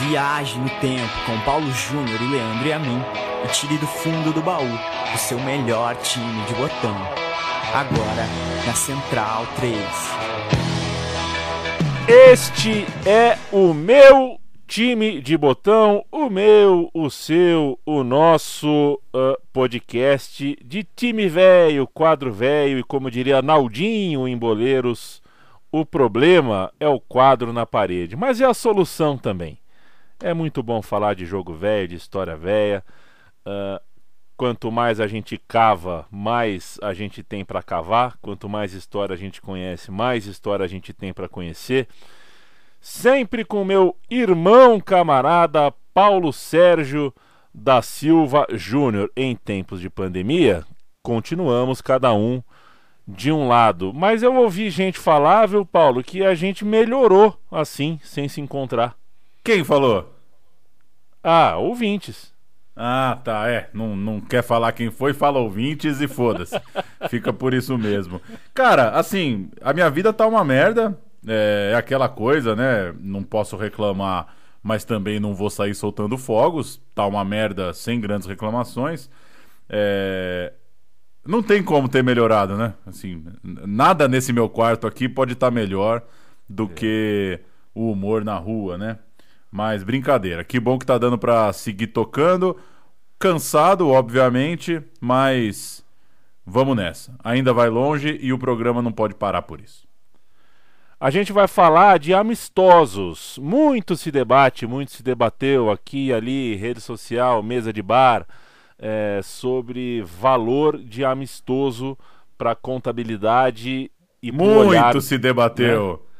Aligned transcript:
Viaje 0.00 0.58
no 0.58 0.68
tempo 0.80 1.12
com 1.26 1.38
Paulo 1.40 1.70
Júnior 1.70 2.20
e 2.20 2.26
Leandro 2.26 2.66
e 2.66 2.72
a 2.72 2.78
mim 2.78 3.00
e 3.44 3.48
tire 3.48 3.78
do 3.78 3.86
fundo 3.86 4.32
do 4.32 4.42
baú 4.42 4.66
o 5.14 5.18
seu 5.18 5.38
melhor 5.40 5.94
time 5.96 6.44
de 6.46 6.54
botão. 6.54 6.96
Agora 7.74 8.26
na 8.66 8.74
Central 8.74 9.46
3. 9.56 9.76
Este 12.08 12.84
é 13.06 13.38
o 13.52 13.72
meu 13.72 14.38
time 14.66 15.20
de 15.20 15.36
botão, 15.36 16.04
o 16.10 16.30
meu, 16.30 16.90
o 16.94 17.10
seu, 17.10 17.78
o 17.84 18.02
nosso 18.02 18.98
uh, 19.14 19.40
podcast 19.52 20.56
de 20.64 20.82
time 20.96 21.28
velho, 21.28 21.86
quadro 21.86 22.32
velho 22.32 22.78
e 22.78 22.82
como 22.82 23.10
diria 23.10 23.42
Naldinho 23.42 24.26
em 24.26 24.36
Boleiros, 24.36 25.22
o 25.70 25.86
problema 25.86 26.72
é 26.80 26.88
o 26.88 26.98
quadro 26.98 27.52
na 27.52 27.64
parede, 27.64 28.16
mas 28.16 28.40
é 28.40 28.46
a 28.46 28.54
solução 28.54 29.16
também. 29.16 29.61
É 30.24 30.32
muito 30.32 30.62
bom 30.62 30.80
falar 30.80 31.14
de 31.14 31.26
jogo 31.26 31.52
velho, 31.52 31.88
de 31.88 31.96
história 31.96 32.36
velha. 32.36 32.84
Uh, 33.44 33.82
quanto 34.36 34.70
mais 34.70 35.00
a 35.00 35.08
gente 35.08 35.36
cava, 35.36 36.06
mais 36.12 36.78
a 36.80 36.94
gente 36.94 37.24
tem 37.24 37.44
para 37.44 37.60
cavar. 37.60 38.16
Quanto 38.22 38.48
mais 38.48 38.72
história 38.72 39.14
a 39.14 39.18
gente 39.18 39.42
conhece, 39.42 39.90
mais 39.90 40.26
história 40.26 40.64
a 40.64 40.68
gente 40.68 40.92
tem 40.92 41.12
para 41.12 41.28
conhecer 41.28 41.88
sempre 42.80 43.44
com 43.44 43.64
meu 43.64 43.96
irmão 44.08 44.78
camarada 44.80 45.72
Paulo 45.92 46.32
Sérgio 46.32 47.12
da 47.52 47.82
Silva 47.82 48.46
Júnior. 48.52 49.10
Em 49.16 49.34
tempos 49.34 49.80
de 49.80 49.90
pandemia, 49.90 50.64
continuamos 51.02 51.80
cada 51.80 52.14
um 52.14 52.40
de 53.08 53.32
um 53.32 53.48
lado. 53.48 53.92
Mas 53.92 54.22
eu 54.22 54.36
ouvi 54.36 54.70
gente 54.70 55.00
falar, 55.00 55.46
viu, 55.46 55.66
Paulo, 55.66 56.00
que 56.00 56.24
a 56.24 56.32
gente 56.36 56.64
melhorou 56.64 57.36
assim, 57.50 57.98
sem 58.04 58.28
se 58.28 58.40
encontrar. 58.40 59.01
Quem 59.44 59.64
falou? 59.64 60.14
Ah, 61.22 61.56
ouvintes. 61.56 62.32
Ah, 62.76 63.20
tá, 63.22 63.48
é. 63.48 63.68
Não, 63.72 63.94
não 63.94 64.20
quer 64.20 64.42
falar 64.42 64.72
quem 64.72 64.90
foi, 64.90 65.12
fala 65.12 65.38
ouvintes 65.38 66.00
e 66.00 66.08
foda-se. 66.08 66.58
Fica 67.10 67.32
por 67.32 67.52
isso 67.52 67.76
mesmo. 67.76 68.20
Cara, 68.54 68.90
assim, 68.90 69.50
a 69.60 69.72
minha 69.72 69.90
vida 69.90 70.12
tá 70.12 70.26
uma 70.26 70.44
merda. 70.44 70.98
É, 71.26 71.70
é 71.72 71.76
aquela 71.76 72.08
coisa, 72.08 72.56
né? 72.56 72.94
Não 73.00 73.22
posso 73.22 73.56
reclamar, 73.56 74.34
mas 74.62 74.84
também 74.84 75.20
não 75.20 75.34
vou 75.34 75.50
sair 75.50 75.74
soltando 75.74 76.16
fogos. 76.16 76.80
Tá 76.94 77.06
uma 77.06 77.24
merda 77.24 77.74
sem 77.74 78.00
grandes 78.00 78.26
reclamações. 78.26 79.10
É... 79.68 80.52
Não 81.24 81.42
tem 81.42 81.62
como 81.62 81.88
ter 81.88 82.02
melhorado, 82.02 82.56
né? 82.56 82.74
Assim, 82.86 83.24
nada 83.42 84.08
nesse 84.08 84.32
meu 84.32 84.48
quarto 84.48 84.86
aqui 84.86 85.08
pode 85.08 85.34
estar 85.34 85.48
tá 85.48 85.50
melhor 85.52 86.02
do 86.48 86.64
é. 86.64 86.68
que 86.68 87.40
o 87.74 87.92
humor 87.92 88.24
na 88.24 88.36
rua, 88.36 88.76
né? 88.76 88.98
Mas 89.52 89.82
brincadeira. 89.82 90.42
Que 90.42 90.58
bom 90.58 90.78
que 90.78 90.86
tá 90.86 90.96
dando 90.96 91.18
para 91.18 91.52
seguir 91.52 91.88
tocando. 91.88 92.56
Cansado, 93.18 93.90
obviamente, 93.90 94.82
mas 94.98 95.84
vamos 96.44 96.74
nessa. 96.74 97.14
Ainda 97.22 97.52
vai 97.52 97.68
longe 97.68 98.18
e 98.22 98.32
o 98.32 98.38
programa 98.38 98.80
não 98.80 98.90
pode 98.90 99.14
parar 99.14 99.42
por 99.42 99.60
isso. 99.60 99.86
A 100.98 101.10
gente 101.10 101.32
vai 101.32 101.46
falar 101.46 101.98
de 101.98 102.14
amistosos. 102.14 103.38
Muito 103.42 103.94
se 103.94 104.10
debate, 104.10 104.66
muito 104.66 104.92
se 104.92 105.02
debateu 105.02 105.70
aqui 105.70 106.06
e 106.06 106.12
ali, 106.14 106.54
rede 106.54 106.80
social, 106.80 107.42
mesa 107.42 107.72
de 107.72 107.82
bar, 107.82 108.26
é, 108.78 109.20
sobre 109.22 110.02
valor 110.02 110.78
de 110.78 111.04
amistoso 111.04 111.98
para 112.38 112.54
contabilidade 112.54 113.90
e 114.22 114.32
muito 114.32 114.68
olhar, 114.68 115.00
se 115.00 115.18
debateu. 115.18 116.00
Né? 116.02 116.11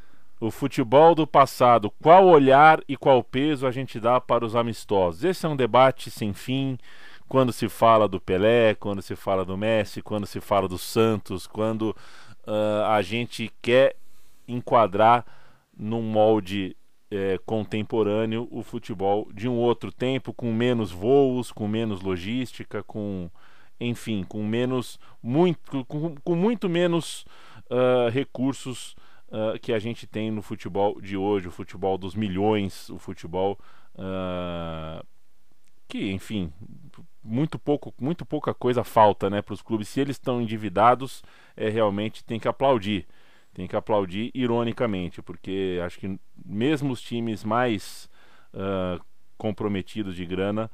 O 0.42 0.50
futebol 0.50 1.14
do 1.14 1.24
passado, 1.24 1.88
qual 2.02 2.26
olhar 2.26 2.82
e 2.88 2.96
qual 2.96 3.22
peso 3.22 3.64
a 3.64 3.70
gente 3.70 4.00
dá 4.00 4.20
para 4.20 4.44
os 4.44 4.56
amistosos? 4.56 5.22
Esse 5.22 5.46
é 5.46 5.48
um 5.48 5.54
debate 5.54 6.10
sem 6.10 6.32
fim. 6.32 6.76
Quando 7.28 7.52
se 7.52 7.68
fala 7.68 8.08
do 8.08 8.20
Pelé, 8.20 8.74
quando 8.74 9.00
se 9.00 9.14
fala 9.14 9.44
do 9.44 9.56
Messi, 9.56 10.02
quando 10.02 10.26
se 10.26 10.40
fala 10.40 10.66
do 10.66 10.78
Santos, 10.78 11.46
quando 11.46 11.94
uh, 12.44 12.82
a 12.88 13.00
gente 13.02 13.52
quer 13.62 13.94
enquadrar 14.48 15.24
num 15.78 16.02
molde 16.02 16.76
é, 17.08 17.38
contemporâneo 17.46 18.48
o 18.50 18.64
futebol 18.64 19.28
de 19.32 19.48
um 19.48 19.54
outro 19.54 19.92
tempo, 19.92 20.34
com 20.34 20.52
menos 20.52 20.90
voos, 20.90 21.52
com 21.52 21.68
menos 21.68 22.00
logística, 22.00 22.82
com 22.82 23.30
enfim, 23.78 24.24
com 24.24 24.44
menos 24.44 24.98
muito, 25.22 25.84
com, 25.84 26.16
com 26.16 26.34
muito 26.34 26.68
menos 26.68 27.24
uh, 27.70 28.10
recursos 28.10 28.96
uh, 29.32 29.58
que 29.58 29.72
a 29.72 29.78
gente 29.78 30.06
tem 30.06 30.30
no 30.30 30.42
futebol 30.42 31.00
de 31.00 31.16
hoje, 31.16 31.48
o 31.48 31.50
futebol 31.50 31.98
dos 31.98 32.14
milhões, 32.14 32.88
o 32.90 32.98
futebol 32.98 33.58
uh, 33.94 35.04
que, 35.88 36.12
enfim, 36.12 36.52
muito 37.24 37.58
pouco, 37.58 37.92
muito 38.00 38.24
pouca 38.24 38.54
coisa 38.54 38.84
falta, 38.84 39.28
né, 39.28 39.42
para 39.42 39.54
os 39.54 39.62
clubes. 39.62 39.88
Se 39.88 40.00
eles 40.00 40.16
estão 40.16 40.40
endividados, 40.40 41.22
é 41.56 41.68
realmente 41.68 42.24
tem 42.24 42.38
que 42.38 42.48
aplaudir 42.48 43.06
tem 43.54 43.66
que 43.66 43.76
aplaudir 43.76 44.30
ironicamente, 44.34 45.20
porque 45.20 45.78
acho 45.84 45.98
que 45.98 46.18
mesmo 46.44 46.92
os 46.92 47.02
times 47.02 47.44
mais 47.44 48.08
uh, 48.54 49.02
comprometidos 49.36 50.16
de 50.16 50.24
grana 50.24 50.70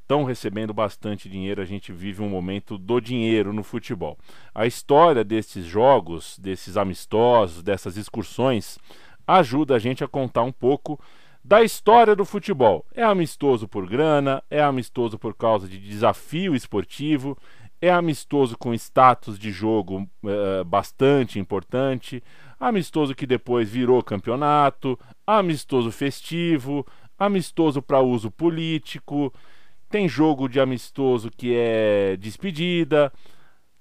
estão 0.00 0.22
uh, 0.22 0.26
recebendo 0.26 0.74
bastante 0.74 1.28
dinheiro. 1.28 1.62
A 1.62 1.64
gente 1.64 1.92
vive 1.92 2.22
um 2.22 2.28
momento 2.28 2.76
do 2.76 3.00
dinheiro 3.00 3.52
no 3.52 3.62
futebol. 3.62 4.18
A 4.54 4.66
história 4.66 5.24
desses 5.24 5.64
jogos, 5.64 6.38
desses 6.38 6.76
amistosos, 6.76 7.62
dessas 7.62 7.96
excursões, 7.96 8.78
ajuda 9.26 9.76
a 9.76 9.78
gente 9.78 10.04
a 10.04 10.08
contar 10.08 10.42
um 10.42 10.52
pouco 10.52 11.00
da 11.44 11.62
história 11.62 12.14
do 12.14 12.24
futebol. 12.24 12.84
É 12.94 13.02
amistoso 13.02 13.66
por 13.66 13.88
grana, 13.88 14.42
é 14.50 14.62
amistoso 14.62 15.18
por 15.18 15.34
causa 15.34 15.66
de 15.66 15.78
desafio 15.78 16.54
esportivo, 16.54 17.38
é 17.80 17.90
amistoso 17.90 18.56
com 18.58 18.74
status 18.74 19.38
de 19.38 19.50
jogo 19.50 20.08
uh, 20.24 20.64
bastante 20.64 21.38
importante, 21.38 22.22
amistoso 22.58 23.14
que 23.14 23.26
depois 23.26 23.70
virou 23.70 24.02
campeonato, 24.02 24.98
amistoso 25.26 25.92
festivo, 25.92 26.86
amistoso 27.18 27.82
para 27.82 28.00
uso 28.00 28.30
político, 28.30 29.32
tem 29.90 30.08
jogo 30.08 30.48
de 30.48 30.60
amistoso 30.60 31.30
que 31.30 31.54
é 31.54 32.16
despedida, 32.18 33.12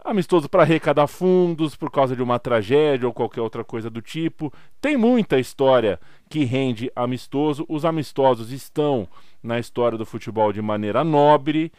amistoso 0.03 0.49
para 0.49 0.63
arrecadar 0.63 1.07
fundos 1.07 1.75
por 1.75 1.91
causa 1.91 2.15
de 2.15 2.23
uma 2.23 2.39
tragédia 2.39 3.07
ou 3.07 3.13
qualquer 3.13 3.41
outra 3.41 3.63
coisa 3.63 3.89
do 3.89 4.01
tipo. 4.01 4.51
Tem 4.79 4.95
muita 4.95 5.37
história 5.37 5.99
que 6.29 6.45
rende 6.45 6.89
amistoso. 6.95 7.65
Os 7.67 7.83
amistosos 7.83 8.51
estão 8.51 9.07
na 9.43 9.59
história 9.59 9.97
do 9.97 10.05
futebol 10.05 10.53
de 10.53 10.61
maneira 10.61 11.03
nobre 11.03 11.71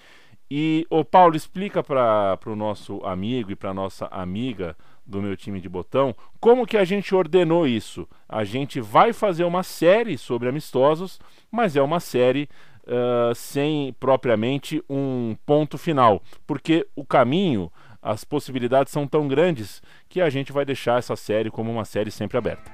e, 0.50 0.86
o 0.91 1.04
Paulo, 1.04 1.36
explica 1.36 1.82
para 1.82 2.38
o 2.47 2.56
nosso 2.56 3.04
amigo 3.04 3.50
e 3.50 3.56
para 3.56 3.74
nossa 3.74 4.06
amiga 4.06 4.76
do 5.08 5.22
meu 5.22 5.36
time 5.36 5.60
de 5.60 5.69
botão 5.69 6.14
como 6.38 6.66
que 6.66 6.76
a 6.76 6.84
gente 6.84 7.14
ordenou 7.14 7.66
isso. 7.66 8.06
A 8.28 8.44
gente 8.44 8.80
vai 8.80 9.12
fazer 9.12 9.44
uma 9.44 9.62
série 9.62 10.19
sobre 10.19 10.48
amistosos, 10.48 11.19
mas 11.50 11.74
é 11.74 11.82
uma 11.82 11.98
série 11.98 12.48
uh, 12.84 13.34
sem 13.34 13.94
propriamente 13.98 14.82
um 14.88 15.34
ponto 15.47 15.78
final, 15.78 16.22
porque 16.47 16.86
o 16.94 17.04
caminho, 17.04 17.72
as 18.02 18.22
possibilidades 18.22 18.92
são 18.92 19.06
tão 19.06 19.26
grandes 19.26 19.82
que 20.08 20.20
a 20.20 20.30
gente 20.30 20.52
vai 20.52 20.64
deixar 20.64 20.98
essa 20.98 21.16
série 21.16 21.50
como 21.50 21.72
uma 21.72 21.84
série 21.84 22.10
sempre 22.10 22.36
aberta. 22.36 22.70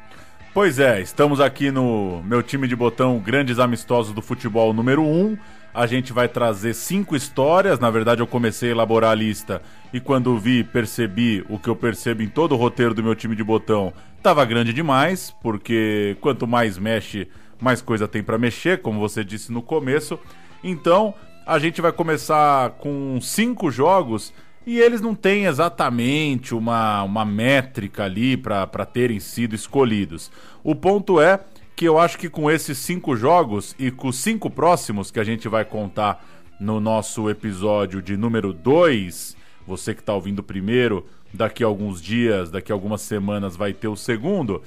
Pois 0.53 0.79
é, 0.79 1.01
estamos 1.01 1.41
aqui 1.41 1.71
no 1.73 2.23
meu 2.23 2.41
time 2.41 2.69
de 2.69 2.77
botão 2.77 3.19
Grandes 3.19 3.59
Amistosos 3.59 4.13
do 4.13 4.23
Futebol 4.23 4.73
número 4.73 5.03
1. 5.03 5.37
A 5.75 5.87
gente 5.87 6.13
vai 6.13 6.29
trazer 6.29 6.73
cinco 6.73 7.17
histórias. 7.17 7.81
Na 7.81 7.91
verdade, 7.91 8.23
eu 8.23 8.29
comecei 8.29 8.69
a 8.69 8.73
elaborar 8.73 9.11
a 9.11 9.15
lista 9.15 9.61
e 9.93 9.99
quando 9.99 10.39
vi, 10.39 10.63
percebi 10.63 11.45
o 11.49 11.59
que 11.59 11.69
eu 11.69 11.75
percebo 11.75 12.23
em 12.23 12.29
todo 12.29 12.53
o 12.53 12.57
roteiro 12.57 12.95
do 12.95 13.03
meu 13.03 13.17
time 13.17 13.35
de 13.35 13.43
botão. 13.43 13.93
Tava 14.23 14.45
grande 14.45 14.73
demais, 14.73 15.35
porque 15.43 16.17
quanto 16.21 16.47
mais 16.47 16.79
mexe, 16.79 17.27
mais 17.61 17.83
coisa 17.83 18.07
tem 18.07 18.23
para 18.23 18.39
mexer, 18.39 18.83
como 18.83 19.01
você 19.01 19.25
disse 19.25 19.51
no 19.51 19.61
começo. 19.61 20.17
Então, 20.63 21.13
a 21.45 21.59
gente 21.59 21.81
vai 21.81 21.91
começar 21.91 22.71
com 22.79 23.19
cinco 23.21 23.69
jogos 23.69 24.33
e 24.65 24.79
eles 24.79 25.01
não 25.01 25.15
têm 25.15 25.47
exatamente 25.47 26.55
uma, 26.55 27.03
uma 27.03 27.25
métrica 27.25 28.05
ali 28.05 28.37
para 28.37 28.87
terem 28.87 29.19
sido 29.19 29.57
escolhidos. 29.57 30.31
O 30.63 30.75
ponto 30.75 31.21
é 31.21 31.41
que 31.77 31.87
eu 31.87 31.99
acho 31.99 32.19
que 32.19 32.29
com 32.29 32.51
esses 32.51 32.79
cinco 32.79 33.17
jogos 33.17 33.75
e 33.79 33.91
com 33.91 34.09
os 34.09 34.19
cinco 34.19 34.49
próximos 34.49 35.11
que 35.11 35.19
a 35.19 35.25
gente 35.25 35.49
vai 35.49 35.65
contar 35.65 36.25
no 36.61 36.81
nosso 36.81 37.29
episódio 37.29 38.01
de 38.01 38.17
número 38.17 38.53
2, 38.53 39.37
você 39.67 39.95
que 39.95 40.01
está 40.01 40.15
ouvindo 40.15 40.43
primeiro, 40.43 41.05
daqui 41.33 41.65
a 41.65 41.67
alguns 41.67 42.01
dias, 42.01 42.51
daqui 42.51 42.71
a 42.71 42.75
algumas 42.75 43.01
semanas 43.01 43.57
vai 43.57 43.73
ter 43.73 43.89
o 43.89 43.97
segundo, 43.97 44.63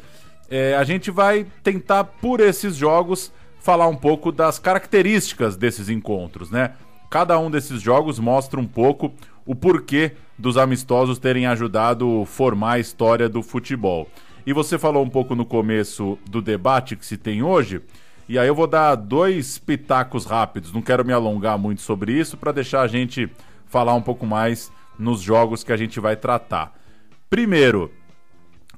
é, 0.49 0.75
a 0.75 0.83
gente 0.83 1.09
vai 1.09 1.45
tentar, 1.63 2.03
por 2.03 2.39
esses 2.39 2.75
jogos, 2.75 3.31
falar 3.59 3.87
um 3.87 3.95
pouco 3.95 4.31
das 4.31 4.59
características 4.59 5.55
desses 5.55 5.89
encontros, 5.89 6.51
né? 6.51 6.73
Cada 7.09 7.39
um 7.39 7.49
desses 7.49 7.81
jogos 7.81 8.19
mostra 8.19 8.59
um 8.59 8.67
pouco 8.67 9.13
o 9.45 9.55
porquê 9.55 10.11
dos 10.37 10.57
amistosos 10.57 11.17
terem 11.17 11.47
ajudado 11.47 12.25
formar 12.25 12.73
a 12.73 12.79
história 12.79 13.29
do 13.29 13.41
futebol. 13.41 14.09
E 14.47 14.53
você 14.53 14.77
falou 14.77 15.03
um 15.03 15.09
pouco 15.09 15.35
no 15.35 15.45
começo 15.45 16.17
do 16.25 16.41
debate 16.41 16.95
que 16.95 17.05
se 17.05 17.17
tem 17.17 17.43
hoje. 17.43 17.81
E 18.29 18.39
aí 18.39 18.47
eu 18.47 18.55
vou 18.55 18.65
dar 18.65 18.95
dois 18.95 19.57
pitacos 19.57 20.23
rápidos, 20.23 20.71
não 20.71 20.81
quero 20.81 21.03
me 21.03 21.11
alongar 21.11 21.57
muito 21.57 21.81
sobre 21.81 22.13
isso 22.13 22.37
para 22.37 22.53
deixar 22.53 22.79
a 22.79 22.87
gente 22.87 23.29
falar 23.65 23.93
um 23.93 24.01
pouco 24.01 24.25
mais 24.25 24.71
nos 24.97 25.19
jogos 25.19 25.65
que 25.65 25.73
a 25.73 25.75
gente 25.75 25.99
vai 25.99 26.15
tratar. 26.15 26.73
Primeiro, 27.29 27.91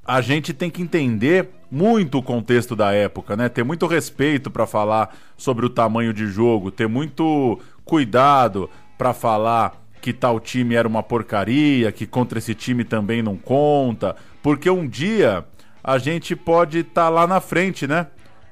a 0.04 0.20
gente 0.20 0.52
tem 0.52 0.68
que 0.68 0.82
entender 0.82 1.50
muito 1.70 2.18
o 2.18 2.22
contexto 2.22 2.74
da 2.74 2.92
época, 2.92 3.36
né? 3.36 3.48
Ter 3.48 3.62
muito 3.62 3.86
respeito 3.86 4.50
para 4.50 4.66
falar 4.66 5.16
sobre 5.36 5.64
o 5.64 5.70
tamanho 5.70 6.12
de 6.12 6.26
jogo, 6.26 6.72
ter 6.72 6.88
muito 6.88 7.60
cuidado 7.84 8.68
para 8.98 9.14
falar 9.14 9.80
que 10.00 10.12
tal 10.12 10.40
time 10.40 10.74
era 10.74 10.88
uma 10.88 11.04
porcaria, 11.04 11.92
que 11.92 12.08
contra 12.08 12.40
esse 12.40 12.56
time 12.56 12.82
também 12.82 13.22
não 13.22 13.36
conta, 13.36 14.16
porque 14.42 14.68
um 14.68 14.88
dia 14.88 15.46
a 15.82 15.98
gente 15.98 16.34
pode 16.36 16.80
estar 16.80 17.04
tá 17.04 17.08
lá 17.08 17.26
na 17.26 17.40
frente, 17.40 17.86
né? 17.86 18.06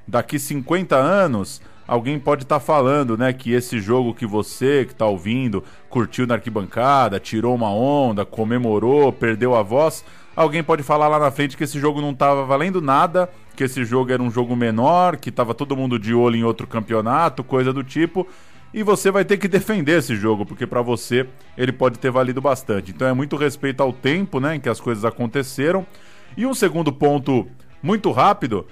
daqui 0.09 0.39
50 0.39 0.95
anos, 0.95 1.61
alguém 1.87 2.19
pode 2.19 2.43
estar 2.43 2.59
tá 2.59 2.65
falando, 2.65 3.17
né, 3.17 3.31
que 3.31 3.53
esse 3.53 3.79
jogo 3.79 4.13
que 4.13 4.25
você 4.25 4.85
que 4.85 4.91
está 4.91 5.05
ouvindo 5.05 5.63
curtiu 5.89 6.25
na 6.25 6.35
arquibancada, 6.35 7.19
tirou 7.19 7.55
uma 7.55 7.71
onda, 7.71 8.25
comemorou, 8.25 9.13
perdeu 9.13 9.55
a 9.55 9.61
voz, 9.61 10.03
alguém 10.35 10.63
pode 10.63 10.81
falar 10.81 11.07
lá 11.07 11.19
na 11.19 11.29
frente 11.29 11.55
que 11.55 11.63
esse 11.63 11.79
jogo 11.79 12.01
não 12.01 12.11
estava 12.11 12.43
valendo 12.43 12.81
nada, 12.81 13.29
que 13.55 13.63
esse 13.63 13.85
jogo 13.85 14.11
era 14.11 14.21
um 14.21 14.31
jogo 14.31 14.55
menor, 14.55 15.17
que 15.17 15.29
estava 15.29 15.53
todo 15.53 15.77
mundo 15.77 15.99
de 15.99 16.13
olho 16.13 16.35
em 16.35 16.43
outro 16.43 16.65
campeonato, 16.65 17.43
coisa 17.43 17.71
do 17.71 17.83
tipo. 17.83 18.27
E 18.71 18.83
você 18.83 19.09
vai 19.09 19.25
ter 19.25 19.37
que 19.37 19.47
defender 19.47 19.97
esse 19.97 20.15
jogo, 20.15 20.45
porque 20.45 20.65
para 20.65 20.81
você 20.81 21.27
ele 21.57 21.71
pode 21.71 21.97
ter 21.97 22.11
valido 22.11 22.39
bastante. 22.39 22.91
Então 22.91 23.07
é 23.07 23.13
muito 23.13 23.35
respeito 23.35 23.81
ao 23.81 23.91
tempo, 23.91 24.39
né, 24.39 24.55
em 24.55 24.59
que 24.59 24.69
as 24.69 24.79
coisas 24.79 25.03
aconteceram. 25.03 25.85
E 26.35 26.45
um 26.45 26.53
segundo 26.53 26.91
ponto 26.91 27.47
muito 27.81 28.11
rápido 28.11 28.65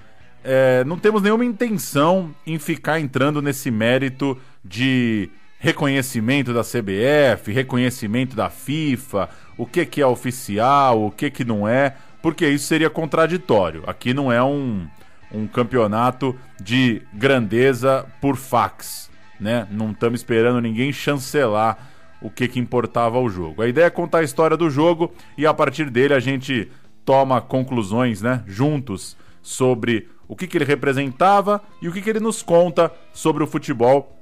é, 0.44 0.84
não 0.86 0.98
temos 0.98 1.22
nenhuma 1.22 1.44
intenção 1.44 2.34
em 2.46 2.58
ficar 2.58 3.00
entrando 3.00 3.42
nesse 3.42 3.70
mérito 3.70 4.38
de 4.64 5.30
reconhecimento 5.60 6.54
da 6.54 6.62
CBF, 6.62 7.52
reconhecimento 7.52 8.36
da 8.36 8.50
FIFA, 8.50 9.30
o 9.58 9.66
que, 9.66 9.86
que 9.86 10.02
é 10.02 10.06
oficial, 10.06 11.04
o 11.04 11.12
que, 11.12 11.30
que 11.30 11.44
não 11.44 11.68
é, 11.68 11.96
porque 12.22 12.48
isso 12.48 12.68
seria 12.68 12.90
contraditório. 12.90 13.84
Aqui 13.88 14.14
não 14.14 14.32
é 14.32 14.42
um, 14.44 14.88
um 15.32 15.48
campeonato 15.48 16.36
de 16.62 17.02
grandeza 17.14 18.06
por 18.22 18.38
fax, 18.38 19.10
né? 19.40 19.68
Não 19.72 19.92
estamos 19.92 20.20
esperando 20.20 20.62
ninguém 20.62 20.94
chancelar 20.94 21.78
o 22.22 22.30
que, 22.30 22.48
que 22.48 22.60
importava 22.60 23.18
ao 23.18 23.30
jogo. 23.30 23.62
A 23.62 23.68
ideia 23.68 23.86
é 23.86 23.90
contar 23.90 24.20
a 24.20 24.24
história 24.24 24.58
do 24.58 24.70
jogo 24.70 25.14
e 25.38 25.46
a 25.46 25.54
partir 25.54 25.90
dele 25.90 26.14
a 26.14 26.20
gente 26.20 26.70
toma 27.08 27.40
conclusões, 27.40 28.22
né? 28.22 28.44
Juntos 28.46 29.16
sobre 29.42 30.10
o 30.28 30.36
que, 30.36 30.46
que 30.46 30.58
ele 30.58 30.66
representava 30.66 31.62
e 31.82 31.88
o 31.88 31.94
que, 31.94 32.02
que 32.02 32.10
ele 32.10 32.20
nos 32.20 32.44
conta 32.44 32.92
sobre 33.14 33.42
o 33.42 33.48
futebol 33.48 34.14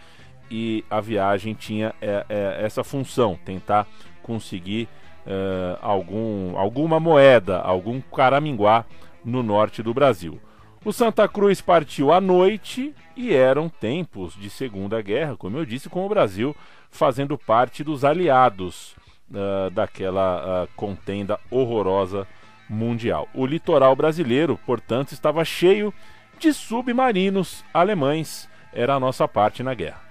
e 0.51 0.85
a 0.91 1.01
viagem 1.01 1.55
tinha 1.55 1.95
é, 2.01 2.25
é, 2.29 2.65
essa 2.65 2.85
função, 2.85 3.39
tentar 3.45 3.87
conseguir 4.23 4.89
é, 5.27 5.79
algum, 5.81 6.57
alguma 6.57 7.01
moeda, 7.01 7.59
algum 7.59 8.01
caraminguá 8.01 8.85
no 9.25 9.43
norte 9.43 9.83
do 9.83 9.93
Brasil. 9.93 10.41
O 10.85 10.93
Santa 10.93 11.27
Cruz 11.27 11.61
partiu 11.61 12.13
à 12.13 12.21
noite 12.21 12.95
e 13.17 13.35
eram 13.35 13.69
tempos 13.69 14.35
de 14.35 14.49
Segunda 14.49 15.03
Guerra, 15.03 15.37
como 15.37 15.57
eu 15.57 15.67
disse, 15.67 15.89
com 15.89 16.07
o 16.07 16.09
Brasil 16.09 16.55
fazendo 16.91 17.37
parte 17.37 17.83
dos 17.83 18.05
aliados 18.05 18.95
uh, 19.31 19.69
daquela 19.71 20.65
uh, 20.65 20.69
contenda 20.77 21.41
horrorosa 21.51 22.27
mundial. 22.69 23.29
O 23.35 23.47
litoral 23.47 23.95
brasileiro, 23.95 24.59
portanto, 24.67 25.13
estava 25.13 25.45
cheio 25.45 25.93
de 26.39 26.53
submarinos 26.53 27.65
alemães. 27.73 28.49
Era 28.73 28.95
a 28.95 29.01
nossa 29.01 29.27
parte 29.27 29.63
na 29.63 29.75
guerra. 29.75 30.07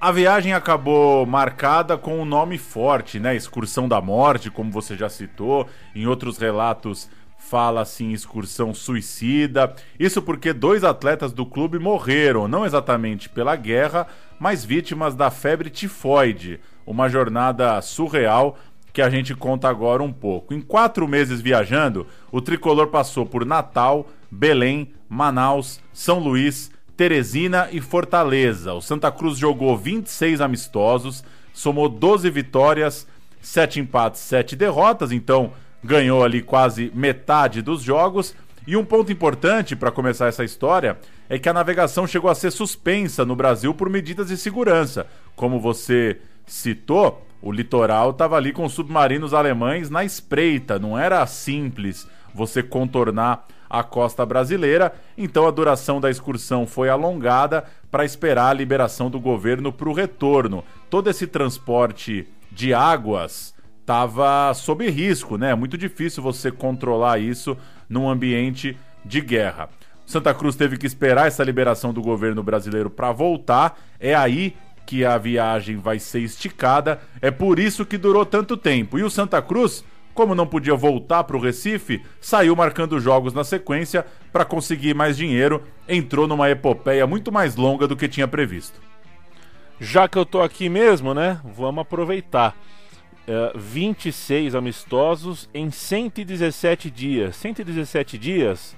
A 0.00 0.10
viagem 0.10 0.52
acabou 0.52 1.24
marcada 1.24 1.96
com 1.96 2.20
um 2.20 2.24
nome 2.24 2.58
forte, 2.58 3.20
né? 3.20 3.36
Excursão 3.36 3.86
da 3.86 4.00
Morte, 4.00 4.50
como 4.50 4.68
você 4.68 4.96
já 4.96 5.08
citou. 5.08 5.68
Em 5.94 6.08
outros 6.08 6.38
relatos 6.38 7.08
fala-se 7.38 8.02
em 8.02 8.12
excursão 8.12 8.74
suicida. 8.74 9.74
Isso 9.98 10.20
porque 10.20 10.52
dois 10.52 10.82
atletas 10.82 11.32
do 11.32 11.46
clube 11.46 11.78
morreram, 11.78 12.48
não 12.48 12.64
exatamente 12.66 13.28
pela 13.28 13.54
guerra, 13.54 14.06
mas 14.40 14.64
vítimas 14.64 15.14
da 15.14 15.30
febre 15.30 15.70
tifoide. 15.70 16.58
Uma 16.84 17.08
jornada 17.08 17.80
surreal 17.80 18.58
que 18.92 19.00
a 19.00 19.08
gente 19.08 19.34
conta 19.34 19.68
agora 19.68 20.02
um 20.02 20.12
pouco. 20.12 20.52
Em 20.52 20.60
quatro 20.60 21.08
meses 21.08 21.40
viajando, 21.40 22.06
o 22.30 22.40
tricolor 22.40 22.88
passou 22.88 23.24
por 23.24 23.44
Natal, 23.44 24.08
Belém, 24.30 24.92
Manaus, 25.08 25.80
São 25.92 26.18
Luís, 26.18 26.70
Teresina 26.96 27.68
e 27.72 27.80
Fortaleza. 27.80 28.74
O 28.74 28.82
Santa 28.82 29.10
Cruz 29.10 29.38
jogou 29.38 29.76
26 29.76 30.40
amistosos, 30.40 31.24
somou 31.52 31.88
12 31.88 32.28
vitórias, 32.30 33.06
7 33.40 33.80
empates, 33.80 34.20
7 34.20 34.54
derrotas, 34.54 35.10
então 35.10 35.52
ganhou 35.82 36.22
ali 36.22 36.42
quase 36.42 36.92
metade 36.94 37.62
dos 37.62 37.82
jogos. 37.82 38.34
E 38.66 38.76
um 38.76 38.84
ponto 38.84 39.10
importante 39.10 39.74
para 39.74 39.90
começar 39.90 40.28
essa 40.28 40.44
história 40.44 40.98
é 41.28 41.38
que 41.38 41.48
a 41.48 41.52
navegação 41.52 42.06
chegou 42.06 42.30
a 42.30 42.34
ser 42.34 42.50
suspensa 42.50 43.24
no 43.24 43.34
Brasil 43.34 43.74
por 43.74 43.88
medidas 43.90 44.28
de 44.28 44.36
segurança. 44.36 45.06
Como 45.34 45.58
você 45.58 46.20
citou, 46.46 47.26
o 47.42 47.50
litoral 47.50 48.10
estava 48.10 48.36
ali 48.36 48.52
com 48.52 48.68
submarinos 48.68 49.34
alemães 49.34 49.90
na 49.90 50.04
espreita, 50.04 50.78
não 50.78 50.96
era 50.96 51.26
simples 51.26 52.08
você 52.32 52.62
contornar 52.62 53.44
a 53.68 53.82
costa 53.82 54.24
brasileira, 54.24 54.94
então 55.16 55.46
a 55.46 55.50
duração 55.50 56.00
da 56.00 56.10
excursão 56.10 56.66
foi 56.66 56.88
alongada 56.88 57.64
para 57.90 58.04
esperar 58.04 58.50
a 58.50 58.52
liberação 58.52 59.10
do 59.10 59.18
governo 59.18 59.72
para 59.72 59.88
o 59.88 59.94
retorno. 59.94 60.62
Todo 60.88 61.10
esse 61.10 61.26
transporte 61.26 62.28
de 62.50 62.72
águas 62.72 63.54
estava 63.80 64.52
sob 64.54 64.88
risco, 64.88 65.36
né? 65.36 65.50
É 65.50 65.54
muito 65.54 65.76
difícil 65.76 66.22
você 66.22 66.50
controlar 66.50 67.18
isso 67.18 67.56
num 67.88 68.08
ambiente 68.08 68.76
de 69.04 69.20
guerra. 69.20 69.68
Santa 70.04 70.34
Cruz 70.34 70.54
teve 70.54 70.76
que 70.76 70.86
esperar 70.86 71.26
essa 71.26 71.42
liberação 71.42 71.92
do 71.94 72.02
governo 72.02 72.42
brasileiro 72.42 72.90
para 72.90 73.10
voltar. 73.10 73.78
É 73.98 74.14
aí 74.14 74.54
que 74.86 75.04
a 75.04 75.16
viagem 75.18 75.76
vai 75.76 75.98
ser 75.98 76.20
esticada. 76.20 77.00
É 77.20 77.30
por 77.30 77.58
isso 77.58 77.86
que 77.86 77.98
durou 77.98 78.26
tanto 78.26 78.56
tempo. 78.56 78.98
E 78.98 79.02
o 79.02 79.10
Santa 79.10 79.40
Cruz 79.40 79.84
como 80.14 80.34
não 80.34 80.46
podia 80.46 80.74
voltar 80.74 81.24
para 81.24 81.36
o 81.36 81.40
Recife, 81.40 82.04
saiu 82.20 82.54
marcando 82.54 83.00
jogos 83.00 83.32
na 83.32 83.44
sequência 83.44 84.06
para 84.32 84.44
conseguir 84.44 84.94
mais 84.94 85.16
dinheiro, 85.16 85.62
entrou 85.88 86.26
numa 86.26 86.50
epopeia 86.50 87.06
muito 87.06 87.32
mais 87.32 87.56
longa 87.56 87.86
do 87.86 87.96
que 87.96 88.08
tinha 88.08 88.28
previsto. 88.28 88.80
Já 89.80 90.06
que 90.06 90.18
eu 90.18 90.24
tô 90.24 90.40
aqui 90.40 90.68
mesmo, 90.68 91.12
né? 91.14 91.40
Vamos 91.44 91.82
aproveitar. 91.82 92.56
Uh, 93.22 93.56
26 93.58 94.54
amistosos 94.54 95.48
em 95.54 95.70
117 95.70 96.90
dias. 96.90 97.36
117 97.36 98.18
dias 98.18 98.76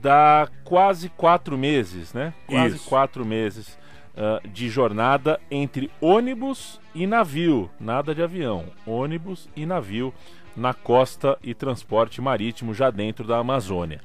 dá 0.00 0.48
quase 0.64 1.08
quatro 1.10 1.58
meses, 1.58 2.12
né? 2.12 2.32
Quase 2.46 2.76
Isso. 2.76 2.88
quatro 2.88 3.24
meses 3.24 3.78
uh, 4.14 4.46
de 4.48 4.68
jornada 4.68 5.40
entre 5.50 5.90
ônibus 6.00 6.80
e 6.94 7.06
navio. 7.06 7.70
Nada 7.80 8.14
de 8.14 8.22
avião. 8.22 8.66
Ônibus 8.86 9.48
e 9.56 9.66
navio 9.66 10.12
na 10.56 10.74
costa 10.74 11.38
e 11.42 11.54
transporte 11.54 12.20
marítimo 12.20 12.74
já 12.74 12.90
dentro 12.90 13.26
da 13.26 13.38
Amazônia. 13.38 14.00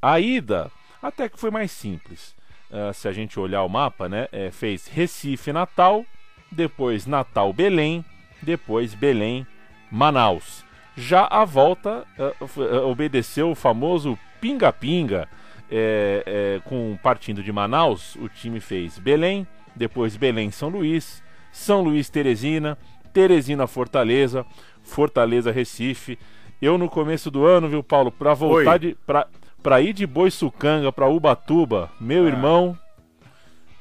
A 0.00 0.18
ida 0.20 0.70
até 1.02 1.28
que 1.28 1.38
foi 1.38 1.50
mais 1.50 1.70
simples. 1.70 2.34
Uh, 2.70 2.92
se 2.92 3.08
a 3.08 3.12
gente 3.12 3.40
olhar 3.40 3.62
o 3.62 3.68
mapa, 3.68 4.08
né? 4.08 4.28
É, 4.30 4.50
fez 4.50 4.86
Recife, 4.86 5.52
Natal, 5.52 6.04
depois 6.52 7.06
Natal, 7.06 7.52
Belém, 7.52 8.04
depois 8.42 8.94
Belém, 8.94 9.46
Manaus. 9.90 10.64
Já 10.96 11.26
a 11.30 11.44
volta 11.44 12.04
uh, 12.18 12.86
obedeceu 12.88 13.50
o 13.50 13.54
famoso 13.54 14.18
pinga-pinga, 14.40 15.28
é, 15.70 16.22
é, 16.26 16.60
com 16.64 16.96
partindo 17.02 17.42
de 17.42 17.52
Manaus, 17.52 18.16
o 18.16 18.28
time 18.28 18.60
fez 18.60 18.98
Belém, 18.98 19.46
depois 19.76 20.16
Belém, 20.16 20.50
São 20.50 20.68
Luís, 20.68 21.22
São 21.52 21.82
Luís, 21.82 22.08
Teresina, 22.08 22.76
Teresina, 23.12 23.66
Fortaleza, 23.66 24.44
Fortaleza, 24.82 25.50
Recife. 25.52 26.18
Eu 26.60 26.76
no 26.78 26.88
começo 26.88 27.30
do 27.30 27.44
ano, 27.44 27.68
viu, 27.68 27.82
Paulo, 27.82 28.10
para 28.10 28.34
voltar 28.34 28.72
Oi. 28.72 28.78
de 28.78 28.96
pra, 29.06 29.26
pra 29.62 29.80
ir 29.80 29.92
de 29.92 30.06
Boiçucanga 30.06 30.90
para 30.90 31.06
Ubatuba, 31.08 31.90
meu 32.00 32.24
Ah. 32.24 32.28
irmão, 32.28 32.78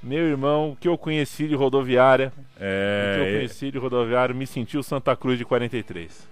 meu 0.04 0.26
irmão, 0.28 0.78
que 0.80 0.88
eu 0.88 0.98
conheci 0.98 1.48
de 1.48 1.56
rodoviária, 1.56 2.32
que 2.56 2.62
eu 2.64 2.66
É, 2.68 3.32
conheci 3.38 3.72
de 3.72 3.78
rodoviária, 3.78 4.34
me 4.34 4.46
sentiu 4.46 4.84
Santa 4.84 5.16
Cruz 5.16 5.38
de 5.40 5.46
43. 5.46 6.28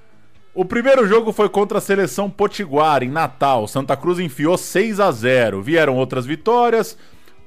O 0.56 0.64
primeiro 0.64 1.06
jogo 1.06 1.34
foi 1.34 1.50
contra 1.50 1.80
a 1.80 1.82
seleção 1.82 2.30
Potiguar, 2.30 3.04
em 3.04 3.10
Natal. 3.10 3.68
Santa 3.68 3.98
Cruz 3.98 4.20
enfiou 4.20 4.58
6 4.58 5.02
a 5.02 5.12
0 5.12 5.62
Vieram 5.62 5.98
outras 5.98 6.26
vitórias. 6.26 6.98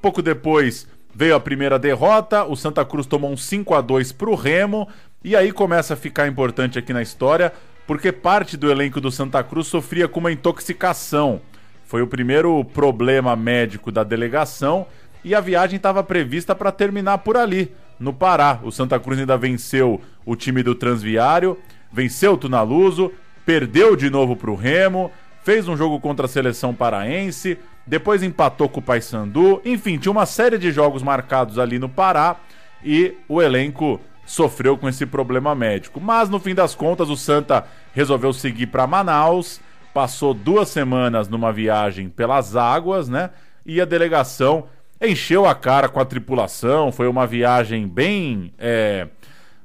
Pouco 0.03 0.21
depois 0.21 0.87
veio 1.15 1.35
a 1.35 1.41
primeira 1.41 1.79
derrota. 1.79 2.45
O 2.45 2.55
Santa 2.55 2.85
Cruz 2.85 3.07
tomou 3.07 3.33
um 3.33 3.37
5 3.37 3.75
a 3.75 3.81
2 3.81 4.13
pro 4.13 4.35
Remo. 4.35 4.87
E 5.25 5.35
aí 5.35 5.53
começa 5.53 5.95
a 5.95 5.97
ficar 5.97 6.29
importante 6.29 6.79
aqui 6.79 6.93
na 6.93 7.01
história, 7.01 7.51
porque 7.87 8.13
parte 8.13 8.59
do 8.59 8.71
elenco 8.71 9.01
do 9.01 9.11
Santa 9.11 9.43
Cruz 9.43 9.69
sofria 9.69 10.07
com 10.07 10.21
uma 10.21 10.31
intoxicação. 10.31 11.41
Foi 11.87 12.03
o 12.03 12.07
primeiro 12.07 12.63
problema 12.63 13.35
médico 13.35 13.91
da 13.91 14.05
delegação 14.05 14.87
e 15.25 15.35
a 15.35 15.41
viagem 15.41 15.79
estava 15.79 16.05
prevista 16.05 16.55
para 16.55 16.71
terminar 16.71 17.19
por 17.19 17.39
ali, 17.39 17.73
no 17.99 18.13
Pará. 18.13 18.61
O 18.63 18.71
Santa 18.71 19.01
Cruz 19.01 19.19
ainda 19.19 19.39
venceu 19.39 19.99
o 20.27 20.37
time 20.37 20.63
do 20.63 20.75
Transviário, 20.75 21.57
venceu 21.93 22.35
o 22.35 22.37
Tunaluso, 22.37 23.13
perdeu 23.45 23.97
de 23.97 24.11
novo 24.11 24.37
para 24.37 24.51
o 24.51 24.55
Remo, 24.55 25.11
fez 25.43 25.67
um 25.67 25.77
jogo 25.77 25.99
contra 26.01 26.27
a 26.27 26.29
seleção 26.29 26.75
paraense, 26.75 27.59
depois 27.87 28.23
empatou 28.23 28.69
com 28.69 28.81
o 28.81 28.83
Paysandu. 28.83 29.63
Enfim, 29.65 29.97
tinha 29.97 30.13
uma 30.13 30.27
série 30.27 30.59
de 30.59 30.71
jogos 30.71 31.03
marcados 31.03 31.59
ali 31.59 31.79
no 31.79 31.89
Pará 31.89 32.37
e 32.85 33.15
o 33.29 33.41
elenco 33.41 34.01
sofreu 34.27 34.77
com 34.77 34.89
esse 34.89 35.07
problema 35.07 35.55
médico. 35.55 36.01
Mas 36.01 36.29
no 36.29 36.39
fim 36.39 36.55
das 36.55 36.75
contas, 36.75 37.09
o 37.09 37.17
Santa 37.17 37.65
resolveu 37.95 38.33
seguir 38.33 38.67
para 38.67 38.87
Manaus, 38.87 39.59
passou 39.95 40.35
duas 40.35 40.69
semanas 40.69 41.29
numa 41.29 41.51
viagem 41.51 42.11
pelas 42.11 42.55
águas, 42.55 43.09
né? 43.09 43.31
E 43.65 43.81
a 43.81 43.87
delegação 43.87 44.67
encheu 45.01 45.47
a 45.47 45.55
cara 45.55 45.89
com 45.89 45.99
a 45.99 46.05
tripulação. 46.05 46.93
Foi 46.93 47.09
uma 47.09 47.27
viagem 47.27 47.89
bem. 47.89 48.53
é, 48.59 49.09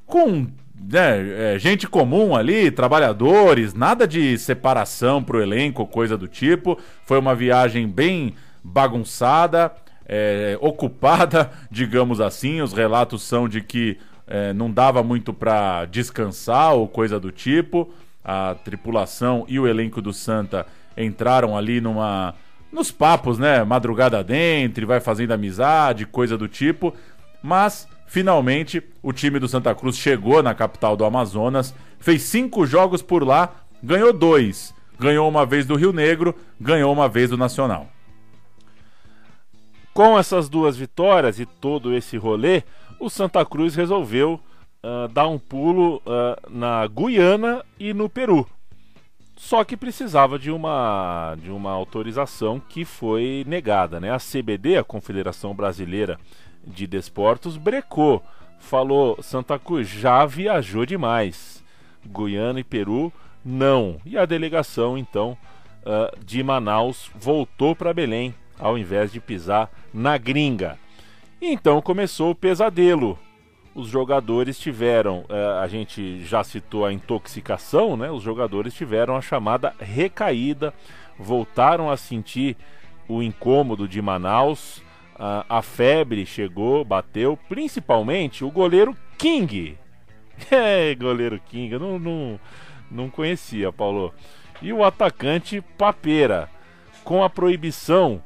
com 0.06 0.48
né, 0.92 1.54
é, 1.56 1.60
gente 1.60 1.88
comum 1.88 2.36
ali, 2.36 2.70
trabalhadores, 2.70 3.74
nada 3.74 4.08
de 4.08 4.38
separação 4.38 5.24
pro 5.24 5.42
elenco, 5.42 5.86
coisa 5.88 6.18
do 6.18 6.28
tipo. 6.28 6.78
Foi 7.06 7.18
uma 7.18 7.34
viagem 7.34 7.88
bem 7.88 8.36
bagunçada, 8.64 9.72
é, 10.06 10.58
ocupada, 10.60 11.52
digamos 11.72 12.20
assim. 12.20 12.62
Os 12.62 12.74
relatos 12.74 13.24
são 13.24 13.48
de 13.48 13.62
que 13.62 13.98
é, 14.28 14.52
não 14.54 14.72
dava 14.72 15.02
muito 15.04 15.34
para 15.34 15.86
descansar 15.86 16.74
ou 16.74 16.88
coisa 16.88 17.20
do 17.20 17.32
tipo. 17.32 17.94
A 18.24 18.56
tripulação 18.64 19.46
e 19.50 19.60
o 19.60 19.68
elenco 19.68 20.02
do 20.02 20.14
Santa 20.14 20.66
entraram 20.96 21.58
ali 21.58 21.82
numa 21.82 22.34
nos 22.72 22.90
papos, 22.90 23.38
né? 23.38 23.64
Madrugada 23.64 24.24
dentro, 24.24 24.88
vai 24.88 25.00
fazendo 25.00 25.32
amizade, 25.32 26.06
coisa 26.06 26.38
do 26.38 26.48
tipo. 26.48 26.94
Mas 27.42 27.88
finalmente 28.14 28.80
o 29.02 29.12
time 29.12 29.40
do 29.40 29.48
Santa 29.48 29.74
Cruz 29.74 29.98
chegou 29.98 30.44
na 30.44 30.54
capital 30.54 30.96
do 30.96 31.04
Amazonas, 31.04 31.74
fez 31.98 32.22
cinco 32.22 32.64
jogos 32.64 33.02
por 33.02 33.26
lá, 33.26 33.52
ganhou 33.82 34.14
dois. 34.14 34.72
Ganhou 35.00 35.28
uma 35.28 35.48
vez 35.48 35.66
do 35.66 35.76
Rio 35.76 35.92
Negro, 35.92 36.36
ganhou 36.62 36.94
uma 36.94 37.10
vez 37.10 37.32
do 37.32 37.38
Nacional. 37.38 37.88
Com 39.96 40.16
essas 40.16 40.48
duas 40.48 40.78
vitórias 40.78 41.40
e 41.40 41.46
todo 41.48 41.92
esse 41.92 42.16
rolê, 42.16 42.62
o 43.00 43.10
Santa 43.10 43.44
Cruz 43.44 43.74
resolveu 43.74 44.40
ah, 44.84 45.10
dar 45.12 45.28
um 45.28 45.40
pulo 45.40 46.00
ah, 46.06 46.38
na 46.48 46.86
Guiana 46.86 47.66
e 47.80 47.96
no 47.96 48.08
Peru. 48.08 48.48
Só 49.36 49.64
que 49.64 49.76
precisava 49.76 50.38
de 50.38 50.52
uma, 50.52 51.36
de 51.42 51.50
uma 51.50 51.72
autorização 51.72 52.60
que 52.60 52.86
foi 52.86 53.44
negada. 53.48 54.00
Né? 54.00 54.12
A 54.12 54.20
CBD, 54.20 54.78
a 54.78 54.84
Confederação 54.84 55.56
Brasileira 55.56 56.20
de 56.66 56.88
Desportos, 56.88 57.58
brecou. 57.58 58.24
Falou: 58.60 59.22
Santa 59.22 59.60
Cruz 59.60 59.88
já 59.88 60.26
viajou 60.26 60.86
demais. 60.86 61.64
Guiana 62.06 62.60
e 62.60 62.64
Peru, 62.64 63.12
não. 63.44 63.98
E 64.06 64.18
a 64.18 64.26
delegação, 64.26 64.98
então, 64.98 65.38
ah, 65.86 66.14
de 66.24 66.42
Manaus 66.42 67.12
voltou 67.16 67.76
para 67.76 67.94
Belém, 67.94 68.34
ao 68.58 68.78
invés 68.78 69.12
de 69.12 69.20
pisar 69.20 69.70
na 69.94 70.18
gringa. 70.18 70.78
Então 71.42 71.82
começou 71.82 72.32
o 72.32 72.36
pesadelo. 72.36 73.20
Os 73.76 73.88
jogadores 73.88 74.58
tiveram, 74.60 75.26
eh, 75.28 75.60
a 75.60 75.68
gente 75.68 76.24
já 76.24 76.44
citou 76.44 76.86
a 76.86 76.94
intoxicação, 76.94 77.98
né? 77.98 78.12
Os 78.12 78.22
jogadores 78.22 78.74
tiveram 78.74 79.18
a 79.18 79.22
chamada 79.22 79.74
recaída, 79.80 80.72
voltaram 81.18 81.90
a 81.90 81.98
sentir 81.98 82.56
o 83.10 83.22
incômodo 83.22 83.88
de 83.88 84.00
Manaus, 84.00 84.82
a, 85.18 85.46
a 85.58 85.62
febre 85.62 86.26
chegou, 86.26 86.84
bateu, 86.84 87.38
principalmente 87.50 88.44
o 88.44 88.52
goleiro 88.52 88.96
King. 89.18 89.78
É, 90.50 90.96
goleiro 90.96 91.40
King, 91.40 91.72
eu 91.74 91.80
não, 91.80 92.00
não, 92.00 92.40
não 92.90 93.10
conhecia, 93.10 93.72
Paulo. 93.72 94.12
E 94.64 94.74
o 94.74 94.84
atacante 94.84 95.62
Papeira, 95.78 96.50
com 97.04 97.24
a 97.24 97.30
proibição 97.30 98.22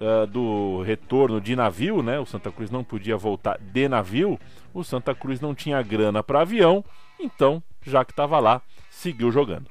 ah, 0.00 0.24
do 0.24 0.80
retorno 0.80 1.40
de 1.40 1.54
navio, 1.54 2.02
né? 2.02 2.18
O 2.18 2.24
Santa 2.24 2.50
Cruz 2.50 2.70
não 2.70 2.82
podia 2.82 3.18
voltar 3.18 3.58
de 3.60 3.86
navio. 3.86 4.40
O 4.72 4.82
Santa 4.82 5.14
Cruz 5.14 5.40
não 5.40 5.54
tinha 5.54 5.82
grana 5.82 6.22
para 6.22 6.40
avião, 6.40 6.82
então, 7.18 7.62
já 7.84 8.02
que 8.02 8.12
estava 8.12 8.38
lá, 8.38 8.62
seguiu 8.88 9.30
jogando. 9.30 9.66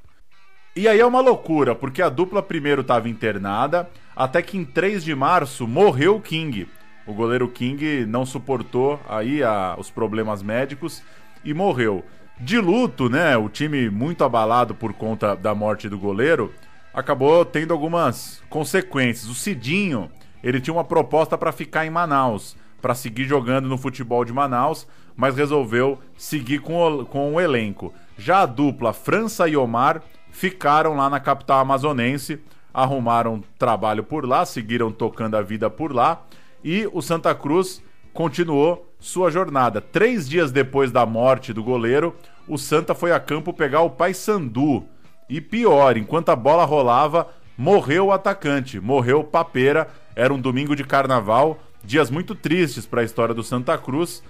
E 0.75 0.88
aí 0.88 0.99
é 0.99 1.05
uma 1.05 1.19
loucura, 1.19 1.73
porque 1.73 2.01
a 2.01 2.09
dupla 2.09 2.43
primeiro 2.43 2.81
estava 2.81 3.09
internada, 3.09 3.89
até 4.19 4.41
que 4.41 4.57
em 4.57 4.65
3 4.65 5.03
de 5.03 5.15
março 5.15 5.65
morreu 5.65 6.17
o 6.17 6.21
King. 6.21 6.67
O 7.07 7.13
goleiro 7.13 7.47
King 7.47 8.05
não 8.05 8.25
suportou 8.25 8.99
aí 9.07 9.41
a- 9.41 9.75
os 9.79 9.89
problemas 9.89 10.43
médicos 10.43 11.01
e 11.43 11.53
morreu. 11.53 12.03
De 12.38 12.59
luto, 12.59 13.09
né? 13.09 13.38
O 13.38 13.47
time 13.47 13.89
muito 13.89 14.23
abalado 14.23 14.75
por 14.75 14.91
conta 14.93 15.35
da 15.35 15.55
morte 15.55 15.88
do 15.88 15.97
goleiro, 15.97 16.53
acabou 16.93 17.45
tendo 17.45 17.73
algumas 17.73 18.43
consequências. 18.49 19.29
O 19.29 19.33
Cidinho, 19.33 20.11
ele 20.43 20.59
tinha 20.59 20.73
uma 20.73 20.83
proposta 20.83 21.38
para 21.38 21.51
ficar 21.53 21.85
em 21.85 21.89
Manaus, 21.89 22.55
para 22.81 22.93
seguir 22.95 23.23
jogando 23.25 23.67
no 23.69 23.77
futebol 23.77 24.23
de 24.25 24.33
Manaus, 24.33 24.85
mas 25.15 25.35
resolveu 25.35 25.97
seguir 26.17 26.59
com 26.59 26.75
o, 26.81 27.05
com 27.05 27.33
o 27.33 27.39
elenco. 27.41 27.93
Já 28.17 28.41
a 28.41 28.45
dupla 28.45 28.91
França 28.93 29.47
e 29.47 29.55
Omar 29.57 30.01
ficaram 30.29 30.95
lá 30.95 31.09
na 31.09 31.19
capital 31.19 31.59
amazonense, 31.59 32.39
arrumaram 32.73 33.43
trabalho 33.57 34.03
por 34.03 34.25
lá, 34.25 34.45
seguiram 34.45 34.91
tocando 34.91 35.35
a 35.35 35.41
vida 35.41 35.69
por 35.69 35.93
lá 35.93 36.23
e 36.63 36.88
o 36.91 37.01
Santa 37.01 37.33
Cruz 37.33 37.81
continuou 38.13 38.85
sua 38.99 39.31
jornada. 39.31 39.79
Três 39.79 40.27
dias 40.27 40.51
depois 40.51 40.91
da 40.91 41.05
morte 41.05 41.53
do 41.53 41.63
goleiro, 41.63 42.15
o 42.47 42.57
Santa 42.57 42.93
foi 42.93 43.11
a 43.11 43.19
campo 43.19 43.53
pegar 43.53 43.81
o 43.81 43.89
Paysandu. 43.89 44.83
E 45.29 45.39
pior, 45.39 45.95
enquanto 45.95 46.29
a 46.29 46.35
bola 46.35 46.65
rolava, 46.65 47.27
morreu 47.57 48.07
o 48.07 48.11
atacante, 48.11 48.79
morreu 48.79 49.21
o 49.21 49.23
Papeira. 49.23 49.88
Era 50.15 50.33
um 50.33 50.39
domingo 50.39 50.75
de 50.75 50.83
carnaval, 50.83 51.59
dias 51.83 52.09
muito 52.09 52.35
tristes 52.35 52.85
para 52.85 53.01
a 53.01 53.05
história 53.05 53.33
do 53.33 53.43
Santa 53.43 53.77
Cruz. 53.77 54.23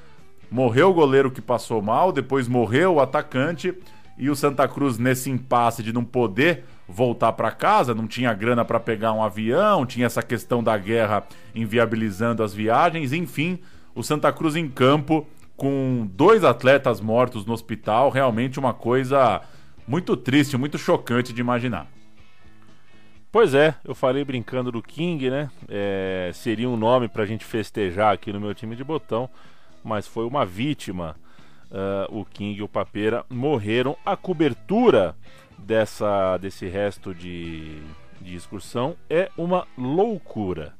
Morreu 0.52 0.90
o 0.90 0.94
goleiro 0.94 1.32
que 1.32 1.42
passou 1.42 1.82
mal, 1.82 2.12
depois 2.12 2.48
morreu 2.48 2.96
o 2.96 3.00
atacante 3.00 3.74
e 4.18 4.30
o 4.30 4.36
Santa 4.36 4.68
Cruz 4.68 4.98
nesse 4.98 5.30
impasse 5.30 5.82
de 5.82 5.94
não 5.94 6.04
poder 6.04 6.66
voltar 6.90 7.34
para 7.34 7.52
casa, 7.52 7.94
não 7.94 8.08
tinha 8.08 8.34
grana 8.34 8.66
para 8.66 8.80
pegar 8.80 9.14
um 9.14 9.24
avião, 9.24 9.86
tinha 9.86 10.08
essa 10.08 10.24
questão 10.24 10.64
da 10.64 10.76
guerra 10.76 11.24
inviabilizando 11.54 12.42
as 12.42 12.52
viagens, 12.52 13.14
enfim, 13.14 13.60
o 13.94 14.02
Santa 14.02 14.34
Cruz 14.34 14.56
em 14.56 14.68
campo 14.68 15.28
com 15.56 16.10
dois 16.12 16.44
atletas 16.44 17.00
mortos 17.00 17.46
no 17.46 17.54
hospital, 17.54 18.10
realmente 18.10 18.58
uma 18.58 18.74
coisa 18.74 19.42
muito 19.88 20.18
triste, 20.18 20.58
muito 20.58 20.78
chocante 20.78 21.32
de 21.32 21.42
imaginar. 21.42 21.86
Pois 23.32 23.54
é, 23.54 23.76
eu 23.86 23.94
falei 23.94 24.26
brincando 24.26 24.72
do 24.72 24.82
King, 24.82 25.30
né? 25.30 25.52
É, 25.68 26.32
seria 26.34 26.68
um 26.68 26.76
nome 26.76 27.08
para 27.08 27.22
a 27.22 27.26
gente 27.26 27.46
festejar 27.46 28.12
aqui 28.12 28.34
no 28.34 28.40
meu 28.40 28.56
time 28.56 28.76
de 28.76 28.84
botão, 28.84 29.30
mas 29.84 30.08
foi 30.08 30.26
uma 30.26 30.44
vítima. 30.44 31.16
Uh, 31.70 32.22
o 32.22 32.26
King 32.26 32.60
e 32.60 32.64
o 32.64 32.68
Papeira 32.68 33.24
morreram. 33.30 33.96
A 34.04 34.18
cobertura 34.18 35.16
dessa, 35.66 36.38
desse 36.38 36.68
resto 36.68 37.14
de, 37.14 37.82
de 38.20 38.36
excursão 38.36 38.96
é 39.10 39.30
uma 39.38 39.68
loucura. 39.78 40.74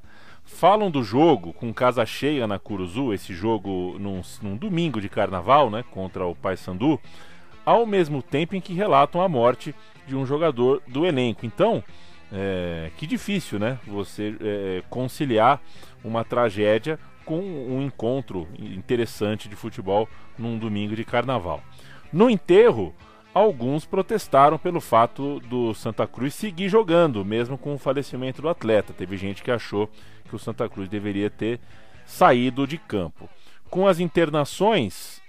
Falam 0.44 0.90
do 0.90 1.02
jogo 1.02 1.52
com 1.52 1.72
casa 1.72 2.04
cheia 2.04 2.46
na 2.46 2.58
Curuzu, 2.58 3.12
esse 3.12 3.32
jogo 3.32 3.96
num, 3.98 4.20
num 4.42 4.56
domingo 4.56 5.00
de 5.00 5.08
carnaval, 5.08 5.70
né, 5.70 5.84
contra 5.90 6.26
o 6.26 6.34
Paysandu, 6.34 7.00
ao 7.64 7.86
mesmo 7.86 8.22
tempo 8.22 8.56
em 8.56 8.60
que 8.60 8.74
relatam 8.74 9.22
a 9.22 9.28
morte 9.28 9.74
de 10.06 10.16
um 10.16 10.26
jogador 10.26 10.82
do 10.88 11.06
elenco. 11.06 11.46
Então, 11.46 11.84
é, 12.32 12.90
que 12.96 13.06
difícil, 13.06 13.58
né? 13.58 13.78
Você 13.86 14.34
é, 14.40 14.82
conciliar 14.88 15.60
uma 16.02 16.24
tragédia 16.24 16.98
com 17.24 17.38
um 17.38 17.80
encontro 17.80 18.48
interessante 18.58 19.48
de 19.48 19.54
futebol 19.54 20.08
num 20.36 20.58
domingo 20.58 20.96
de 20.96 21.04
carnaval. 21.04 21.62
No 22.12 22.28
enterro, 22.28 22.94
alguns 23.34 23.84
protestaram 23.84 24.58
pelo 24.58 24.80
fato 24.80 25.40
do 25.40 25.72
Santa 25.74 26.06
Cruz 26.06 26.34
seguir 26.34 26.68
jogando, 26.68 27.24
mesmo 27.24 27.56
com 27.56 27.74
o 27.74 27.78
falecimento 27.78 28.42
do 28.42 28.48
atleta. 28.48 28.92
Teve 28.92 29.16
gente 29.16 29.42
que 29.42 29.50
achou 29.50 29.88
que 30.28 30.34
o 30.34 30.38
Santa 30.38 30.68
Cruz 30.68 30.88
deveria 30.88 31.30
ter 31.30 31.60
saído 32.04 32.66
de 32.66 32.78
campo. 32.78 33.28
Com 33.68 33.86
as 33.86 34.00
internações, 34.00 35.20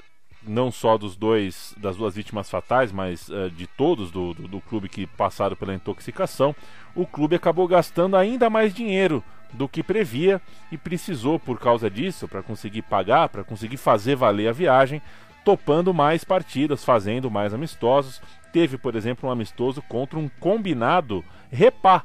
não 0.41 0.71
só 0.71 0.97
dos 0.97 1.15
dois 1.15 1.75
das 1.77 1.95
duas 1.95 2.15
vítimas 2.15 2.49
fatais, 2.49 2.91
mas 2.91 3.29
uh, 3.29 3.49
de 3.51 3.67
todos 3.67 4.09
do, 4.09 4.33
do, 4.33 4.47
do 4.47 4.61
clube 4.61 4.89
que 4.89 5.05
passaram 5.05 5.55
pela 5.55 5.75
intoxicação, 5.75 6.55
o 6.95 7.05
clube 7.05 7.35
acabou 7.35 7.67
gastando 7.67 8.17
ainda 8.17 8.49
mais 8.49 8.73
dinheiro 8.73 9.23
do 9.53 9.67
que 9.67 9.83
previa 9.83 10.41
e 10.71 10.77
precisou, 10.77 11.37
por 11.37 11.59
causa 11.59 11.89
disso, 11.89 12.27
para 12.27 12.41
conseguir 12.41 12.81
pagar, 12.83 13.29
para 13.29 13.43
conseguir 13.43 13.77
fazer 13.77 14.15
valer 14.15 14.47
a 14.47 14.53
viagem, 14.53 15.01
topando 15.43 15.93
mais 15.93 16.23
partidas, 16.23 16.83
fazendo 16.83 17.31
mais 17.31 17.53
amistosos. 17.53 18.21
Teve, 18.51 18.77
por 18.77 18.95
exemplo, 18.95 19.29
um 19.29 19.31
amistoso 19.31 19.81
contra 19.81 20.19
um 20.19 20.29
combinado 20.39 21.23
Repá, 21.49 22.03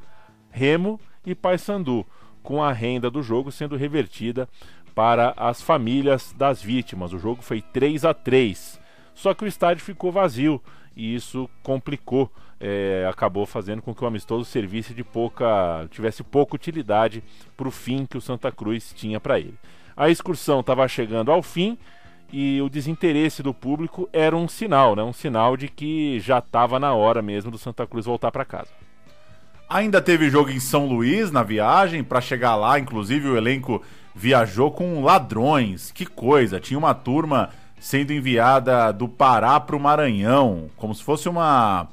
Remo 0.50 1.00
e 1.24 1.34
Paysandu, 1.34 2.06
com 2.42 2.62
a 2.62 2.72
renda 2.72 3.10
do 3.10 3.22
jogo 3.22 3.50
sendo 3.50 3.76
revertida 3.76 4.48
para 4.94 5.34
as 5.36 5.60
famílias 5.60 6.34
das 6.36 6.62
vítimas. 6.62 7.12
O 7.12 7.18
jogo 7.18 7.42
foi 7.42 7.60
3 7.60 8.04
a 8.04 8.14
3 8.14 8.86
só 9.16 9.32
que 9.32 9.44
o 9.44 9.48
estádio 9.48 9.82
ficou 9.82 10.12
vazio 10.12 10.62
e 10.94 11.14
isso 11.14 11.48
complicou, 11.62 12.30
é, 12.60 13.08
acabou 13.10 13.46
fazendo 13.46 13.80
com 13.80 13.94
que 13.94 14.04
o 14.04 14.06
amistoso 14.06 14.44
servisse 14.44 14.92
de 14.92 15.02
pouca, 15.02 15.88
tivesse 15.90 16.22
pouca 16.22 16.54
utilidade 16.54 17.24
para 17.56 17.66
o 17.66 17.70
fim 17.70 18.04
que 18.04 18.18
o 18.18 18.20
Santa 18.20 18.52
Cruz 18.52 18.92
tinha 18.94 19.18
para 19.18 19.40
ele. 19.40 19.54
A 19.96 20.10
excursão 20.10 20.60
estava 20.60 20.86
chegando 20.86 21.32
ao 21.32 21.42
fim 21.42 21.78
e 22.32 22.60
o 22.60 22.68
desinteresse 22.68 23.42
do 23.42 23.54
público 23.54 24.08
era 24.12 24.36
um 24.36 24.48
sinal, 24.48 24.96
né? 24.96 25.02
Um 25.02 25.12
sinal 25.12 25.56
de 25.56 25.68
que 25.68 26.20
já 26.20 26.38
estava 26.38 26.78
na 26.78 26.92
hora 26.94 27.22
mesmo 27.22 27.50
do 27.50 27.58
Santa 27.58 27.86
Cruz 27.86 28.06
voltar 28.06 28.30
para 28.30 28.44
casa. 28.44 28.70
Ainda 29.68 30.00
teve 30.00 30.30
jogo 30.30 30.50
em 30.50 30.60
São 30.60 30.86
Luís 30.86 31.30
na 31.30 31.42
viagem, 31.42 32.04
para 32.04 32.20
chegar 32.20 32.54
lá, 32.54 32.78
inclusive 32.78 33.28
o 33.28 33.36
elenco 33.36 33.82
viajou 34.14 34.70
com 34.70 35.02
ladrões. 35.02 35.90
Que 35.90 36.06
coisa, 36.06 36.60
tinha 36.60 36.78
uma 36.78 36.94
turma 36.94 37.50
sendo 37.78 38.12
enviada 38.12 38.92
do 38.92 39.08
Pará 39.08 39.58
para 39.58 39.76
o 39.76 39.80
Maranhão, 39.80 40.70
como 40.76 40.94
se 40.94 41.02
fosse 41.02 41.28
uma 41.28 41.88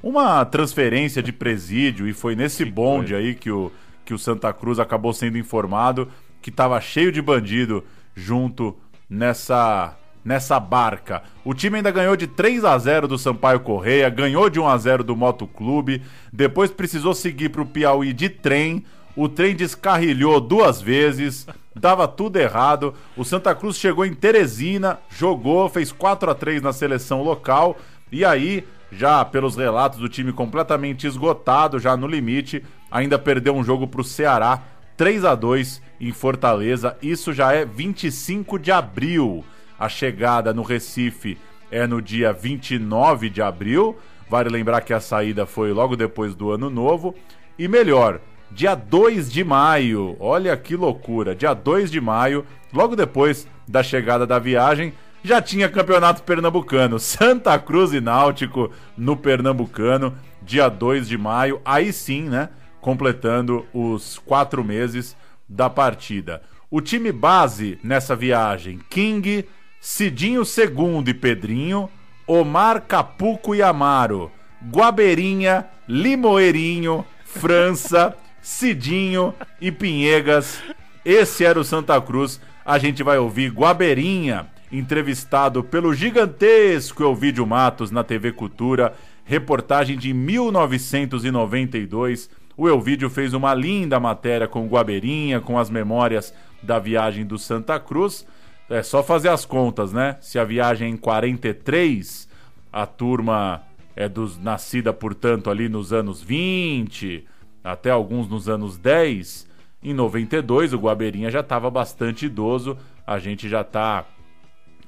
uma 0.00 0.44
transferência 0.44 1.20
de 1.20 1.32
presídio 1.32 2.06
e 2.06 2.12
foi 2.12 2.36
nesse 2.36 2.64
que 2.64 2.70
bonde 2.70 3.12
coisa. 3.12 3.28
aí 3.28 3.34
que 3.34 3.50
o 3.50 3.72
que 4.04 4.14
o 4.14 4.18
Santa 4.18 4.50
Cruz 4.54 4.78
acabou 4.78 5.12
sendo 5.12 5.36
informado 5.36 6.08
que 6.40 6.48
estava 6.48 6.80
cheio 6.80 7.12
de 7.12 7.20
bandido 7.20 7.84
junto 8.14 8.74
nessa 9.08 9.96
nessa 10.24 10.60
barca. 10.60 11.22
O 11.42 11.54
time 11.54 11.78
ainda 11.78 11.90
ganhou 11.90 12.14
de 12.14 12.26
3 12.26 12.62
a 12.64 12.76
0 12.76 13.08
do 13.08 13.16
Sampaio 13.16 13.60
Correia, 13.60 14.10
ganhou 14.10 14.50
de 14.50 14.60
1 14.60 14.68
a 14.68 14.76
0 14.76 15.02
do 15.02 15.16
Moto 15.16 15.46
Clube, 15.46 16.02
depois 16.30 16.70
precisou 16.70 17.14
seguir 17.14 17.48
para 17.48 17.62
o 17.62 17.66
Piauí 17.66 18.12
de 18.12 18.28
trem. 18.28 18.84
O 19.16 19.26
trem 19.28 19.56
descarrilhou 19.56 20.38
duas 20.38 20.82
vezes, 20.82 21.46
dava 21.74 22.06
tudo 22.06 22.36
errado. 22.36 22.92
O 23.16 23.24
Santa 23.24 23.54
Cruz 23.54 23.76
chegou 23.76 24.04
em 24.04 24.12
Teresina, 24.12 24.98
jogou, 25.08 25.66
fez 25.70 25.90
4 25.90 26.30
a 26.30 26.34
3 26.34 26.60
na 26.60 26.74
seleção 26.74 27.22
local 27.22 27.78
e 28.10 28.24
aí, 28.24 28.66
já 28.90 29.24
pelos 29.24 29.56
relatos 29.56 29.98
do 29.98 30.08
time 30.08 30.32
completamente 30.32 31.06
esgotado, 31.06 31.78
já 31.78 31.96
no 31.96 32.06
limite, 32.06 32.64
ainda 32.90 33.18
perdeu 33.18 33.54
um 33.54 33.62
jogo 33.62 33.86
para 33.86 34.00
o 34.00 34.04
Ceará 34.04 34.62
3 34.98 35.24
a 35.24 35.36
2 35.36 35.80
em 36.00 36.10
Fortaleza. 36.10 36.96
Isso 37.00 37.32
já 37.32 37.52
é 37.52 37.64
25 37.64 38.58
de 38.58 38.72
abril. 38.72 39.44
A 39.78 39.88
chegada 39.88 40.52
no 40.52 40.62
Recife 40.62 41.38
é 41.70 41.86
no 41.86 42.02
dia 42.02 42.32
29 42.32 43.30
de 43.30 43.40
abril. 43.40 43.96
Vale 44.28 44.48
lembrar 44.48 44.80
que 44.80 44.92
a 44.92 44.98
saída 44.98 45.46
foi 45.46 45.72
logo 45.72 45.94
depois 45.94 46.34
do 46.34 46.50
ano 46.50 46.68
novo. 46.68 47.14
E 47.56 47.68
melhor, 47.68 48.20
dia 48.50 48.74
2 48.74 49.30
de 49.30 49.44
maio. 49.44 50.16
Olha 50.18 50.56
que 50.56 50.74
loucura! 50.74 51.32
Dia 51.32 51.54
2 51.54 51.92
de 51.92 52.00
maio, 52.00 52.44
logo 52.72 52.96
depois 52.96 53.46
da 53.68 53.84
chegada 53.84 54.26
da 54.26 54.40
viagem, 54.40 54.92
já 55.22 55.40
tinha 55.40 55.68
campeonato 55.68 56.24
pernambucano. 56.24 56.98
Santa 57.00 57.56
Cruz 57.56 57.92
e 57.92 58.00
Náutico 58.00 58.72
no 58.96 59.16
Pernambucano, 59.16 60.12
dia 60.42 60.68
2 60.68 61.06
de 61.06 61.16
maio. 61.16 61.60
Aí 61.64 61.92
sim, 61.92 62.24
né? 62.24 62.48
Completando 62.80 63.66
os 63.72 64.18
quatro 64.18 64.64
meses 64.64 65.16
da 65.48 65.70
partida. 65.70 66.42
O 66.70 66.80
time 66.80 67.10
base 67.10 67.78
nessa 67.82 68.14
viagem: 68.14 68.78
King, 68.90 69.44
Cidinho 69.80 70.42
II 70.42 71.04
e 71.06 71.14
Pedrinho, 71.14 71.88
Omar 72.26 72.82
Capuco 72.82 73.54
e 73.54 73.62
Amaro, 73.62 74.30
Guabeirinha, 74.70 75.66
Limoeirinho, 75.88 77.06
França, 77.24 78.14
Cidinho 78.42 79.34
e 79.60 79.72
Pinhegas. 79.72 80.62
Esse 81.04 81.44
era 81.44 81.58
o 81.58 81.64
Santa 81.64 82.00
Cruz. 82.00 82.40
A 82.64 82.78
gente 82.78 83.02
vai 83.02 83.16
ouvir 83.16 83.50
Guabeirinha, 83.50 84.46
entrevistado 84.70 85.64
pelo 85.64 85.94
gigantesco 85.94 87.02
Elvídio 87.02 87.46
Matos 87.46 87.90
na 87.90 88.04
TV 88.04 88.32
Cultura, 88.32 88.94
reportagem 89.24 89.96
de 89.96 90.12
1992 90.12 92.28
o 92.58 92.68
Elvídio 92.68 93.08
fez 93.08 93.32
uma 93.34 93.54
linda 93.54 94.00
matéria 94.00 94.48
com 94.48 94.66
o 94.66 94.68
Guabeirinha, 94.68 95.40
com 95.40 95.56
as 95.56 95.70
memórias 95.70 96.34
da 96.60 96.80
viagem 96.80 97.24
do 97.24 97.38
Santa 97.38 97.78
Cruz. 97.78 98.26
É 98.68 98.82
só 98.82 99.00
fazer 99.00 99.28
as 99.28 99.44
contas, 99.44 99.92
né? 99.92 100.16
Se 100.20 100.40
a 100.40 100.44
viagem 100.44 100.88
é 100.88 100.90
em 100.90 100.96
43, 100.96 102.28
a 102.72 102.84
turma 102.84 103.62
é 103.94 104.08
dos 104.08 104.36
nascida, 104.36 104.92
portanto, 104.92 105.48
ali 105.48 105.68
nos 105.68 105.92
anos 105.92 106.20
20, 106.20 107.24
até 107.62 107.90
alguns 107.90 108.28
nos 108.28 108.48
anos 108.48 108.76
10. 108.76 109.46
Em 109.80 109.94
92, 109.94 110.72
o 110.72 110.78
Guabeirinha 110.78 111.30
já 111.30 111.40
estava 111.40 111.70
bastante 111.70 112.26
idoso. 112.26 112.76
A 113.06 113.20
gente 113.20 113.48
já 113.48 113.60
está 113.60 114.04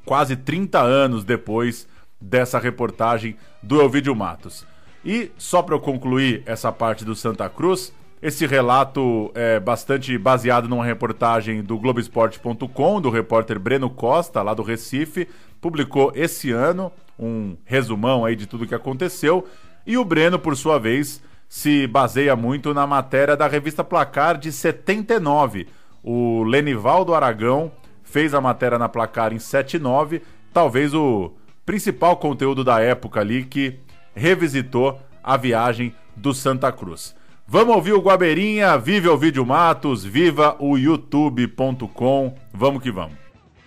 quase 0.04 0.34
30 0.34 0.80
anos 0.80 1.22
depois 1.22 1.88
dessa 2.20 2.58
reportagem 2.58 3.36
do 3.62 3.80
Elvídio 3.80 4.14
Matos. 4.16 4.66
E 5.04 5.30
só 5.38 5.62
para 5.62 5.74
eu 5.74 5.80
concluir 5.80 6.42
essa 6.44 6.70
parte 6.70 7.04
do 7.04 7.14
Santa 7.14 7.48
Cruz, 7.48 7.92
esse 8.22 8.46
relato 8.46 9.30
é 9.34 9.58
bastante 9.58 10.16
baseado 10.18 10.68
numa 10.68 10.84
reportagem 10.84 11.62
do 11.62 11.78
Globoesporte.com, 11.78 13.00
do 13.00 13.08
repórter 13.08 13.58
Breno 13.58 13.88
Costa, 13.88 14.42
lá 14.42 14.52
do 14.52 14.62
Recife, 14.62 15.26
publicou 15.58 16.12
esse 16.14 16.50
ano 16.50 16.92
um 17.18 17.56
resumão 17.64 18.24
aí 18.24 18.36
de 18.36 18.46
tudo 18.46 18.66
que 18.66 18.74
aconteceu. 18.74 19.46
E 19.86 19.96
o 19.96 20.04
Breno, 20.04 20.38
por 20.38 20.54
sua 20.54 20.78
vez, 20.78 21.22
se 21.48 21.86
baseia 21.86 22.36
muito 22.36 22.74
na 22.74 22.86
matéria 22.86 23.36
da 23.36 23.46
revista 23.46 23.82
Placar 23.82 24.38
de 24.38 24.52
79. 24.52 25.66
O 26.02 26.42
Lenivaldo 26.44 27.14
Aragão 27.14 27.72
fez 28.02 28.34
a 28.34 28.40
matéria 28.40 28.78
na 28.78 28.88
Placar 28.88 29.32
em 29.32 29.38
79, 29.38 30.22
talvez 30.52 30.92
o 30.92 31.32
principal 31.64 32.16
conteúdo 32.16 32.62
da 32.62 32.80
época 32.80 33.20
ali 33.20 33.44
que 33.44 33.78
revisitou 34.14 35.00
a 35.22 35.36
viagem 35.36 35.94
do 36.16 36.32
Santa 36.34 36.70
Cruz. 36.72 37.14
Vamos 37.46 37.74
ouvir 37.74 37.94
o 37.94 38.00
Guabeirinha, 38.00 38.78
vive 38.78 39.08
o 39.08 39.16
Vídeo 39.16 39.44
Matos, 39.44 40.04
viva 40.04 40.54
o 40.60 40.78
youtube.com, 40.78 42.34
vamos 42.52 42.80
que 42.80 42.92
vamos. 42.92 43.18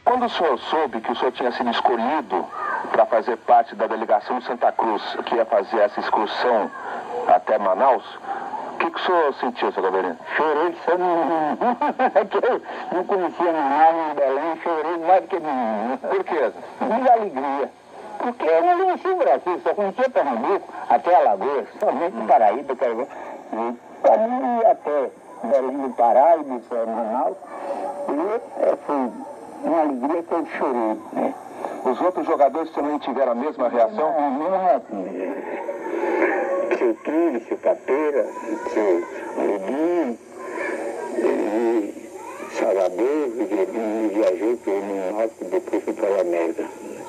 Quando 0.05 0.25
o 0.25 0.29
senhor 0.29 0.57
soube 0.57 1.01
que 1.01 1.11
o 1.11 1.15
senhor 1.15 1.31
tinha 1.33 1.51
sido 1.51 1.69
escolhido 1.69 2.45
para 2.91 3.05
fazer 3.05 3.35
parte 3.37 3.75
da 3.75 3.87
delegação 3.87 4.39
de 4.39 4.45
Santa 4.45 4.71
Cruz, 4.71 5.01
que 5.25 5.35
ia 5.35 5.45
fazer 5.45 5.79
essa 5.79 5.99
excursão 5.99 6.71
até 7.27 7.57
Manaus, 7.57 8.05
o 8.73 8.77
que, 8.77 8.89
que 8.89 8.99
o 8.99 9.03
senhor 9.03 9.33
sentiu, 9.35 9.71
seu 9.71 9.83
Gabriel? 9.83 10.15
Chorei 10.35 10.71
que 12.31 12.95
não 12.95 13.03
conhecia 13.03 13.51
Manaus, 13.51 14.11
em 14.11 14.15
Belém, 14.15 14.61
chorei 14.63 14.97
mais 15.05 15.21
do 15.23 15.27
que 15.27 15.39
nenhum. 15.39 15.97
Por 15.97 16.23
quê? 16.23 16.51
De 16.79 17.09
alegria. 17.09 17.82
Porque 18.23 18.45
eu 18.45 18.61
não 18.61 18.85
conhecia 18.85 19.13
o 19.13 19.17
Brasil, 19.17 19.59
só 19.61 19.73
conhecia 19.73 20.09
Pernambuco, 20.09 20.73
até 20.89 21.13
Alagoas, 21.13 21.67
somente 21.77 22.15
hum. 22.15 22.25
Paraíba, 22.25 22.73
Carvalho. 22.73 23.07
Para 24.01 24.17
mim 24.17 24.61
até 24.65 25.09
Belém 25.43 25.77
do 25.77 25.89
Pará 25.89 26.37
e 26.37 26.43
de 26.43 26.61
Manaus, 26.71 27.35
e 28.07 28.63
é, 28.63 28.75
foi 28.85 29.11
uma 29.65 29.81
alegria 29.81 30.23
que 30.23 30.31
eu 30.31 30.45
chorei, 30.57 31.01
né? 31.11 31.33
Os 31.83 32.01
outros 32.01 32.25
jogadores 32.25 32.71
também 32.71 32.97
tiveram 32.99 33.33
a 33.33 33.35
mesma 33.35 33.67
reação? 33.67 34.13
Não, 34.13 34.27
a 34.27 34.29
mesma 34.29 34.57
reação. 34.57 35.05
Seu 36.77 36.95
Trilho, 36.95 37.45
seu 37.45 37.57
Capeira, 37.57 38.25
seu 38.73 39.03
Lubinho, 39.37 40.17
e 41.17 42.09
Salvador, 42.57 43.29
e 43.37 44.09
viajou 44.13 44.57
pelo 44.57 45.11
Norte, 45.11 45.43
depois 45.43 45.83
foi 45.83 45.93
para 45.93 46.07
a 46.07 46.21
América. 46.21 46.63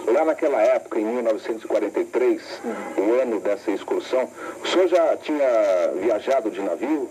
Lá 0.07 0.25
naquela 0.25 0.61
época, 0.61 1.01
em 1.01 1.05
1943, 1.05 2.43
uhum. 2.65 3.05
o 3.05 3.23
ano 3.23 3.41
dessa 3.41 3.71
excursão, 3.71 4.29
o 4.63 4.67
senhor 4.67 4.89
já 4.89 5.17
tinha 5.17 5.47
viajado 6.01 6.51
de 6.51 6.61
navio? 6.61 7.09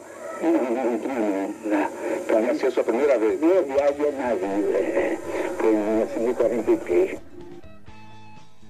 Para 2.27 2.41
mim, 2.41 2.57
ser 2.57 2.67
a 2.67 2.71
sua 2.71 2.83
primeira 2.83 3.17
vez? 3.17 3.39
Minha 3.39 3.61
viagem 3.61 4.11
de 4.11 4.17
navio, 4.17 4.75
é, 4.75 5.17
foi 5.57 5.73
em 5.73 5.77
1943. 5.77 7.19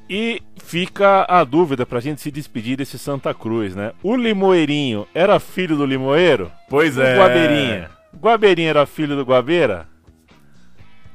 E 0.10 0.42
fica 0.64 1.26
a 1.28 1.44
dúvida 1.44 1.86
pra 1.86 2.00
gente 2.00 2.22
se 2.22 2.30
despedir 2.30 2.78
desse 2.78 3.00
Santa 3.00 3.34
Cruz, 3.34 3.76
né? 3.76 3.94
O 4.04 4.16
Limoeirinho 4.16 5.08
era 5.14 5.40
filho 5.40 5.76
do 5.76 5.86
Limoeiro? 5.86 6.52
Pois 6.70 6.98
é. 6.98 7.16
O 7.16 7.20
Guabeirinha. 7.20 7.90
Guabeirinha 8.16 8.70
era 8.70 8.86
filho 8.86 9.16
do 9.16 9.24
Guabeira? 9.24 9.88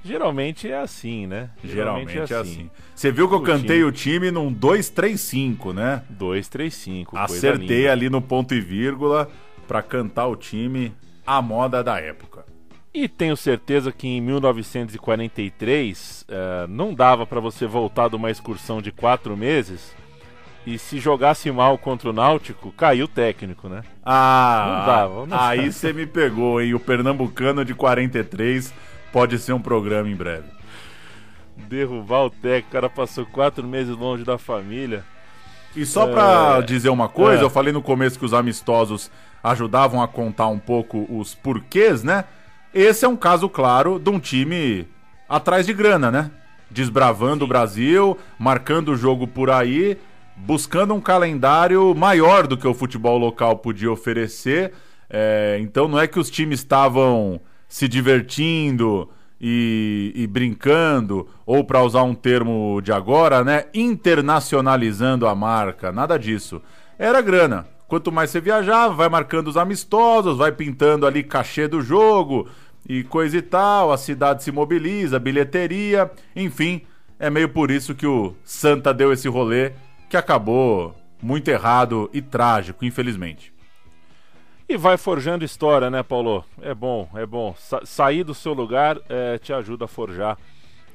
Geralmente 0.09 0.71
é 0.71 0.79
assim, 0.79 1.27
né? 1.27 1.51
Geralmente, 1.62 2.12
Geralmente 2.12 2.33
é, 2.33 2.37
é 2.37 2.40
assim. 2.40 2.53
assim. 2.53 2.71
Você 2.94 3.12
viu 3.12 3.29
que 3.29 3.35
eu 3.35 3.40
o 3.40 3.42
cantei 3.42 3.77
time... 3.77 3.85
o 3.85 3.92
time 3.92 4.31
num 4.31 4.55
2-3-5, 4.55 5.75
né? 5.75 6.03
2-3-5. 6.18 7.09
Acertei 7.12 7.88
ali 7.88 8.09
no 8.09 8.23
ponto 8.23 8.55
e 8.55 8.61
vírgula 8.61 9.29
para 9.66 9.83
cantar 9.83 10.29
o 10.29 10.35
time 10.35 10.94
à 11.27 11.42
moda 11.42 11.85
da 11.85 12.01
época. 12.01 12.47
E 12.94 13.07
tenho 13.07 13.37
certeza 13.37 13.92
que 13.92 14.09
em 14.09 14.18
1943 14.23 16.23
uh, 16.23 16.33
eh, 16.33 16.66
não 16.71 16.94
dava 16.94 17.27
para 17.27 17.38
você 17.38 17.66
voltar 17.66 18.09
de 18.09 18.16
uma 18.16 18.31
excursão 18.31 18.81
de 18.81 18.90
quatro 18.90 19.37
meses 19.37 19.94
e 20.66 20.79
se 20.79 20.99
jogasse 20.99 21.51
mal 21.51 21.77
contra 21.77 22.09
o 22.09 22.14
Náutico, 22.14 22.73
caiu 22.73 23.05
o 23.05 23.09
técnico, 23.09 23.68
né? 23.68 23.83
Ah, 24.03 24.64
não 24.66 24.87
dava. 24.87 25.27
Não 25.27 25.38
aí 25.38 25.71
você 25.71 25.92
me 25.92 26.07
pegou, 26.07 26.61
hein? 26.61 26.75
O 26.75 26.81
Pernambucano 26.81 27.62
de 27.62 27.75
43 27.75 28.73
pode 29.12 29.38
ser 29.38 29.53
um 29.53 29.61
programa 29.61 30.09
em 30.09 30.16
breve. 30.16 30.49
Derrubar 31.57 32.27
o 32.27 32.31
técnico, 32.31 32.68
o 32.68 32.73
cara 32.73 32.88
passou 32.88 33.27
quatro 33.27 33.66
meses 33.66 33.97
longe 33.97 34.25
da 34.25 34.38
família. 34.38 35.05
E 35.75 35.85
só 35.85 36.09
é... 36.09 36.12
pra 36.12 36.61
dizer 36.61 36.88
uma 36.88 37.09
coisa, 37.09 37.42
é. 37.42 37.44
eu 37.44 37.51
falei 37.51 37.73
no 37.73 37.83
começo 37.83 38.18
que 38.18 38.25
os 38.25 38.35
amistosos 38.35 39.11
ajudavam 39.42 40.03
a 40.03 40.09
contar 40.09 40.49
um 40.49 40.59
pouco 40.59 41.07
os 41.09 41.35
porquês, 41.35 42.03
né? 42.03 42.25
Esse 42.73 43.05
é 43.05 43.09
um 43.09 43.16
caso 43.16 43.49
claro 43.49 43.99
de 43.99 44.11
um 44.11 44.18
time 44.18 44.87
atrás 45.29 45.66
de 45.66 45.73
grana, 45.73 46.11
né? 46.11 46.31
Desbravando 46.71 47.40
Sim. 47.40 47.44
o 47.44 47.49
Brasil, 47.49 48.18
marcando 48.38 48.90
o 48.90 48.97
jogo 48.97 49.27
por 49.27 49.51
aí, 49.51 49.97
buscando 50.37 50.94
um 50.94 51.01
calendário 51.01 51.94
maior 51.94 52.47
do 52.47 52.57
que 52.57 52.66
o 52.66 52.75
futebol 52.75 53.18
local 53.18 53.57
podia 53.57 53.90
oferecer. 53.90 54.73
É, 55.11 55.59
então 55.61 55.88
não 55.88 55.99
é 55.99 56.07
que 56.07 56.18
os 56.18 56.31
times 56.31 56.61
estavam 56.61 57.40
se 57.68 57.87
divertindo 57.87 59.09
e, 59.40 60.12
e 60.14 60.26
brincando, 60.26 61.28
ou 61.46 61.62
para 61.62 61.83
usar 61.83 62.02
um 62.02 62.14
termo 62.14 62.81
de 62.83 62.92
agora, 62.92 63.44
né? 63.44 63.66
Internacionalizando 63.74 65.26
a 65.26 65.35
marca. 65.35 65.92
Nada 65.92 66.18
disso. 66.18 66.61
Era 66.98 67.20
grana. 67.20 67.66
Quanto 67.87 68.12
mais 68.12 68.31
você 68.31 68.40
viajava, 68.40 68.94
vai 68.94 69.09
marcando 69.09 69.48
os 69.48 69.57
amistosos, 69.57 70.37
vai 70.37 70.52
pintando 70.52 71.07
ali 71.07 71.22
cachê 71.22 71.66
do 71.66 71.81
jogo 71.81 72.48
e 72.87 73.02
coisa 73.02 73.38
e 73.38 73.42
tal, 73.42 73.92
a 73.92 73.98
cidade 73.98 74.42
se 74.42 74.52
mobiliza, 74.52 75.18
bilheteria, 75.18 76.11
enfim, 76.35 76.83
é 77.18 77.28
meio 77.28 77.48
por 77.48 77.70
isso 77.70 77.94
que 77.94 78.07
o 78.07 78.35
Santa 78.44 78.92
deu 78.94 79.12
esse 79.12 79.28
rolê 79.28 79.72
que 80.09 80.16
acabou 80.16 80.94
muito 81.20 81.48
errado 81.48 82.09
e 82.12 82.22
trágico, 82.22 82.85
infelizmente. 82.85 83.52
E 84.68 84.76
vai 84.76 84.98
forjando 84.98 85.46
história, 85.46 85.88
né, 85.88 86.02
Paulo? 86.02 86.44
É 86.61 86.74
bom, 86.74 87.09
é 87.14 87.24
bom. 87.24 87.54
Sa 87.57 87.81
sair 87.87 88.22
do 88.22 88.35
seu 88.35 88.52
lugar 88.52 88.98
é, 89.09 89.38
te 89.38 89.50
ajuda 89.50 89.87
a 89.87 89.88
forjar 89.88 90.37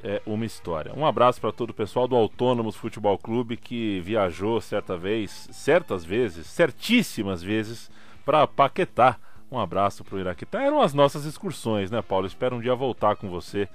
é, 0.03 0.21
uma 0.27 0.45
história. 0.45 0.93
Um 0.95 1.03
abraço 1.03 1.41
para 1.41 1.51
todo 1.51 1.71
o 1.71 1.73
pessoal 1.73 2.07
do 2.07 2.15
Autônomos 2.15 2.75
Futebol 2.75 3.17
Clube 3.17 3.57
que 3.57 3.99
viajou 4.01 4.61
certa 4.61 4.95
vez, 4.95 5.49
certas 5.51 6.05
vezes, 6.05 6.45
certíssimas 6.45 7.41
vezes, 7.41 7.89
para 8.23 8.45
Paquetá. 8.45 9.17
Um 9.51 9.57
abraço 9.57 10.03
para 10.03 10.17
o 10.17 10.19
Iraquitá. 10.19 10.61
Eram 10.61 10.79
as 10.79 10.93
nossas 10.93 11.25
excursões, 11.25 11.89
né, 11.89 11.99
Paulo? 12.03 12.27
Espero 12.27 12.57
um 12.57 12.61
dia 12.61 12.75
voltar 12.75 13.15
com 13.15 13.27
você 13.27 13.67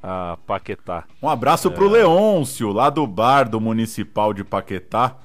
a 0.00 0.38
Paquetá. 0.46 1.02
Um 1.20 1.28
abraço 1.28 1.66
é... 1.66 1.70
para 1.72 1.82
o 1.82 1.88
Leôncio, 1.88 2.70
lá 2.70 2.88
do 2.90 3.04
bar 3.08 3.48
do 3.48 3.60
Municipal 3.60 4.32
de 4.32 4.44
Paquetá, 4.44 5.16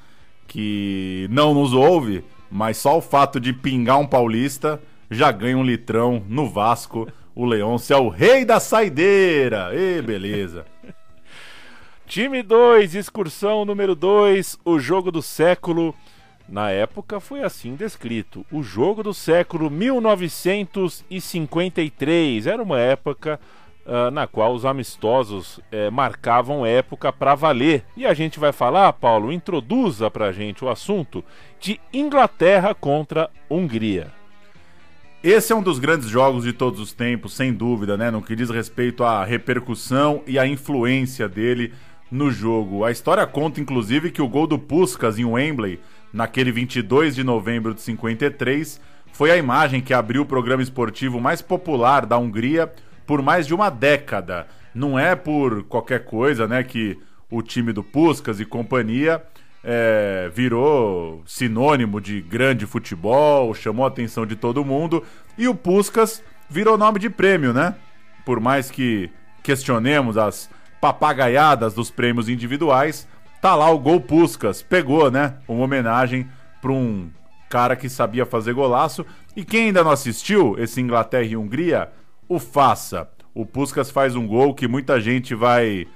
que 0.47 1.27
não 1.29 1.53
nos 1.53 1.71
ouve, 1.71 2.23
mas 2.49 2.77
só 2.77 2.97
o 2.97 3.01
fato 3.01 3.39
de 3.39 3.53
pingar 3.53 3.99
um 3.99 4.07
paulista 4.07 4.81
já 5.09 5.31
ganha 5.31 5.57
um 5.57 5.63
litrão 5.63 6.23
no 6.27 6.49
Vasco 6.49 7.07
o 7.37 7.45
Leôncio 7.45 7.93
é 7.93 7.97
o 7.99 8.09
rei 8.09 8.43
da 8.43 8.59
saideira. 8.59 9.69
Ê, 9.71 10.01
beleza. 10.01 10.65
Time 12.07 12.41
2, 12.41 12.95
excursão 12.95 13.63
número 13.63 13.93
2, 13.93 14.57
o 14.65 14.79
jogo 14.79 15.11
do 15.11 15.21
século. 15.21 15.93
Na 16.49 16.71
época 16.71 17.19
foi 17.19 17.43
assim 17.43 17.75
descrito: 17.75 18.43
o 18.51 18.63
jogo 18.63 19.03
do 19.03 19.13
século 19.13 19.69
1953. 19.69 22.47
Era 22.47 22.63
uma 22.63 22.79
época 22.79 23.39
uh, 23.87 24.11
na 24.11 24.27
qual 24.27 24.53
os 24.53 24.65
amistosos 24.65 25.57
uh, 25.57 25.91
marcavam 25.91 26.65
época 26.65 27.11
para 27.11 27.33
valer. 27.33 27.83
E 27.95 28.05
a 28.05 28.13
gente 28.13 28.39
vai 28.39 28.51
falar, 28.51 28.91
Paulo, 28.93 29.31
introduza 29.31 30.11
para 30.11 30.25
a 30.25 30.31
gente 30.31 30.63
o 30.63 30.69
assunto 30.69 31.23
de 31.59 31.79
Inglaterra 31.93 32.75
contra 32.75 33.29
Hungria. 33.49 34.11
Esse 35.23 35.51
é 35.51 35.55
um 35.55 35.63
dos 35.63 35.79
grandes 35.79 36.07
jogos 36.07 36.43
de 36.43 36.53
todos 36.53 36.79
os 36.79 36.93
tempos, 36.93 37.33
sem 37.33 37.51
dúvida, 37.51 37.97
né? 37.97 38.11
No 38.11 38.21
que 38.21 38.35
diz 38.35 38.49
respeito 38.49 39.03
à 39.03 39.23
repercussão 39.23 40.21
e 40.27 40.37
à 40.37 40.45
influência 40.45 41.27
dele 41.27 41.73
no 42.11 42.29
jogo. 42.29 42.85
A 42.85 42.91
história 42.91 43.25
conta, 43.25 43.59
inclusive, 43.59 44.11
que 44.11 44.21
o 44.21 44.27
gol 44.27 44.45
do 44.45 44.59
Puskas 44.59 45.17
em 45.17 45.25
Wembley, 45.25 45.79
naquele 46.13 46.51
22 46.51 47.15
de 47.15 47.23
novembro 47.23 47.73
de 47.73 47.81
53, 47.81 48.79
foi 49.11 49.31
a 49.31 49.37
imagem 49.37 49.81
que 49.81 49.93
abriu 49.93 50.21
o 50.21 50.25
programa 50.25 50.61
esportivo 50.61 51.19
mais 51.19 51.41
popular 51.41 52.05
da 52.05 52.17
Hungria 52.17 52.71
por 53.07 53.21
mais 53.21 53.47
de 53.47 53.55
uma 53.55 53.71
década. 53.71 54.45
Não 54.75 54.99
é 54.99 55.15
por 55.15 55.63
qualquer 55.63 56.03
coisa, 56.03 56.47
né, 56.47 56.63
que 56.63 56.99
o 57.31 57.41
time 57.41 57.73
do 57.73 57.83
Puskas 57.83 58.39
e 58.39 58.45
companhia 58.45 59.23
é, 59.63 60.29
virou 60.33 61.23
sinônimo 61.25 61.99
de 61.99 62.21
grande 62.21 62.65
futebol, 62.65 63.53
chamou 63.53 63.85
a 63.85 63.87
atenção 63.87 64.25
de 64.25 64.35
todo 64.35 64.63
mundo. 64.63 65.03
E 65.37 65.47
o 65.47 65.55
Puskas 65.55 66.23
virou 66.49 66.77
nome 66.77 66.99
de 66.99 67.09
prêmio, 67.09 67.53
né? 67.53 67.75
Por 68.25 68.39
mais 68.39 68.69
que 68.69 69.09
questionemos 69.41 70.17
as 70.17 70.49
papagaiadas 70.79 71.73
dos 71.73 71.89
prêmios 71.89 72.29
individuais, 72.29 73.07
tá 73.41 73.55
lá 73.55 73.69
o 73.69 73.79
Gol 73.79 73.99
Puskas. 73.99 74.61
Pegou, 74.61 75.09
né? 75.09 75.35
Uma 75.47 75.63
homenagem 75.63 76.29
para 76.61 76.71
um 76.71 77.09
cara 77.49 77.75
que 77.75 77.89
sabia 77.89 78.25
fazer 78.25 78.53
golaço. 78.53 79.05
E 79.35 79.43
quem 79.43 79.67
ainda 79.67 79.83
não 79.83 79.91
assistiu 79.91 80.55
esse 80.57 80.79
Inglaterra 80.79 81.23
e 81.23 81.37
Hungria, 81.37 81.89
o 82.27 82.39
faça. 82.39 83.09
O 83.33 83.45
Puskas 83.45 83.91
faz 83.91 84.15
um 84.15 84.25
gol 84.25 84.53
que 84.53 84.67
muita 84.67 84.99
gente 84.99 85.35
vai 85.35 85.87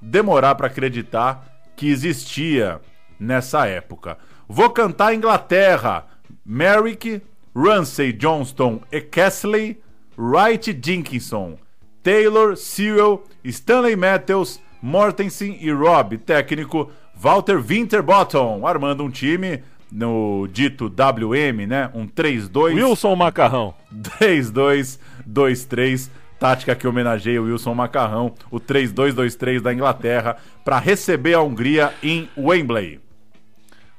demorar 0.00 0.54
para 0.54 0.66
acreditar 0.66 1.46
que 1.76 1.88
existia 1.88 2.80
nessa 3.18 3.66
época. 3.66 4.18
Vou 4.48 4.70
cantar 4.70 5.14
Inglaterra. 5.14 6.06
Merrick, 6.44 7.22
Ramsey 7.54 8.12
Johnston 8.12 8.80
e 8.90 9.00
Castley, 9.00 9.80
Wright 10.16 10.72
Dinkinson, 10.72 11.58
Taylor, 12.02 12.56
Sewell, 12.56 13.24
Stanley 13.44 13.96
Matthews, 13.96 14.60
Mortensen 14.82 15.58
e 15.60 15.70
Robb, 15.70 16.18
técnico 16.18 16.90
Walter 17.14 17.60
Winterbottom, 17.60 18.66
armando 18.66 19.04
um 19.04 19.10
time 19.10 19.62
no 19.90 20.46
dito 20.52 20.86
WM, 20.86 21.66
né? 21.66 21.90
Um 21.94 22.06
3-2. 22.06 22.74
Wilson 22.74 23.16
Macarrão. 23.16 23.74
3-2-2-3 24.20 26.10
tática 26.40 26.74
que 26.74 26.88
homenageia 26.88 27.40
o 27.40 27.44
Wilson 27.44 27.74
Macarrão, 27.74 28.34
o 28.50 28.58
3-2-2-3 28.58 29.60
da 29.60 29.74
Inglaterra, 29.74 30.38
para 30.64 30.78
receber 30.78 31.34
a 31.34 31.42
Hungria 31.42 31.92
em 32.02 32.30
Wembley. 32.34 32.98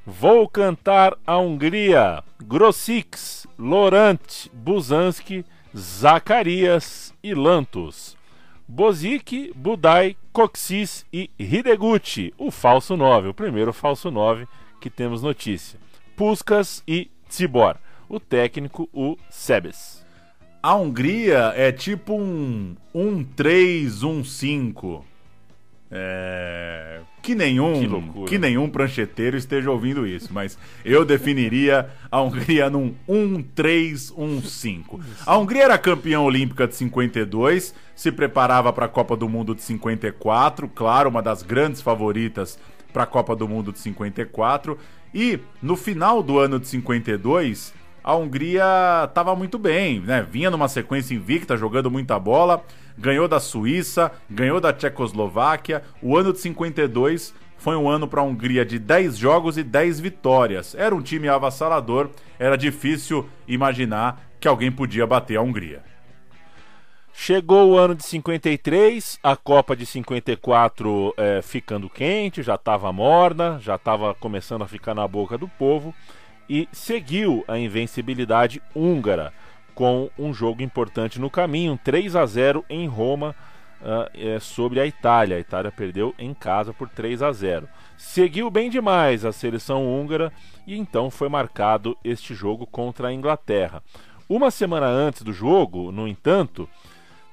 Vou 0.03 0.49
cantar 0.49 1.15
a 1.25 1.37
Hungria. 1.37 2.23
Grossix, 2.43 3.45
Laurent, 3.59 4.47
Buzanski, 4.51 5.45
Zacarias 5.77 7.13
e 7.23 7.35
Lantos. 7.35 8.17
Bozic, 8.67 9.53
Budai, 9.55 10.15
Coxis 10.33 11.05
e 11.13 11.29
Hideguchi, 11.37 12.33
o 12.37 12.49
falso 12.49 12.97
9, 12.97 13.27
o 13.27 13.33
primeiro 13.33 13.71
falso 13.71 14.09
9 14.09 14.47
que 14.81 14.89
temos 14.89 15.21
notícia. 15.21 15.79
Puskas 16.17 16.83
e 16.87 17.11
Tsibor, 17.29 17.75
o 18.09 18.19
técnico, 18.19 18.89
o 18.91 19.15
Sebes. 19.29 20.03
A 20.61 20.75
Hungria 20.75 21.53
é 21.55 21.71
tipo 21.71 22.15
um 22.15 22.75
1-3-1-5. 22.93 25.03
É... 25.89 26.99
Que 27.21 27.33
nenhum, 27.35 28.23
Que 28.23 28.31
que, 28.31 28.39
nenhum 28.39 28.69
prancheteiro 28.69 29.37
esteja 29.37 29.69
ouvindo 29.69 30.07
isso, 30.07 30.33
mas 30.33 30.57
eu 30.83 31.05
definiria 31.05 31.89
a 32.09 32.19
Hungria 32.21 32.69
num 32.69 32.95
1-3-1-5. 33.07 34.99
A 35.25 35.37
Hungria 35.37 35.63
era 35.63 35.77
campeã 35.77 36.19
olímpica 36.21 36.67
de 36.67 36.75
52, 36.75 37.75
se 37.95 38.11
preparava 38.11 38.73
para 38.73 38.85
a 38.85 38.89
Copa 38.89 39.17
do 39.17 39.29
Mundo 39.29 39.53
de 39.53 39.61
54, 39.61 40.67
claro, 40.69 41.09
uma 41.09 41.21
das 41.21 41.43
grandes 41.43 41.81
favoritas 41.81 42.57
para 42.91 43.03
a 43.03 43.07
Copa 43.07 43.35
do 43.35 43.47
Mundo 43.47 43.71
de 43.71 43.79
54, 43.79 44.77
e 45.13 45.39
no 45.61 45.75
final 45.75 46.23
do 46.23 46.39
ano 46.39 46.59
de 46.59 46.67
52, 46.67 47.73
a 48.03 48.15
Hungria 48.15 48.63
estava 49.07 49.35
muito 49.35 49.59
bem, 49.59 49.99
né? 49.99 50.25
Vinha 50.29 50.49
numa 50.49 50.67
sequência 50.67 51.13
invicta, 51.13 51.55
jogando 51.55 51.91
muita 51.91 52.17
bola, 52.17 52.63
ganhou 52.97 53.27
da 53.27 53.39
Suíça, 53.39 54.11
ganhou 54.29 54.59
da 54.59 54.73
Tchecoslováquia. 54.73 55.83
O 56.01 56.17
ano 56.17 56.33
de 56.33 56.39
52 56.39 57.33
foi 57.57 57.75
um 57.75 57.87
ano 57.87 58.07
para 58.07 58.21
a 58.21 58.23
Hungria 58.23 58.65
de 58.65 58.79
10 58.79 59.17
jogos 59.17 59.57
e 59.57 59.63
10 59.63 59.99
vitórias. 59.99 60.73
Era 60.73 60.95
um 60.95 61.01
time 61.01 61.27
avassalador, 61.27 62.09
era 62.39 62.57
difícil 62.57 63.27
imaginar 63.47 64.31
que 64.39 64.47
alguém 64.47 64.71
podia 64.71 65.05
bater 65.05 65.37
a 65.37 65.41
Hungria. 65.41 65.90
Chegou 67.23 67.69
o 67.69 67.77
ano 67.77 67.93
de 67.93 68.03
53, 68.03 69.19
a 69.21 69.35
Copa 69.35 69.75
de 69.75 69.85
54 69.85 71.13
é, 71.15 71.39
ficando 71.43 71.87
quente, 71.87 72.41
já 72.41 72.55
estava 72.55 72.91
morna, 72.91 73.59
já 73.59 73.75
estava 73.75 74.15
começando 74.15 74.63
a 74.63 74.67
ficar 74.67 74.95
na 74.95 75.07
boca 75.07 75.37
do 75.37 75.47
povo 75.47 75.93
e 76.49 76.67
seguiu 76.71 77.45
a 77.47 77.59
invencibilidade 77.59 78.59
húngara 78.75 79.31
com 79.75 80.09
um 80.17 80.33
jogo 80.33 80.63
importante 80.63 81.21
no 81.21 81.29
caminho, 81.29 81.79
3 81.83 82.15
a 82.15 82.25
0 82.25 82.65
em 82.67 82.87
Roma 82.87 83.35
uh, 83.83 84.09
é, 84.15 84.39
sobre 84.39 84.79
a 84.79 84.87
Itália. 84.87 85.37
A 85.37 85.41
Itália 85.41 85.71
perdeu 85.71 86.15
em 86.17 86.33
casa 86.33 86.73
por 86.73 86.89
3 86.89 87.21
a 87.21 87.31
0. 87.31 87.69
Seguiu 87.99 88.49
bem 88.49 88.67
demais 88.67 89.23
a 89.23 89.31
seleção 89.31 89.85
húngara 89.85 90.33
e 90.65 90.75
então 90.75 91.11
foi 91.11 91.29
marcado 91.29 91.95
este 92.03 92.33
jogo 92.33 92.65
contra 92.65 93.09
a 93.09 93.13
Inglaterra. 93.13 93.83
Uma 94.27 94.49
semana 94.49 94.87
antes 94.87 95.21
do 95.21 95.31
jogo, 95.31 95.91
no 95.91 96.07
entanto, 96.07 96.67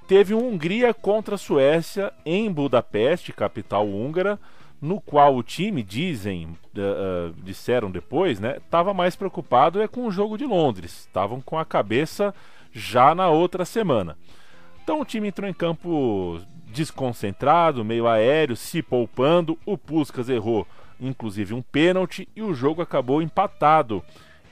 teve 0.08 0.32
Hungria 0.32 0.94
contra 0.94 1.34
a 1.34 1.38
Suécia 1.38 2.10
em 2.24 2.50
Budapeste, 2.50 3.30
capital 3.30 3.86
húngara, 3.86 4.40
no 4.80 5.02
qual 5.02 5.36
o 5.36 5.42
time, 5.42 5.82
dizem, 5.82 6.46
uh, 6.46 7.30
uh, 7.30 7.42
disseram 7.42 7.90
depois, 7.90 8.40
né, 8.40 8.56
estava 8.56 8.94
mais 8.94 9.14
preocupado 9.14 9.82
é 9.82 9.86
com 9.86 10.06
o 10.06 10.10
jogo 10.10 10.38
de 10.38 10.46
Londres. 10.46 11.00
Estavam 11.00 11.42
com 11.42 11.58
a 11.58 11.64
cabeça 11.64 12.34
já 12.72 13.14
na 13.14 13.28
outra 13.28 13.66
semana. 13.66 14.16
Então 14.82 14.98
o 15.02 15.04
time 15.04 15.28
entrou 15.28 15.48
em 15.48 15.52
campo 15.52 16.40
desconcentrado, 16.72 17.84
meio 17.84 18.06
aéreo, 18.06 18.56
se 18.56 18.80
poupando. 18.80 19.58
O 19.66 19.76
Puskas 19.76 20.30
errou, 20.30 20.66
inclusive, 20.98 21.52
um 21.52 21.60
pênalti 21.60 22.26
e 22.34 22.40
o 22.40 22.54
jogo 22.54 22.80
acabou 22.80 23.20
empatado 23.20 24.02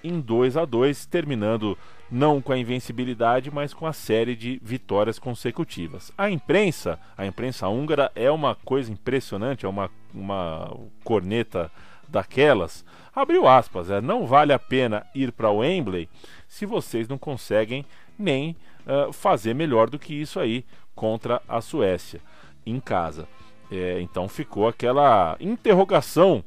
em 0.05 0.21
2 0.21 0.59
a 0.59 0.67
2 0.67 1.07
terminando 1.07 1.79
não 2.11 2.41
com 2.41 2.53
a 2.53 2.59
invencibilidade, 2.59 3.51
mas 3.51 3.75
com 3.75 3.87
a 3.87 3.93
série 3.93 4.37
de 4.37 4.61
vitórias 4.63 5.19
consecutivas. 5.19 6.13
A 6.17 6.31
imprensa, 6.31 6.99
a 7.17 7.27
imprensa 7.27 7.69
húngara 7.69 8.11
é 8.15 8.31
uma 8.31 8.55
coisa 8.55 8.93
impressionante, 8.93 9.67
é 9.67 9.69
uma, 9.69 9.91
uma 10.15 10.77
corneta 11.03 11.71
daquelas. 12.09 12.85
Abriu 13.15 13.49
aspas, 13.49 13.91
é, 13.91 14.01
não 14.01 14.27
vale 14.27 14.53
a 14.53 14.59
pena 14.59 15.07
ir 15.15 15.33
para 15.33 15.51
o 15.51 15.59
Wembley 15.59 16.09
se 16.47 16.65
vocês 16.67 17.09
não 17.09 17.19
conseguem 17.19 17.85
nem 18.19 18.57
uh, 18.87 19.13
fazer 19.13 19.55
melhor 19.55 19.91
do 19.91 19.99
que 19.99 20.15
isso 20.15 20.39
aí 20.39 20.65
contra 20.95 21.43
a 21.49 21.61
Suécia 21.61 22.21
em 22.65 22.81
casa. 22.81 23.29
É, 23.71 24.01
então 24.01 24.29
ficou 24.29 24.69
aquela 24.69 25.37
interrogação 25.41 26.45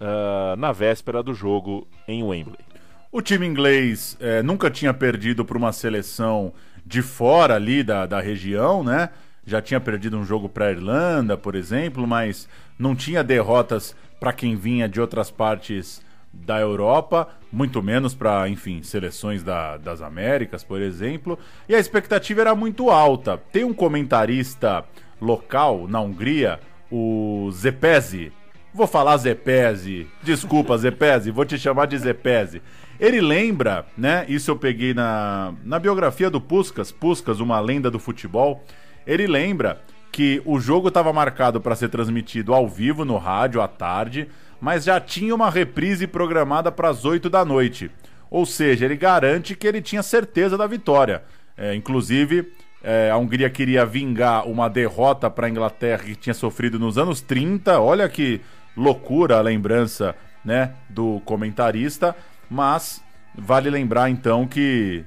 uh, 0.00 0.56
na 0.56 0.72
véspera 0.72 1.22
do 1.22 1.34
jogo 1.34 1.86
em 2.08 2.22
Wembley. 2.22 2.73
O 3.16 3.22
time 3.22 3.46
inglês 3.46 4.16
é, 4.18 4.42
nunca 4.42 4.68
tinha 4.68 4.92
perdido 4.92 5.44
para 5.44 5.56
uma 5.56 5.72
seleção 5.72 6.52
de 6.84 7.00
fora 7.00 7.54
ali 7.54 7.84
da, 7.84 8.06
da 8.06 8.20
região, 8.20 8.82
né? 8.82 9.10
Já 9.46 9.62
tinha 9.62 9.78
perdido 9.78 10.18
um 10.18 10.24
jogo 10.24 10.48
para 10.48 10.66
a 10.66 10.72
Irlanda, 10.72 11.36
por 11.36 11.54
exemplo, 11.54 12.08
mas 12.08 12.48
não 12.76 12.92
tinha 12.92 13.22
derrotas 13.22 13.94
para 14.18 14.32
quem 14.32 14.56
vinha 14.56 14.88
de 14.88 15.00
outras 15.00 15.30
partes 15.30 16.02
da 16.32 16.58
Europa, 16.58 17.28
muito 17.52 17.80
menos 17.80 18.16
para, 18.16 18.48
enfim, 18.48 18.82
seleções 18.82 19.44
da, 19.44 19.76
das 19.76 20.02
Américas, 20.02 20.64
por 20.64 20.82
exemplo. 20.82 21.38
E 21.68 21.74
a 21.76 21.78
expectativa 21.78 22.40
era 22.40 22.54
muito 22.56 22.90
alta. 22.90 23.40
Tem 23.52 23.62
um 23.62 23.72
comentarista 23.72 24.84
local 25.20 25.86
na 25.86 26.00
Hungria, 26.00 26.58
o 26.90 27.48
Zepezi. 27.52 28.32
Vou 28.74 28.88
falar 28.88 29.16
Zepezi. 29.18 30.08
Desculpa, 30.20 30.76
Zepezi, 30.76 31.30
vou 31.30 31.44
te 31.44 31.56
chamar 31.56 31.86
de 31.86 31.96
Zepezi. 31.96 32.60
Ele 32.98 33.20
lembra, 33.20 33.86
né? 33.96 34.24
Isso 34.28 34.50
eu 34.50 34.56
peguei 34.56 34.94
na, 34.94 35.52
na 35.64 35.78
biografia 35.78 36.30
do 36.30 36.40
Puskas, 36.40 36.92
Puskas, 36.92 37.40
uma 37.40 37.58
lenda 37.60 37.90
do 37.90 37.98
futebol. 37.98 38.64
Ele 39.06 39.26
lembra 39.26 39.80
que 40.12 40.40
o 40.44 40.60
jogo 40.60 40.88
estava 40.88 41.12
marcado 41.12 41.60
para 41.60 41.74
ser 41.74 41.88
transmitido 41.88 42.54
ao 42.54 42.68
vivo 42.68 43.04
no 43.04 43.16
rádio 43.16 43.60
à 43.60 43.66
tarde, 43.66 44.28
mas 44.60 44.84
já 44.84 45.00
tinha 45.00 45.34
uma 45.34 45.50
reprise 45.50 46.06
programada 46.06 46.70
para 46.70 46.88
as 46.88 47.04
8 47.04 47.28
da 47.28 47.44
noite. 47.44 47.90
Ou 48.30 48.46
seja, 48.46 48.84
ele 48.84 48.96
garante 48.96 49.56
que 49.56 49.66
ele 49.66 49.82
tinha 49.82 50.02
certeza 50.02 50.56
da 50.56 50.66
vitória. 50.66 51.22
É, 51.56 51.74
inclusive, 51.74 52.52
é, 52.82 53.10
a 53.10 53.16
Hungria 53.16 53.50
queria 53.50 53.84
vingar 53.84 54.46
uma 54.46 54.68
derrota 54.68 55.28
para 55.28 55.46
a 55.46 55.50
Inglaterra 55.50 56.04
que 56.04 56.14
tinha 56.14 56.34
sofrido 56.34 56.78
nos 56.78 56.96
anos 56.96 57.20
30. 57.20 57.80
Olha 57.80 58.08
que 58.08 58.40
loucura 58.76 59.38
a 59.38 59.40
lembrança 59.40 60.14
né, 60.44 60.74
do 60.88 61.20
comentarista. 61.24 62.14
Mas 62.50 63.02
vale 63.36 63.70
lembrar 63.70 64.10
então 64.10 64.46
que 64.46 65.04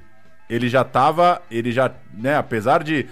ele 0.48 0.68
já 0.68 0.82
estava, 0.82 1.42
ele 1.50 1.70
já, 1.70 1.92
né, 2.14 2.36
apesar 2.36 2.82
de 2.82 3.06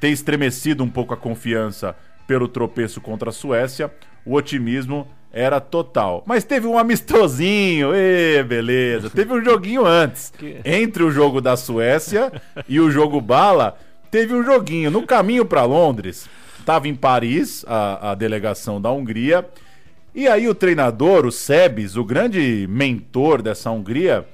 ter 0.00 0.08
estremecido 0.08 0.84
um 0.84 0.88
pouco 0.88 1.14
a 1.14 1.16
confiança 1.16 1.96
pelo 2.26 2.48
tropeço 2.48 3.00
contra 3.00 3.30
a 3.30 3.32
Suécia, 3.32 3.90
o 4.24 4.34
otimismo 4.34 5.06
era 5.32 5.60
total. 5.60 6.22
Mas 6.26 6.44
teve 6.44 6.66
um 6.66 6.78
amistosinho, 6.78 7.94
ê, 7.94 8.42
beleza. 8.42 9.10
Teve 9.10 9.32
um 9.32 9.44
joguinho 9.44 9.84
antes. 9.84 10.32
Entre 10.64 11.02
o 11.02 11.10
jogo 11.10 11.40
da 11.40 11.56
Suécia 11.56 12.32
e 12.68 12.78
o 12.78 12.88
jogo 12.88 13.20
bala, 13.20 13.76
teve 14.12 14.32
um 14.32 14.44
joguinho. 14.44 14.92
No 14.92 15.02
caminho 15.04 15.44
para 15.44 15.64
Londres, 15.64 16.28
estava 16.60 16.86
em 16.86 16.94
Paris 16.94 17.64
a, 17.66 18.12
a 18.12 18.14
delegação 18.14 18.80
da 18.80 18.92
Hungria. 18.92 19.44
E 20.14 20.28
aí 20.28 20.48
o 20.48 20.54
treinador, 20.54 21.26
o 21.26 21.32
Sebes, 21.32 21.96
o 21.96 22.04
grande 22.04 22.66
mentor 22.70 23.42
dessa 23.42 23.70
Hungria, 23.70 24.24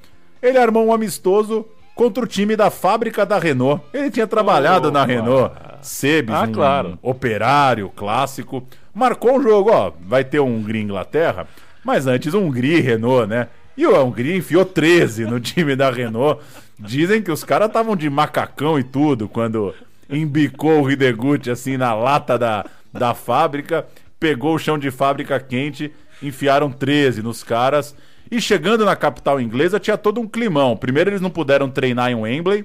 ele 0.43 0.59
armou 0.59 0.87
um 0.87 0.93
amistoso 0.93 1.67
contra 1.95 2.23
o 2.25 2.27
time 2.27 2.55
da 2.57 2.71
fábrica 2.71 3.25
da 3.25 3.39
Renault. 3.39 3.83
Ele 3.93 4.11
tinha 4.11 4.27
trabalhado 4.27 4.89
Opa. 4.89 4.99
na 4.99 5.05
Renault. 5.05 5.55
Sebes, 5.83 6.35
Ah, 6.35 6.43
um 6.43 6.53
claro. 6.53 6.99
operário 7.03 7.89
clássico. 7.91 8.63
Marcou 8.95 9.39
um 9.39 9.43
jogo, 9.43 9.71
ó, 9.73 9.93
vai 10.03 10.23
ter 10.25 10.41
um 10.41 10.57
Hungria 10.57 10.83
Inglaterra, 10.83 11.47
mas 11.83 12.07
antes 12.07 12.35
um 12.35 12.47
Hungria 12.47 12.77
e 12.79 12.81
Renault, 12.83 13.27
né? 13.27 13.49
E 13.77 13.87
o 13.87 14.05
Hungria 14.05 14.37
enfiou 14.37 14.65
13 14.67 15.25
no 15.25 15.41
time 15.41 15.75
da 15.75 15.91
Renault. 15.91 16.43
Dizem 16.79 17.23
que 17.23 17.31
os 17.31 17.43
caras 17.45 17.69
estavam 17.69 17.97
de 17.97 18.11
macacão 18.11 18.79
e 18.79 18.83
tudo 18.85 19.29
quando 19.29 19.75
embicou 20.11 20.83
o 20.83 20.91
Hideguchi 20.91 21.51
assim 21.51 21.77
na 21.77 21.95
lata 21.95 22.39
da, 22.39 22.65
da 22.93 23.15
fábrica, 23.15 23.87
pegou 24.21 24.55
o 24.55 24.59
chão 24.59 24.79
de 24.79 24.91
fábrica 24.91 25.41
quente, 25.41 25.91
enfiaram 26.23 26.71
13 26.71 27.23
nos 27.23 27.43
caras. 27.43 27.97
E 28.31 28.41
chegando 28.41 28.85
na 28.85 28.95
capital 28.95 29.41
inglesa 29.41 29.81
tinha 29.81 29.99
todo 29.99 30.21
um 30.21 30.29
climão. 30.29 30.77
Primeiro 30.77 31.11
eles 31.11 31.23
não 31.23 31.31
puderam 31.31 31.69
treinar 31.69 32.11
em 32.11 32.15
Wembley. 32.15 32.65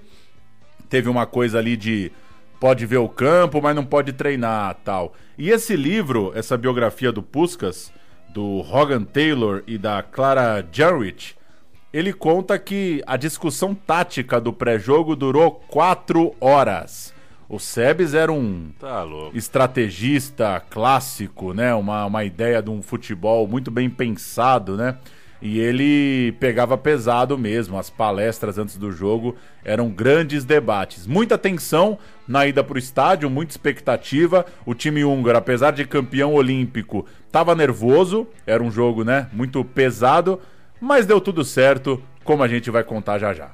Teve 0.90 1.10
uma 1.10 1.26
coisa 1.26 1.58
ali 1.58 1.76
de 1.76 2.12
pode 2.60 2.86
ver 2.86 2.98
o 2.98 3.10
campo, 3.10 3.62
mas 3.62 3.76
não 3.76 3.86
pode 3.86 4.14
treinar, 4.14 4.76
tal. 4.84 5.16
E 5.38 5.50
esse 5.50 5.76
livro, 5.76 6.32
essa 6.36 6.58
biografia 6.58 7.12
do 7.12 7.24
Puskas, 7.24 7.92
do 8.30 8.60
Hogan 8.60 9.04
Taylor 9.04 9.64
e 9.66 9.78
da 9.78 10.04
Clara 10.04 10.66
Jarrett, 10.72 11.36
ele 11.92 12.12
conta 12.12 12.60
que 12.60 13.02
a 13.08 13.16
discussão 13.16 13.74
tática 13.74 14.40
do 14.40 14.52
pré-jogo 14.52 15.16
durou 15.16 15.52
quatro 15.52 16.36
horas. 16.42 17.15
O 17.48 17.60
Sebes 17.60 18.14
era 18.14 18.32
um 18.32 18.72
Tá 18.80 19.06
estrategista 19.34 20.62
clássico, 20.70 21.54
né? 21.54 21.74
Uma, 21.74 22.06
uma 22.06 22.24
ideia 22.24 22.62
de 22.62 22.70
um 22.70 22.82
futebol 22.82 23.48
muito 23.48 23.70
bem 23.70 23.90
pensado, 23.90 24.76
né? 24.76 24.98
e 25.42 25.60
ele 25.60 26.32
pegava 26.40 26.76
pesado 26.76 27.38
mesmo. 27.38 27.78
As 27.78 27.90
palestras 27.90 28.58
antes 28.58 28.78
do 28.78 28.92
jogo 28.92 29.36
eram 29.64 29.90
grandes 29.90 30.44
debates. 30.44 31.06
Muita 31.06 31.38
tensão 31.38 32.00
na 32.28 32.48
ida 32.48 32.64
para 32.64 32.76
o 32.76 32.80
estádio, 32.80 33.30
muita 33.30 33.52
expectativa. 33.52 34.46
O 34.66 34.74
time 34.74 35.04
húngaro, 35.06 35.38
apesar 35.38 35.72
de 35.72 35.86
campeão 35.86 36.34
olímpico, 36.34 37.06
estava 37.28 37.54
nervoso. 37.54 38.28
Era 38.46 38.64
um 38.64 38.72
jogo, 38.72 39.04
né, 39.04 39.28
muito 39.32 39.64
pesado, 39.64 40.40
mas 40.82 41.06
deu 41.06 41.22
tudo 41.22 41.44
certo, 41.44 42.02
como 42.24 42.42
a 42.42 42.48
gente 42.48 42.72
vai 42.72 42.84
contar 42.84 43.20
já 43.20 43.34
já. 43.34 43.52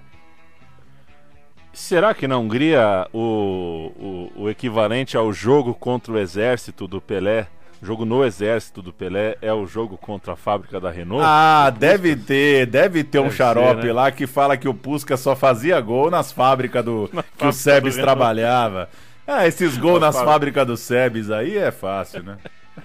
Será 1.74 2.14
que 2.14 2.28
na 2.28 2.38
Hungria 2.38 3.08
o, 3.14 4.30
o, 4.36 4.44
o 4.44 4.50
equivalente 4.50 5.16
ao 5.16 5.32
jogo 5.32 5.74
contra 5.74 6.14
o 6.14 6.18
exército 6.18 6.88
do 6.88 7.00
Pelé 7.00 7.48
jogo 7.82 8.06
no 8.06 8.24
exército 8.24 8.82
do 8.82 8.94
Pelé 8.94 9.38
é 9.42 9.52
o 9.52 9.66
jogo 9.66 9.98
contra 9.98 10.34
a 10.34 10.36
fábrica 10.36 10.80
da 10.80 10.92
Renault? 10.92 11.24
Ah, 11.26 11.74
deve 11.76 12.16
ter, 12.16 12.68
deve 12.68 13.04
ter 13.04 13.20
deve 13.20 13.28
um 13.28 13.32
xarope 13.32 13.82
ser, 13.82 13.88
né? 13.88 13.94
lá 13.94 14.12
que 14.12 14.28
fala 14.28 14.56
que 14.56 14.68
o 14.68 14.74
Pusca 14.74 15.18
só 15.18 15.36
fazia 15.36 15.82
gol 15.82 16.12
nas 16.12 16.32
fábricas 16.32 16.86
do 16.86 17.10
Na 17.12 17.24
que 17.24 17.48
o 17.48 17.52
Sebes 17.52 17.96
trabalhava. 17.96 18.88
Ah, 19.26 19.48
esses 19.48 19.78
gols 19.78 20.00
nas 20.00 20.16
fábricas 20.16 20.68
do 20.68 20.78
Sebes 20.78 21.32
aí 21.32 21.58
é 21.58 21.72
fácil, 21.72 22.24
né? 22.24 22.38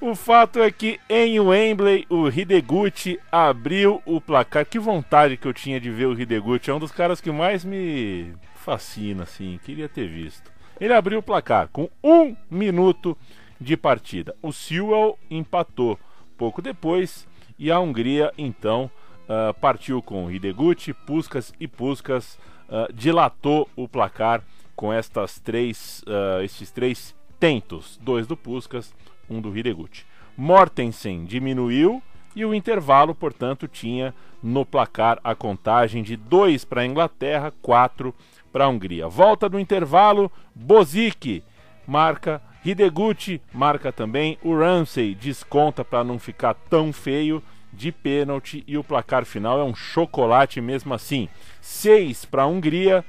O 0.00 0.14
fato 0.14 0.60
é 0.60 0.70
que 0.70 1.00
em 1.08 1.40
Wembley 1.40 2.06
o 2.08 2.28
Hideguchi 2.28 3.18
abriu 3.32 4.00
o 4.06 4.20
placar. 4.20 4.64
Que 4.64 4.78
vontade 4.78 5.36
que 5.36 5.46
eu 5.46 5.52
tinha 5.52 5.80
de 5.80 5.90
ver 5.90 6.06
o 6.06 6.18
Hideguchi. 6.18 6.70
É 6.70 6.74
um 6.74 6.78
dos 6.78 6.92
caras 6.92 7.20
que 7.20 7.32
mais 7.32 7.64
me 7.64 8.32
fascina, 8.54 9.24
assim. 9.24 9.58
Queria 9.64 9.88
ter 9.88 10.06
visto. 10.06 10.52
Ele 10.80 10.92
abriu 10.92 11.18
o 11.18 11.22
placar 11.22 11.68
com 11.72 11.90
um 12.02 12.36
minuto 12.48 13.18
de 13.60 13.76
partida. 13.76 14.36
O 14.40 14.52
Sewell 14.52 15.18
empatou 15.28 15.98
pouco 16.36 16.62
depois 16.62 17.26
e 17.58 17.72
a 17.72 17.80
Hungria 17.80 18.32
então 18.38 18.88
uh, 19.24 19.52
partiu 19.54 20.00
com 20.00 20.30
Hideguchi, 20.30 20.94
Puskas 20.94 21.52
e 21.58 21.66
Puskas 21.66 22.38
uh, 22.68 22.92
dilatou 22.92 23.68
o 23.74 23.88
placar 23.88 24.42
com 24.76 24.92
estas 24.92 25.40
três, 25.40 26.04
uh, 26.06 26.40
estes 26.44 26.70
três 26.70 27.16
tentos, 27.40 27.98
dois 28.00 28.28
do 28.28 28.36
Puskas, 28.36 28.94
um 29.28 29.40
do 29.40 29.56
Hideguchi. 29.56 30.04
Mortensen 30.36 31.24
diminuiu 31.24 32.02
e 32.34 32.44
o 32.44 32.54
intervalo, 32.54 33.14
portanto, 33.14 33.66
tinha 33.66 34.14
no 34.42 34.64
placar 34.64 35.18
a 35.24 35.34
contagem 35.34 36.02
de 36.02 36.16
2 36.16 36.64
para 36.64 36.82
a 36.82 36.86
Inglaterra, 36.86 37.52
4 37.60 38.14
para 38.52 38.64
a 38.64 38.68
Hungria. 38.68 39.08
Volta 39.08 39.48
do 39.48 39.58
intervalo, 39.58 40.30
Bozic 40.54 41.42
marca 41.86 42.40
Hideguchi 42.64 43.40
marca 43.52 43.92
também, 43.92 44.38
o 44.42 44.56
Ramsey 44.56 45.14
desconta 45.14 45.84
para 45.84 46.04
não 46.04 46.18
ficar 46.18 46.54
tão 46.54 46.92
feio 46.92 47.42
de 47.72 47.92
pênalti 47.92 48.64
e 48.66 48.76
o 48.76 48.84
placar 48.84 49.24
final 49.24 49.60
é 49.60 49.64
um 49.64 49.74
chocolate 49.74 50.60
mesmo 50.60 50.92
assim. 50.92 51.28
6 51.60 52.24
para 52.24 52.42
a 52.42 52.46
Hungria, 52.46 53.04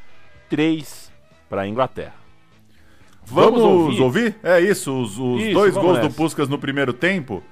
3 0.49 1.11
para 1.49 1.63
a 1.63 1.67
Inglaterra. 1.67 2.18
Vamos, 3.29 3.61
vamos 3.61 3.99
ouvir? 3.99 4.01
ouvir? 4.01 4.35
É 4.43 4.59
isso, 4.59 5.01
os, 5.01 5.17
os 5.17 5.41
isso, 5.41 5.53
dois 5.53 5.73
gols 5.73 5.97
nessa. 5.97 6.09
do 6.09 6.13
Puskas 6.13 6.49
no 6.49 6.57
primeiro 6.57 6.93
tempo. 6.93 7.43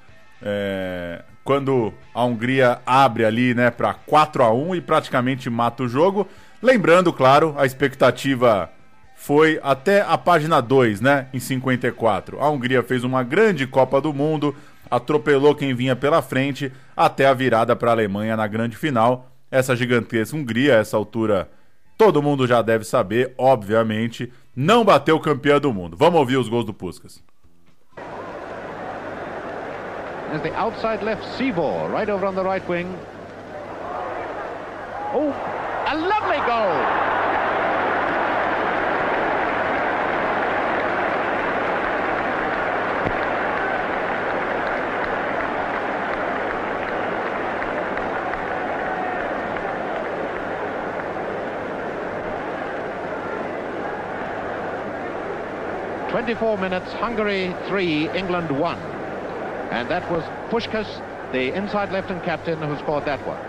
É, 0.42 1.24
quando 1.44 1.94
a 2.14 2.24
Hungria 2.26 2.80
abre 2.86 3.24
ali, 3.24 3.54
né, 3.54 3.72
para 3.72 3.94
4 3.94 4.44
a 4.44 4.54
1 4.54 4.76
e 4.76 4.82
praticamente 4.82 5.50
mata 5.50 5.84
o 5.84 5.88
jogo. 5.88 6.28
Lembrando, 6.62 7.14
claro, 7.14 7.56
a 7.58 7.66
expectativa 7.66 8.70
foi 9.16 9.60
até 9.64 10.02
a 10.02 10.18
página 10.18 10.62
2, 10.62 11.02
né, 11.02 11.28
em 11.34 11.40
54. 11.40 12.40
A 12.40 12.50
Hungria 12.50 12.84
fez 12.84 13.04
uma 13.04 13.24
grande 13.24 13.66
Copa 13.66 14.00
do 14.02 14.14
Mundo, 14.14 14.56
atropelou 14.90 15.56
quem 15.56 15.74
vinha 15.74 15.96
pela 15.96 16.22
frente 16.22 16.72
até 16.96 17.26
a 17.26 17.34
virada 17.34 17.76
para 17.76 17.92
a 17.92 17.94
Alemanha 17.94 18.36
na 18.36 18.46
grande 18.46 18.76
final. 18.76 19.32
Essa 19.50 19.76
gigantesca 19.76 20.36
Hungria, 20.36 20.76
essa 20.76 20.98
altura, 20.98 21.50
todo 21.98 22.22
mundo 22.22 22.46
já 22.46 22.62
deve 22.62 22.84
saber, 22.86 23.34
obviamente, 23.38 24.32
não 24.56 24.86
bateu 24.86 25.20
campeã 25.20 25.60
do 25.60 25.74
mundo. 25.74 25.98
Vamos 25.98 26.20
ouvir 26.20 26.38
os 26.38 26.48
gols 26.48 26.66
do 26.66 26.74
Puskas. 26.74 27.24
The 30.44 30.54
outside 30.56 31.04
left 31.04 31.24
Seabor, 31.38 31.90
right 31.90 32.10
over 32.10 32.28
on 32.28 32.36
the 32.36 32.44
right 32.44 32.64
wing. 32.70 32.88
Oh, 35.14 35.34
a 35.88 35.96
lovely 35.96 36.38
goal! 36.46 36.97
Twenty-four 56.28 56.58
minutes, 56.58 56.92
Hungary 56.92 57.56
3, 57.70 58.10
England 58.10 58.52
1. 58.52 58.78
And 59.72 59.90
that 59.90 60.12
was 60.12 60.26
Pushkas, 60.52 60.86
the 61.32 61.56
inside 61.56 61.90
left-hand 61.94 62.22
captain, 62.24 62.62
who 62.62 62.78
scored 62.80 63.06
that 63.06 63.26
one. 63.26 63.40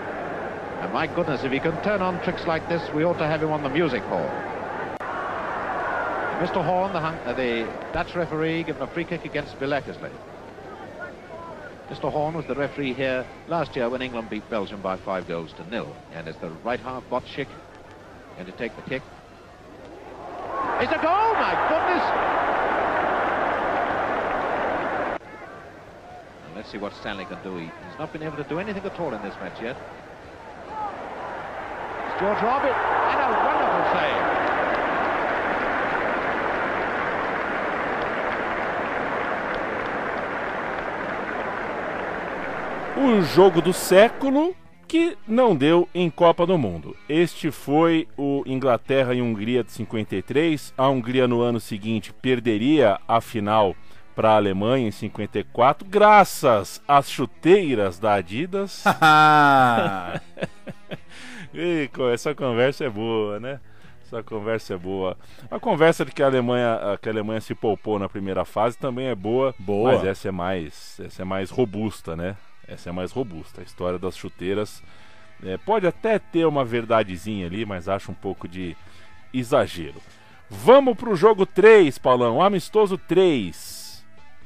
And 0.85 0.93
my 0.93 1.09
goodness, 1.09 1.43
if 1.43 1.51
he 1.51 1.59
can 1.59 1.73
turn 1.83 2.03
on 2.03 2.23
tricks 2.23 2.47
like 2.47 2.69
this, 2.69 2.81
we 2.95 3.03
ought 3.03 3.19
to 3.19 3.27
have 3.27 3.43
him 3.43 3.51
on 3.51 3.65
the 3.65 3.69
music 3.69 4.01
hall. 4.05 4.29
Mr. 6.39 6.65
Horn, 6.65 6.93
the, 6.93 7.01
uh, 7.01 7.33
the 7.33 7.69
Dutch 7.93 8.15
referee, 8.15 8.63
given 8.63 8.81
a 8.81 8.87
free 8.87 9.05
kick 9.05 9.25
against 9.25 9.59
Bilekesley. 9.59 10.13
Mr. 11.91 12.13
Horn 12.13 12.37
was 12.37 12.47
the 12.47 12.55
referee 12.55 12.95
here 12.95 13.27
last 13.49 13.75
year 13.75 13.89
when 13.89 14.03
England 14.03 14.31
beat 14.31 14.49
Belgium 14.49 14.81
by 14.81 14.97
five 14.99 15.27
goals 15.27 15.53
to 15.55 15.69
nil. 15.69 15.97
And 16.13 16.29
it's 16.29 16.39
the 16.39 16.51
right 16.63 16.79
half, 16.79 17.03
Botchik, 17.11 17.49
going 18.37 18.47
to 18.47 18.53
take 18.53 18.77
the 18.77 18.83
kick. 18.83 19.03
It's 20.79 20.93
a 20.93 21.03
goal, 21.03 21.35
my 21.35 21.67
goodness! 21.69 22.48
Let's 26.59 26.71
see 26.73 26.79
what 26.79 26.93
Stanley 26.97 27.25
can 27.25 27.39
do. 27.45 27.57
He's 27.57 27.71
not 28.01 28.13
been 28.13 28.25
able 28.25 28.37
to 28.37 28.43
do 28.43 28.59
anything 28.59 28.85
at 28.85 28.99
all 28.99 29.15
in 29.15 29.23
this 29.23 29.33
match 29.41 29.63
yet. 29.63 29.77
It's 32.09 32.19
George 32.19 32.43
Robert, 32.43 32.75
and 32.75 33.21
a 33.23 33.31
wonderful 33.47 33.85
save. 33.95 34.39
O 42.97 43.23
jogo 43.23 43.63
do 43.63 43.73
século 43.73 44.53
que 44.89 45.17
não 45.29 45.55
deu 45.55 45.89
em 45.95 46.11
Copa 46.11 46.45
do 46.45 46.59
Mundo. 46.59 46.97
Este 47.09 47.53
foi 47.53 48.09
o 48.17 48.43
Inglaterra 48.45 49.15
e 49.15 49.23
Hungria 49.23 49.63
de 49.63 49.71
53. 49.71 50.75
A 50.77 50.89
Hungria 50.89 51.29
no 51.29 51.41
ano 51.41 51.61
seguinte 51.61 52.13
perderia 52.13 52.99
a 53.07 53.21
final 53.21 53.77
para 54.19 54.31
a 54.33 54.35
Alemanha 54.37 54.89
em 54.89 54.91
54, 54.91 55.87
graças 55.89 56.83
às 56.89 57.09
chuteiras 57.09 58.01
da 58.01 58.15
Adidas. 58.15 58.83
e, 61.55 61.89
essa 62.13 62.35
conversa 62.35 62.85
é 62.85 62.91
boa, 62.91 63.39
né? 63.39 63.61
Essa 64.05 64.21
conversa 64.21 64.75
é 64.75 64.77
boa. 64.77 65.17
A 65.49 65.61
conversa 65.61 66.05
de 66.05 66.11
que 66.11 66.21
a 66.21 66.27
Alemanha, 66.27 66.99
que 67.01 67.09
a 67.09 67.13
Alemanha 67.13 67.41
se 67.41 67.55
poupou 67.55 67.97
na 67.97 68.09
primeira 68.09 68.45
fase 68.45 68.77
também 68.77 69.07
é 69.07 69.15
boa, 69.15 69.55
boa. 69.57 69.93
mas 69.93 70.05
essa 70.05 70.27
é 70.27 70.33
mais, 70.33 70.99
essa 70.99 71.23
é 71.23 71.25
mais 71.25 71.49
robusta, 71.49 72.17
né? 72.17 72.37
Essa 72.67 72.89
é 72.89 72.93
mais 72.93 73.13
robusta. 73.13 73.61
A 73.61 73.65
história 73.65 74.01
das 74.01 74.17
chuteiras 74.17 74.83
é, 75.45 75.57
pode 75.59 75.87
até 75.87 76.19
ter 76.19 76.45
uma 76.45 76.65
verdadezinha 76.65 77.47
ali, 77.47 77.65
mas 77.65 77.89
acho 77.89 78.11
um 78.11 78.17
pouco 78.17 78.49
de 78.49 78.77
exagero. 79.33 80.03
Vamos 80.51 80.97
para 80.97 81.11
o 81.11 81.15
jogo 81.15 81.47
3, 81.47 81.97
Paulão. 81.99 82.43
Amistoso 82.43 82.99
3. 82.99 83.78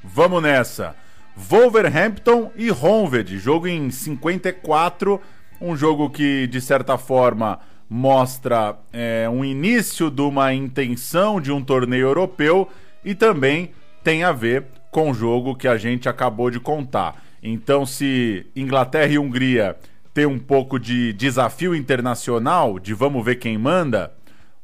Vamos 0.04 0.42
nessa. 0.42 0.96
Wolverhampton 1.36 2.50
e 2.56 2.70
Honved, 2.70 3.38
jogo 3.38 3.68
em 3.68 3.90
54, 3.90 5.20
um 5.60 5.76
jogo 5.76 6.10
que 6.10 6.46
de 6.48 6.60
certa 6.60 6.98
forma 6.98 7.60
mostra 7.88 8.76
é, 8.92 9.29
um 9.29 9.44
início 9.44 10.10
de 10.10 10.22
uma 10.22 10.52
intenção 10.52 11.40
de 11.40 11.52
um 11.52 11.62
torneio 11.62 12.06
europeu 12.06 12.68
e 13.04 13.14
também 13.14 13.70
tem 14.02 14.24
a 14.24 14.33
ver 14.33 14.66
com 14.90 15.10
o 15.10 15.14
jogo 15.14 15.54
que 15.54 15.68
a 15.68 15.77
gente 15.77 16.08
acabou 16.08 16.50
de 16.50 16.58
contar. 16.58 17.22
Então, 17.42 17.87
se 17.87 18.46
Inglaterra 18.56 19.12
e 19.12 19.18
Hungria 19.18 19.77
têm 20.12 20.27
um 20.27 20.38
pouco 20.38 20.79
de 20.79 21.12
desafio 21.12 21.74
internacional, 21.74 22.79
de 22.79 22.92
vamos 22.92 23.24
ver 23.24 23.37
quem 23.37 23.56
manda, 23.56 24.12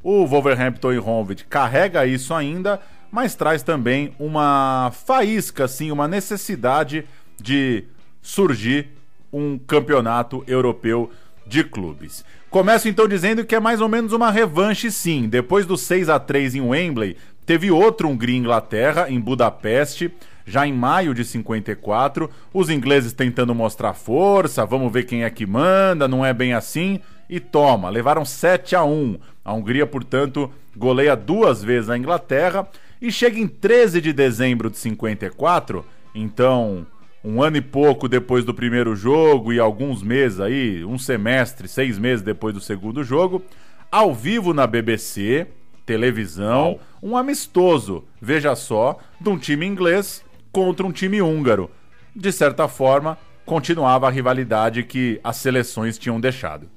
o 0.02 0.26
Wolverhampton 0.26 0.92
e 0.92 0.98
Honved 0.98 1.44
carrega 1.44 2.06
isso 2.06 2.34
ainda 2.34 2.80
mas 3.10 3.34
traz 3.34 3.62
também 3.62 4.12
uma 4.18 4.92
faísca, 5.04 5.64
assim, 5.64 5.90
uma 5.90 6.06
necessidade 6.06 7.04
de 7.40 7.84
surgir 8.20 8.88
um 9.32 9.58
campeonato 9.58 10.42
europeu 10.46 11.10
de 11.46 11.64
clubes. 11.64 12.24
Começo 12.50 12.88
então 12.88 13.06
dizendo 13.06 13.44
que 13.44 13.54
é 13.54 13.60
mais 13.60 13.80
ou 13.80 13.88
menos 13.88 14.12
uma 14.12 14.30
revanche, 14.30 14.90
sim. 14.90 15.28
Depois 15.28 15.66
do 15.66 15.76
6 15.76 16.08
a 16.08 16.18
3 16.18 16.56
em 16.56 16.60
Wembley, 16.60 17.16
teve 17.44 17.70
outro 17.70 18.08
Hungria 18.08 18.36
Inglaterra 18.36 19.10
em 19.10 19.20
Budapeste, 19.20 20.10
já 20.46 20.66
em 20.66 20.72
maio 20.72 21.14
de 21.14 21.24
54. 21.24 22.30
Os 22.52 22.70
ingleses 22.70 23.12
tentando 23.12 23.54
mostrar 23.54 23.94
força, 23.94 24.64
vamos 24.64 24.92
ver 24.92 25.04
quem 25.04 25.24
é 25.24 25.30
que 25.30 25.46
manda, 25.46 26.08
não 26.08 26.24
é 26.24 26.32
bem 26.32 26.54
assim. 26.54 27.00
E 27.28 27.38
toma, 27.38 27.90
levaram 27.90 28.24
7 28.24 28.74
a 28.74 28.82
1. 28.82 29.18
A 29.44 29.52
Hungria, 29.52 29.86
portanto, 29.86 30.50
goleia 30.74 31.14
duas 31.14 31.62
vezes 31.62 31.90
a 31.90 31.98
Inglaterra 31.98 32.66
e 33.00 33.10
chega 33.12 33.38
em 33.38 33.46
13 33.46 34.00
de 34.00 34.12
dezembro 34.12 34.70
de 34.70 34.76
54. 34.78 35.84
Então, 36.14 36.86
um 37.24 37.42
ano 37.42 37.56
e 37.56 37.60
pouco 37.60 38.08
depois 38.08 38.44
do 38.44 38.54
primeiro 38.54 38.94
jogo 38.94 39.52
e 39.52 39.58
alguns 39.58 40.02
meses 40.02 40.40
aí, 40.40 40.84
um 40.84 40.98
semestre, 40.98 41.68
seis 41.68 41.98
meses 41.98 42.22
depois 42.22 42.54
do 42.54 42.60
segundo 42.60 43.02
jogo, 43.02 43.42
ao 43.90 44.14
vivo 44.14 44.52
na 44.52 44.66
BBC, 44.66 45.46
televisão, 45.84 46.78
um 47.02 47.16
amistoso, 47.16 48.04
veja 48.20 48.54
só, 48.54 48.98
de 49.20 49.28
um 49.28 49.38
time 49.38 49.66
inglês 49.66 50.24
contra 50.52 50.86
um 50.86 50.92
time 50.92 51.22
húngaro. 51.22 51.70
De 52.14 52.30
certa 52.32 52.68
forma, 52.68 53.18
continuava 53.46 54.06
a 54.06 54.10
rivalidade 54.10 54.82
que 54.82 55.20
as 55.24 55.36
seleções 55.36 55.98
tinham 55.98 56.20
deixado. 56.20 56.68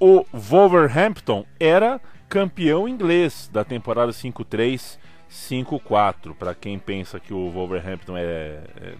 O 0.00 0.24
Wolverhampton 0.32 1.44
era 1.58 2.00
campeão 2.28 2.88
inglês 2.88 3.48
da 3.52 3.64
temporada 3.64 4.12
5-3, 4.12 4.98
5-4. 5.30 6.34
Para 6.34 6.54
quem 6.54 6.78
pensa 6.78 7.18
que 7.18 7.32
o 7.32 7.50
Wolverhampton 7.50 8.16
é, 8.16 8.22
é, 8.22 8.94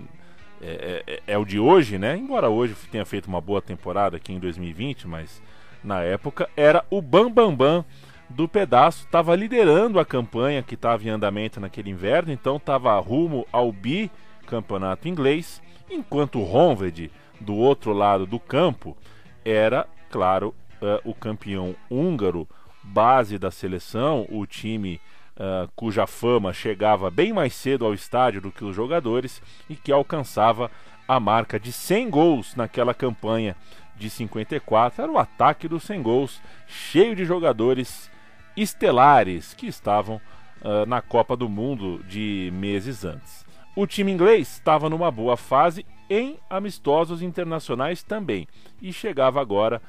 é, 0.60 1.02
é, 1.06 1.22
é 1.26 1.38
o 1.38 1.44
de 1.44 1.58
hoje, 1.58 1.98
né? 1.98 2.16
Embora 2.16 2.48
hoje 2.48 2.74
tenha 2.90 3.04
feito 3.04 3.26
uma 3.26 3.40
boa 3.40 3.60
temporada 3.60 4.16
aqui 4.16 4.32
em 4.32 4.38
2020, 4.38 5.06
mas 5.06 5.42
na 5.84 6.02
época 6.02 6.48
era 6.56 6.84
o 6.90 7.00
Bam 7.00 7.30
Bam 7.30 7.54
Bam 7.54 7.84
do 8.28 8.46
pedaço, 8.46 9.04
estava 9.04 9.34
liderando 9.34 9.98
a 9.98 10.04
campanha 10.04 10.62
que 10.62 10.74
estava 10.74 11.02
em 11.04 11.08
andamento 11.08 11.58
naquele 11.60 11.90
inverno, 11.90 12.30
então 12.30 12.56
estava 12.56 12.98
rumo 13.00 13.46
ao 13.50 13.72
bicampeonato 13.72 15.08
inglês, 15.08 15.62
enquanto 15.90 16.38
o 16.38 16.44
Honved, 16.44 17.10
do 17.40 17.54
outro 17.54 17.92
lado 17.92 18.26
do 18.26 18.38
campo, 18.38 18.96
era, 19.44 19.86
claro, 20.10 20.54
uh, 20.82 21.00
o 21.08 21.14
campeão 21.14 21.74
húngaro, 21.90 22.46
base 22.82 23.38
da 23.38 23.50
seleção, 23.50 24.26
o 24.30 24.46
time 24.46 25.00
uh, 25.36 25.68
cuja 25.74 26.06
fama 26.06 26.52
chegava 26.52 27.10
bem 27.10 27.32
mais 27.32 27.54
cedo 27.54 27.84
ao 27.84 27.94
estádio 27.94 28.40
do 28.40 28.52
que 28.52 28.64
os 28.64 28.74
jogadores 28.74 29.42
e 29.68 29.76
que 29.76 29.92
alcançava 29.92 30.70
a 31.06 31.18
marca 31.18 31.58
de 31.58 31.72
100 31.72 32.10
gols 32.10 32.54
naquela 32.54 32.92
campanha 32.92 33.56
de 33.96 34.10
54. 34.10 35.02
Era 35.02 35.12
o 35.12 35.18
ataque 35.18 35.68
dos 35.68 35.84
100 35.84 36.02
gols, 36.02 36.42
cheio 36.66 37.16
de 37.16 37.24
jogadores 37.24 38.10
estelares 38.56 39.54
que 39.54 39.66
estavam 39.66 40.20
uh, 40.62 40.86
na 40.86 41.00
Copa 41.00 41.36
do 41.36 41.48
Mundo 41.48 42.02
de 42.08 42.50
meses 42.54 43.04
antes. 43.04 43.46
O 43.74 43.86
time 43.86 44.10
inglês 44.10 44.52
estava 44.54 44.90
numa 44.90 45.10
boa 45.10 45.36
fase 45.36 45.86
em 46.10 46.38
amistosos 46.48 47.22
internacionais 47.22 48.02
também 48.02 48.48
e 48.82 48.92
chegava 48.92 49.40
agora 49.40 49.80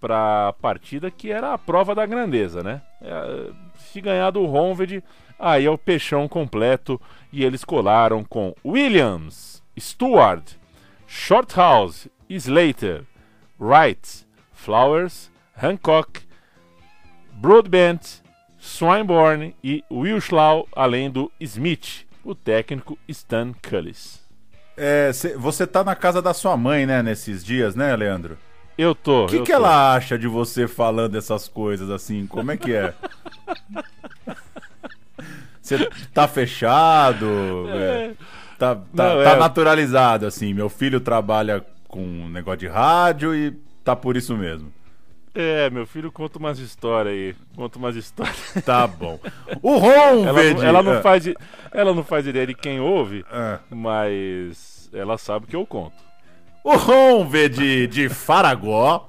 para 0.00 0.48
a 0.48 0.52
partida 0.52 1.10
que 1.10 1.30
era 1.30 1.52
a 1.52 1.58
prova 1.58 1.94
da 1.94 2.06
grandeza, 2.06 2.62
né? 2.62 2.80
É, 3.02 3.50
se 3.76 4.00
ganhar 4.00 4.30
do 4.30 4.44
Honved, 4.44 5.04
aí 5.38 5.66
é 5.66 5.70
o 5.70 5.78
peixão 5.78 6.26
completo 6.26 7.00
e 7.32 7.44
eles 7.44 7.64
colaram 7.64 8.24
com 8.24 8.54
Williams, 8.64 9.62
Stewart, 9.78 10.54
Shorthouse, 11.06 12.10
Slater, 12.28 13.04
Wright, 13.58 14.26
Flowers, 14.52 15.30
Hancock, 15.60 16.20
Broadbent, 17.32 18.20
Swinburne 18.58 19.54
e 19.62 19.82
Wilschlau, 19.90 20.68
além 20.74 21.10
do 21.10 21.30
Smith, 21.40 22.06
o 22.22 22.34
técnico 22.34 22.98
Stan 23.08 23.52
Cullis. 23.52 24.20
É, 24.76 25.12
cê, 25.12 25.36
você 25.36 25.66
tá 25.66 25.82
na 25.82 25.94
casa 25.94 26.22
da 26.22 26.32
sua 26.32 26.56
mãe, 26.56 26.86
né, 26.86 27.02
nesses 27.02 27.44
dias, 27.44 27.74
né, 27.74 27.94
Leandro? 27.96 28.38
Eu 28.80 28.94
tô. 28.94 29.24
O 29.24 29.28
que, 29.28 29.40
que 29.40 29.52
tô. 29.52 29.52
ela 29.52 29.94
acha 29.94 30.18
de 30.18 30.26
você 30.26 30.66
falando 30.66 31.14
essas 31.14 31.46
coisas 31.46 31.90
assim? 31.90 32.26
Como 32.26 32.50
é 32.50 32.56
que 32.56 32.72
é? 32.72 32.94
Você 35.60 35.88
tá 36.12 36.26
fechado? 36.26 37.26
É. 37.68 38.14
Tá, 38.58 38.74
tá, 38.74 38.82
Não, 38.92 39.22
tá 39.22 39.32
é... 39.32 39.38
naturalizado, 39.38 40.26
assim. 40.26 40.54
Meu 40.54 40.70
filho 40.70 40.98
trabalha 40.98 41.64
com 41.86 42.02
um 42.02 42.28
negócio 42.30 42.60
de 42.60 42.66
rádio 42.66 43.34
e 43.34 43.52
tá 43.84 43.94
por 43.94 44.16
isso 44.16 44.36
mesmo. 44.36 44.72
É, 45.34 45.70
meu 45.70 45.86
filho 45.86 46.10
conta 46.10 46.38
umas 46.38 46.58
histórias 46.58 47.14
aí. 47.14 47.36
Conta 47.54 47.78
umas 47.78 47.94
histórias. 47.94 48.54
Tá 48.64 48.86
bom. 48.86 49.20
O 49.62 49.76
Ron, 49.76 50.26
ela, 50.26 50.42
ela, 50.42 50.82
não 50.82 50.94
é. 50.94 51.02
faz, 51.02 51.26
ela 51.70 51.94
não 51.94 52.02
faz 52.02 52.26
ideia 52.26 52.46
de 52.46 52.54
quem 52.54 52.80
ouve, 52.80 53.24
é. 53.30 53.58
mas 53.70 54.90
ela 54.92 55.18
sabe 55.18 55.46
que 55.46 55.54
eu 55.54 55.66
conto. 55.66 56.09
O 56.62 56.76
Ron 56.76 57.26
de, 57.48 57.86
de 57.86 58.08
Faragó, 58.10 59.08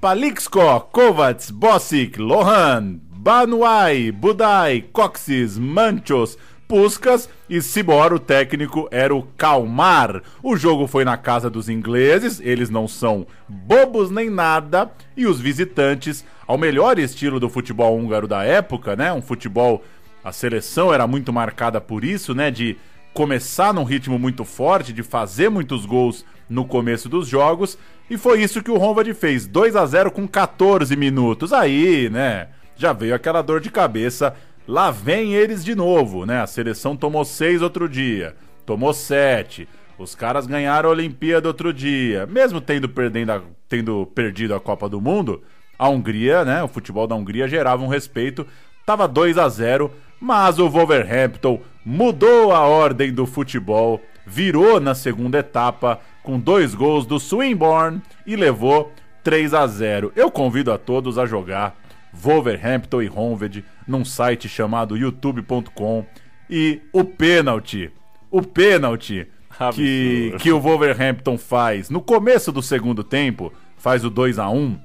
Palixco, 0.00 0.80
Kovacs, 0.90 1.50
Bossic, 1.50 2.18
Lohan, 2.18 2.98
Banuai, 3.10 4.10
Budai, 4.10 4.80
Coxis, 4.80 5.58
Manchos, 5.58 6.38
Puskas 6.66 7.28
e 7.50 7.60
Cibor, 7.60 8.14
o 8.14 8.18
técnico, 8.18 8.88
era 8.90 9.14
o 9.14 9.24
Calmar. 9.36 10.22
O 10.42 10.56
jogo 10.56 10.86
foi 10.86 11.04
na 11.04 11.18
casa 11.18 11.50
dos 11.50 11.68
ingleses, 11.68 12.40
eles 12.40 12.70
não 12.70 12.88
são 12.88 13.26
bobos 13.46 14.10
nem 14.10 14.30
nada, 14.30 14.90
e 15.14 15.26
os 15.26 15.38
visitantes, 15.38 16.24
ao 16.46 16.56
melhor 16.56 16.98
estilo 16.98 17.38
do 17.38 17.50
futebol 17.50 17.94
húngaro 17.94 18.26
da 18.26 18.42
época, 18.42 18.96
né? 18.96 19.12
Um 19.12 19.20
futebol. 19.20 19.84
A 20.24 20.32
seleção 20.32 20.94
era 20.94 21.06
muito 21.06 21.30
marcada 21.30 21.78
por 21.78 22.04
isso, 22.04 22.34
né? 22.34 22.50
De 22.50 22.78
começar 23.12 23.74
num 23.74 23.84
ritmo 23.84 24.18
muito 24.18 24.46
forte, 24.46 24.94
de 24.94 25.02
fazer 25.02 25.50
muitos 25.50 25.84
gols 25.84 26.24
no 26.48 26.64
começo 26.64 27.08
dos 27.08 27.28
jogos, 27.28 27.78
e 28.08 28.16
foi 28.16 28.42
isso 28.42 28.62
que 28.62 28.70
o 28.70 28.76
Ronvad 28.76 29.12
fez, 29.14 29.46
2 29.46 29.74
a 29.76 29.84
0 29.84 30.10
com 30.10 30.28
14 30.28 30.94
minutos. 30.96 31.52
Aí, 31.52 32.08
né, 32.08 32.48
já 32.76 32.92
veio 32.92 33.14
aquela 33.14 33.42
dor 33.42 33.60
de 33.60 33.70
cabeça 33.70 34.34
Lá 34.66 34.90
vem 34.90 35.32
eles 35.32 35.64
de 35.64 35.76
novo, 35.76 36.26
né? 36.26 36.40
A 36.40 36.46
seleção 36.46 36.96
tomou 36.96 37.24
seis 37.24 37.62
outro 37.62 37.88
dia, 37.88 38.34
tomou 38.64 38.92
sete. 38.92 39.68
Os 39.96 40.14
caras 40.14 40.46
ganharam 40.46 40.88
a 40.88 40.92
Olimpíada 40.92 41.46
outro 41.46 41.72
dia. 41.72 42.26
Mesmo 42.26 42.60
tendo, 42.60 42.88
perdendo 42.88 43.44
tendo 43.68 44.06
perdido 44.06 44.54
a 44.54 44.60
Copa 44.60 44.88
do 44.88 45.00
Mundo, 45.00 45.42
a 45.78 45.88
Hungria, 45.88 46.44
né? 46.44 46.64
O 46.64 46.68
futebol 46.68 47.06
da 47.06 47.14
Hungria 47.14 47.46
gerava 47.46 47.84
um 47.84 47.88
respeito. 47.88 48.44
Tava 48.84 49.06
2 49.06 49.38
a 49.38 49.48
0 49.48 49.90
mas 50.18 50.58
o 50.58 50.68
Wolverhampton 50.68 51.60
mudou 51.84 52.50
a 52.50 52.60
ordem 52.60 53.12
do 53.12 53.26
futebol, 53.26 54.00
virou 54.26 54.80
na 54.80 54.94
segunda 54.94 55.38
etapa 55.38 56.00
com 56.22 56.38
dois 56.38 56.74
gols 56.74 57.06
do 57.06 57.20
Swinburne 57.20 58.02
e 58.26 58.34
levou 58.34 58.92
3 59.22 59.54
a 59.54 59.66
0. 59.66 60.12
Eu 60.16 60.30
convido 60.30 60.72
a 60.72 60.78
todos 60.78 61.18
a 61.18 61.24
jogar 61.24 61.76
Wolverhampton 62.12 63.02
e 63.02 63.08
Honved 63.08 63.64
num 63.86 64.04
site 64.04 64.48
chamado 64.48 64.96
youtube.com 64.96 66.04
e 66.50 66.80
o 66.92 67.04
pênalti, 67.04 67.90
o 68.30 68.42
pênalti 68.42 69.26
que, 69.74 70.34
que 70.40 70.52
o 70.52 70.60
Wolverhampton 70.60 71.38
faz 71.38 71.88
no 71.88 72.00
começo 72.00 72.52
do 72.52 72.62
segundo 72.62 73.02
tempo, 73.02 73.52
faz 73.76 74.04
o 74.04 74.10
2 74.10 74.38
a 74.38 74.50
1 74.50 74.78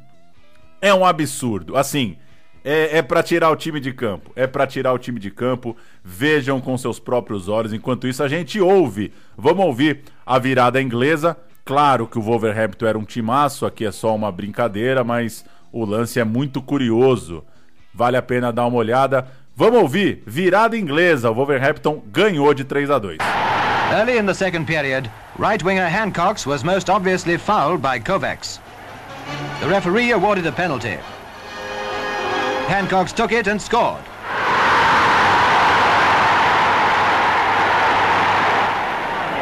é 0.82 0.94
um 0.94 1.06
absurdo. 1.06 1.78
Assim, 1.78 2.18
é, 2.64 2.97
é 2.97 3.01
para 3.01 3.24
tirar 3.24 3.49
o 3.49 3.55
time 3.55 3.80
de 3.80 3.91
campo. 3.93 4.32
É 4.36 4.45
para 4.47 4.68
tirar 4.68 4.93
o 4.93 4.99
time 4.99 5.20
de 5.20 5.32
campo. 5.32 5.76
Vejam 6.03 6.62
com 6.62 6.78
seus 6.78 6.99
próprios 6.99 7.47
olhos. 7.47 7.74
Enquanto 7.74 8.07
isso, 8.07 8.24
a 8.24 8.28
gente 8.28 8.59
ouve. 8.59 9.12
Vamos 9.38 9.66
ouvir 9.66 10.01
a 10.26 10.38
virada 10.38 10.82
inglesa. 10.82 11.38
Claro 11.66 12.07
que 12.07 12.18
o 12.18 12.22
Wolverhampton 12.22 12.86
era 12.86 12.97
um 12.97 13.05
timaço, 13.05 13.66
aqui 13.66 13.86
é 13.86 13.91
só 13.91 14.16
uma 14.16 14.32
brincadeira, 14.32 15.03
mas 15.03 15.45
o 15.72 15.86
lance 15.86 16.20
é 16.20 16.24
muito 16.24 16.62
curioso. 16.62 17.43
Vale 17.93 18.18
a 18.18 18.22
pena 18.22 18.51
dar 18.51 18.66
uma 18.66 18.78
olhada. 18.78 19.28
Vamos 19.55 19.82
ouvir. 19.82 20.24
Virada 20.26 20.78
inglesa. 20.78 21.30
O 21.30 21.36
Wolverhampton 21.36 22.01
ganhou 22.12 22.53
de 22.53 22.64
3 22.64 22.89
a 22.89 22.97
2. 22.97 23.18
Early 23.93 24.18
in 24.18 24.26
the 24.26 24.34
second 24.34 24.66
period, 24.66 25.09
right 25.38 25.62
winger 25.64 25.88
Hancock 25.88 26.45
was 26.47 26.64
most 26.64 26.89
obviously 26.89 27.38
fouled 27.38 27.82
by 27.82 27.99
Kovacs. 27.99 28.59
The 29.59 29.68
referee 29.68 30.14
awarded 30.14 30.47
a 30.47 30.51
penalty. 30.51 30.97
Hancock 32.72 33.09
took 33.09 33.34
it 33.34 33.47
and 33.47 33.61
scored. 33.61 34.01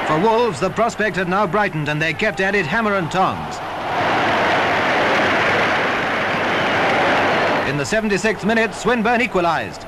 For 0.07 0.19
Wolves, 0.19 0.59
the 0.59 0.71
prospect 0.71 1.15
had 1.15 1.29
now 1.29 1.45
brightened 1.45 1.89
and 1.89 2.01
they 2.01 2.11
kept 2.11 2.39
at 2.39 2.55
it 2.55 2.65
hammer 2.65 2.95
and 2.95 3.11
tongs. 3.11 3.57
In 7.69 7.77
the 7.77 7.83
76th 7.83 8.47
minute, 8.47 8.73
Swinburne 8.73 9.21
equalised. 9.21 9.83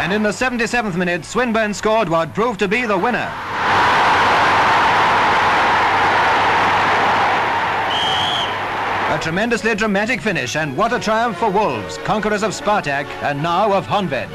And 0.00 0.14
in 0.14 0.22
the 0.22 0.30
77th 0.30 0.96
minute, 0.96 1.26
Swinburne 1.26 1.74
scored 1.74 2.08
what 2.08 2.32
proved 2.32 2.60
to 2.60 2.68
be 2.68 2.86
the 2.86 2.96
winner. 2.96 3.30
A 9.16 9.18
tremendously 9.18 9.74
dramatic 9.74 10.20
finish, 10.20 10.56
and 10.56 10.76
what 10.76 10.92
a 10.92 10.98
triumph 10.98 11.38
for 11.38 11.48
Wolves, 11.48 11.96
conquerors 12.04 12.42
of 12.42 12.52
Spartak 12.52 13.06
and 13.22 13.42
now 13.42 13.72
of 13.72 13.86
Honved. 13.86 14.28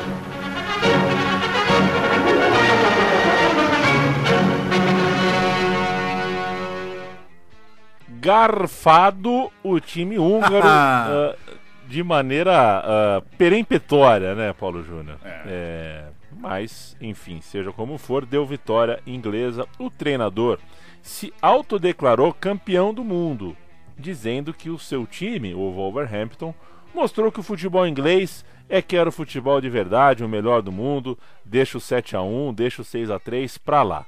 Garfado 8.19 9.51
o 9.63 9.79
time 9.79 10.17
húngaro 10.17 10.65
uh, 10.65 11.35
de 11.87 12.01
maneira 12.01 12.83
uh, 12.83 13.37
peremptória, 13.37 14.33
né, 14.33 14.51
Paulo 14.51 14.83
Júnior? 14.83 15.19
É. 15.23 15.43
É, 15.45 16.03
mas, 16.39 16.97
enfim, 16.99 17.39
seja 17.39 17.71
como 17.71 17.99
for, 17.99 18.25
deu 18.25 18.47
vitória 18.47 18.99
inglesa. 19.05 19.67
O 19.77 19.91
treinador 19.91 20.57
se 21.03 21.31
autodeclarou 21.39 22.33
campeão 22.33 22.91
do 22.91 23.03
mundo, 23.03 23.55
dizendo 23.97 24.53
que 24.53 24.69
o 24.69 24.79
seu 24.79 25.05
time, 25.05 25.53
o 25.53 25.71
Wolverhampton, 25.71 26.53
mostrou 26.93 27.31
que 27.31 27.39
o 27.39 27.43
futebol 27.43 27.87
inglês 27.87 28.45
é 28.69 28.81
que 28.81 28.95
era 28.95 29.09
o 29.09 29.11
futebol 29.11 29.59
de 29.59 29.69
verdade, 29.69 30.23
o 30.23 30.29
melhor 30.29 30.61
do 30.61 30.71
mundo, 30.71 31.17
deixa 31.43 31.77
o 31.77 31.81
7 31.81 32.15
a 32.15 32.21
1 32.21 32.53
deixa 32.53 32.81
o 32.81 32.85
6 32.85 33.11
a 33.11 33.19
3 33.19 33.57
pra 33.57 33.83
lá. 33.83 34.05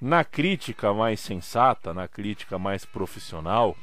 Na 0.00 0.24
crítica 0.24 0.92
mais 0.92 1.20
sensata, 1.20 1.92
na 1.92 2.06
crítica 2.06 2.58
mais 2.58 2.84
profissional, 2.84 3.76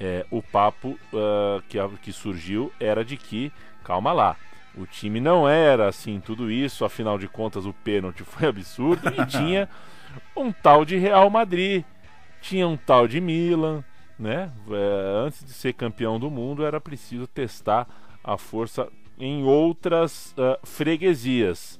é, 0.00 0.24
o 0.30 0.42
papo 0.42 0.98
uh, 1.12 1.62
que, 1.68 1.78
que 2.02 2.12
surgiu 2.12 2.72
era 2.78 3.04
de 3.04 3.16
que, 3.16 3.52
calma 3.84 4.12
lá, 4.12 4.36
o 4.76 4.86
time 4.86 5.20
não 5.20 5.48
era 5.48 5.88
assim 5.88 6.20
tudo 6.20 6.50
isso, 6.50 6.84
afinal 6.84 7.18
de 7.18 7.26
contas 7.26 7.66
o 7.66 7.72
pênalti 7.72 8.22
foi 8.22 8.48
absurdo 8.48 9.08
e 9.08 9.24
tinha 9.26 9.68
um 10.36 10.52
tal 10.52 10.84
de 10.84 10.96
Real 10.96 11.28
Madrid, 11.28 11.84
tinha 12.40 12.66
um 12.66 12.76
tal 12.76 13.08
de 13.08 13.20
Milan, 13.20 13.82
né? 14.18 14.50
É, 14.70 15.26
antes 15.26 15.44
de 15.44 15.52
ser 15.52 15.72
campeão 15.74 16.18
do 16.18 16.30
mundo 16.30 16.64
era 16.64 16.80
preciso 16.80 17.26
testar 17.26 17.86
a 18.22 18.36
força 18.36 18.88
em 19.18 19.44
outras 19.44 20.32
uh, 20.32 20.58
freguesias. 20.66 21.78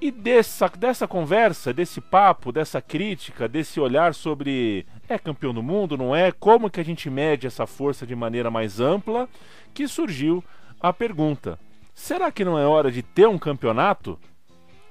E 0.00 0.10
dessa, 0.10 0.68
dessa 0.68 1.08
conversa, 1.08 1.72
desse 1.72 2.00
papo, 2.00 2.52
dessa 2.52 2.82
crítica, 2.82 3.48
desse 3.48 3.80
olhar 3.80 4.14
sobre 4.14 4.84
é 5.08 5.18
campeão 5.18 5.54
do 5.54 5.62
mundo, 5.62 5.96
não 5.96 6.14
é? 6.14 6.30
Como 6.30 6.68
que 6.68 6.80
a 6.80 6.84
gente 6.84 7.08
mede 7.08 7.46
essa 7.46 7.66
força 7.66 8.06
de 8.06 8.14
maneira 8.14 8.50
mais 8.50 8.78
ampla? 8.78 9.26
Que 9.72 9.88
surgiu 9.88 10.44
a 10.78 10.92
pergunta: 10.92 11.58
será 11.94 12.30
que 12.30 12.44
não 12.44 12.58
é 12.58 12.66
hora 12.66 12.92
de 12.92 13.02
ter 13.02 13.26
um 13.26 13.38
campeonato? 13.38 14.18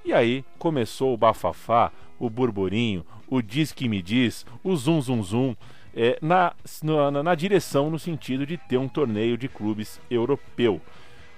E 0.04 0.12
aí 0.12 0.44
começou 0.58 1.14
o 1.14 1.18
bafafá, 1.18 1.92
o 2.18 2.30
burburinho, 2.30 3.06
o 3.28 3.42
diz 3.42 3.72
que 3.72 3.88
me 3.88 4.02
diz, 4.02 4.46
o 4.64 4.76
zum 4.76 5.02
zum 5.02 5.24
zum, 5.24 5.56
é, 5.96 6.18
na, 6.22 6.54
na, 6.84 7.24
na 7.24 7.36
direção 7.36 7.90
no 7.90 7.98
sentido 7.98 8.46
de 8.46 8.58
ter 8.58 8.78
um 8.78 8.88
torneio 8.88 9.38
de 9.38 9.48
clubes 9.48 10.00
europeu. 10.10 10.82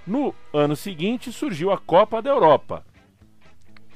No 0.06 0.34
ano 0.52 0.74
seguinte 0.74 1.30
surgiu 1.30 1.70
a 1.70 1.78
Copa 1.78 2.20
da 2.20 2.30
Europa 2.30 2.84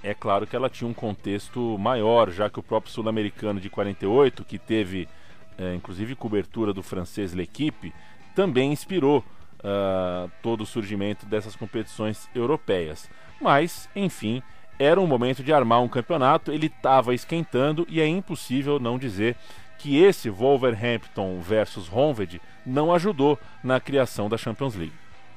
é 0.02 0.12
claro 0.12 0.46
que 0.46 0.56
ela 0.56 0.68
tinha 0.68 0.88
um 0.88 0.92
contexto 0.92 1.78
maior, 1.78 2.30
já 2.30 2.50
que 2.50 2.58
o 2.58 2.62
próprio 2.62 2.92
sul-americano 2.92 3.60
de 3.60 3.70
48, 3.70 4.44
que 4.44 4.58
teve 4.58 5.08
é, 5.56 5.74
inclusive 5.74 6.16
cobertura 6.16 6.72
do 6.72 6.82
francês 6.82 7.32
L'Equipe, 7.32 7.94
também 8.34 8.72
inspirou 8.72 9.18
uh, 9.18 10.30
todo 10.42 10.62
o 10.62 10.66
surgimento 10.66 11.26
dessas 11.26 11.54
competições 11.54 12.28
europeias. 12.34 13.08
Mas, 13.40 13.88
enfim, 13.94 14.42
era 14.78 15.00
um 15.00 15.06
momento 15.06 15.44
de 15.44 15.52
armar 15.52 15.82
um 15.82 15.88
campeonato, 15.88 16.50
ele 16.50 16.66
estava 16.66 17.14
esquentando 17.14 17.86
e 17.88 18.00
é 18.00 18.06
impossível 18.06 18.80
não 18.80 18.98
dizer 18.98 19.36
que 19.82 20.00
esse 20.00 20.30
Wolverhampton 20.30 21.40
versus 21.40 21.88
Honved 21.92 22.40
não 22.64 22.94
ajudou 22.94 23.36
na 23.64 23.80
criação 23.80 24.28
da 24.28 24.38
Champions 24.38 24.76
League. 24.76 24.92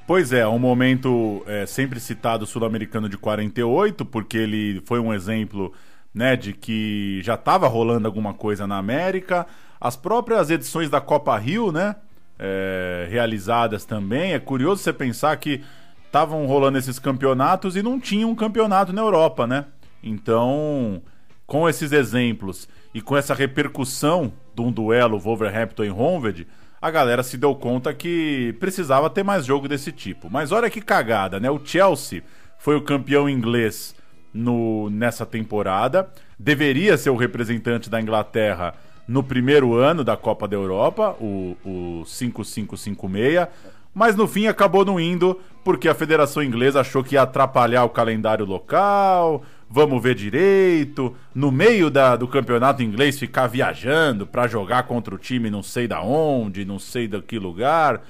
Pois 0.05 0.31
é, 0.31 0.47
um 0.47 0.59
momento 0.59 1.43
é, 1.47 1.65
sempre 1.65 1.99
citado 1.99 2.45
sul-americano 2.45 3.09
de 3.09 3.17
48, 3.17 4.05
porque 4.05 4.37
ele 4.37 4.83
foi 4.85 4.99
um 4.99 5.11
exemplo 5.11 5.73
né, 6.13 6.35
de 6.35 6.53
que 6.53 7.21
já 7.23 7.33
estava 7.33 7.67
rolando 7.67 8.07
alguma 8.07 8.35
coisa 8.35 8.67
na 8.67 8.77
América. 8.77 9.47
As 9.81 9.95
próprias 9.95 10.51
edições 10.51 10.91
da 10.91 11.01
Copa 11.01 11.35
Rio, 11.39 11.71
né, 11.71 11.95
é, 12.37 13.07
realizadas 13.09 13.83
também. 13.83 14.33
É 14.33 14.39
curioso 14.39 14.83
você 14.83 14.93
pensar 14.93 15.35
que 15.37 15.63
estavam 16.05 16.45
rolando 16.45 16.77
esses 16.77 16.99
campeonatos 16.99 17.75
e 17.75 17.81
não 17.81 17.99
tinha 17.99 18.27
um 18.27 18.35
campeonato 18.35 18.93
na 18.93 19.01
Europa, 19.01 19.47
né? 19.47 19.65
Então, 20.03 21.01
com 21.47 21.67
esses 21.67 21.91
exemplos 21.91 22.69
e 22.95 23.01
com 23.01 23.17
essa 23.17 23.33
repercussão 23.33 24.31
de 24.55 24.61
um 24.61 24.71
duelo 24.71 25.19
Wolverhampton 25.19 25.83
e 25.83 25.91
Honved, 25.91 26.47
a 26.81 26.89
galera 26.89 27.23
se 27.23 27.37
deu 27.37 27.53
conta 27.53 27.93
que 27.93 28.55
precisava 28.57 29.09
ter 29.09 29.21
mais 29.21 29.45
jogo 29.45 29.67
desse 29.67 29.91
tipo. 29.91 30.29
Mas 30.31 30.53
olha 30.53 30.69
que 30.69 30.79
cagada, 30.79 31.37
né? 31.37 31.51
O 31.51 31.59
Chelsea 31.61 32.23
foi 32.57 32.77
o 32.77 32.81
campeão 32.81 33.29
inglês 33.29 33.93
no, 34.33 34.89
nessa 34.89 35.25
temporada, 35.25 36.09
deveria 36.39 36.97
ser 36.97 37.09
o 37.09 37.17
representante 37.17 37.89
da 37.89 37.99
Inglaterra 37.99 38.73
no 39.05 39.21
primeiro 39.21 39.73
ano 39.73 40.01
da 40.01 40.15
Copa 40.15 40.47
da 40.47 40.55
Europa, 40.55 41.17
o, 41.19 41.57
o 41.65 42.05
5556, 42.05 43.49
mas 43.93 44.15
no 44.15 44.25
fim 44.25 44.47
acabou 44.47 44.85
não 44.85 44.97
indo 44.97 45.37
porque 45.65 45.89
a 45.89 45.95
Federação 45.95 46.41
Inglesa 46.41 46.79
achou 46.79 47.03
que 47.03 47.15
ia 47.15 47.23
atrapalhar 47.23 47.83
o 47.83 47.89
calendário 47.89 48.45
local, 48.45 49.43
vamos 49.69 50.01
ver 50.01 50.15
direito, 50.15 51.15
no 51.33 51.51
meio 51.51 51.89
da, 51.89 52.15
do 52.15 52.27
campeonato 52.27 52.83
inglês 52.83 53.19
ficar 53.19 53.47
viajando 53.47 54.25
para 54.25 54.47
jogar 54.47 54.83
contra 54.83 55.13
o 55.13 55.17
time 55.17 55.49
não 55.49 55.63
sei 55.63 55.87
da 55.87 56.01
onde, 56.01 56.65
não 56.65 56.79
sei 56.79 57.07
da 57.07 57.21
que 57.21 57.37
lugar. 57.37 58.01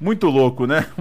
Muito 0.00 0.26
louco, 0.26 0.66
né? 0.66 0.86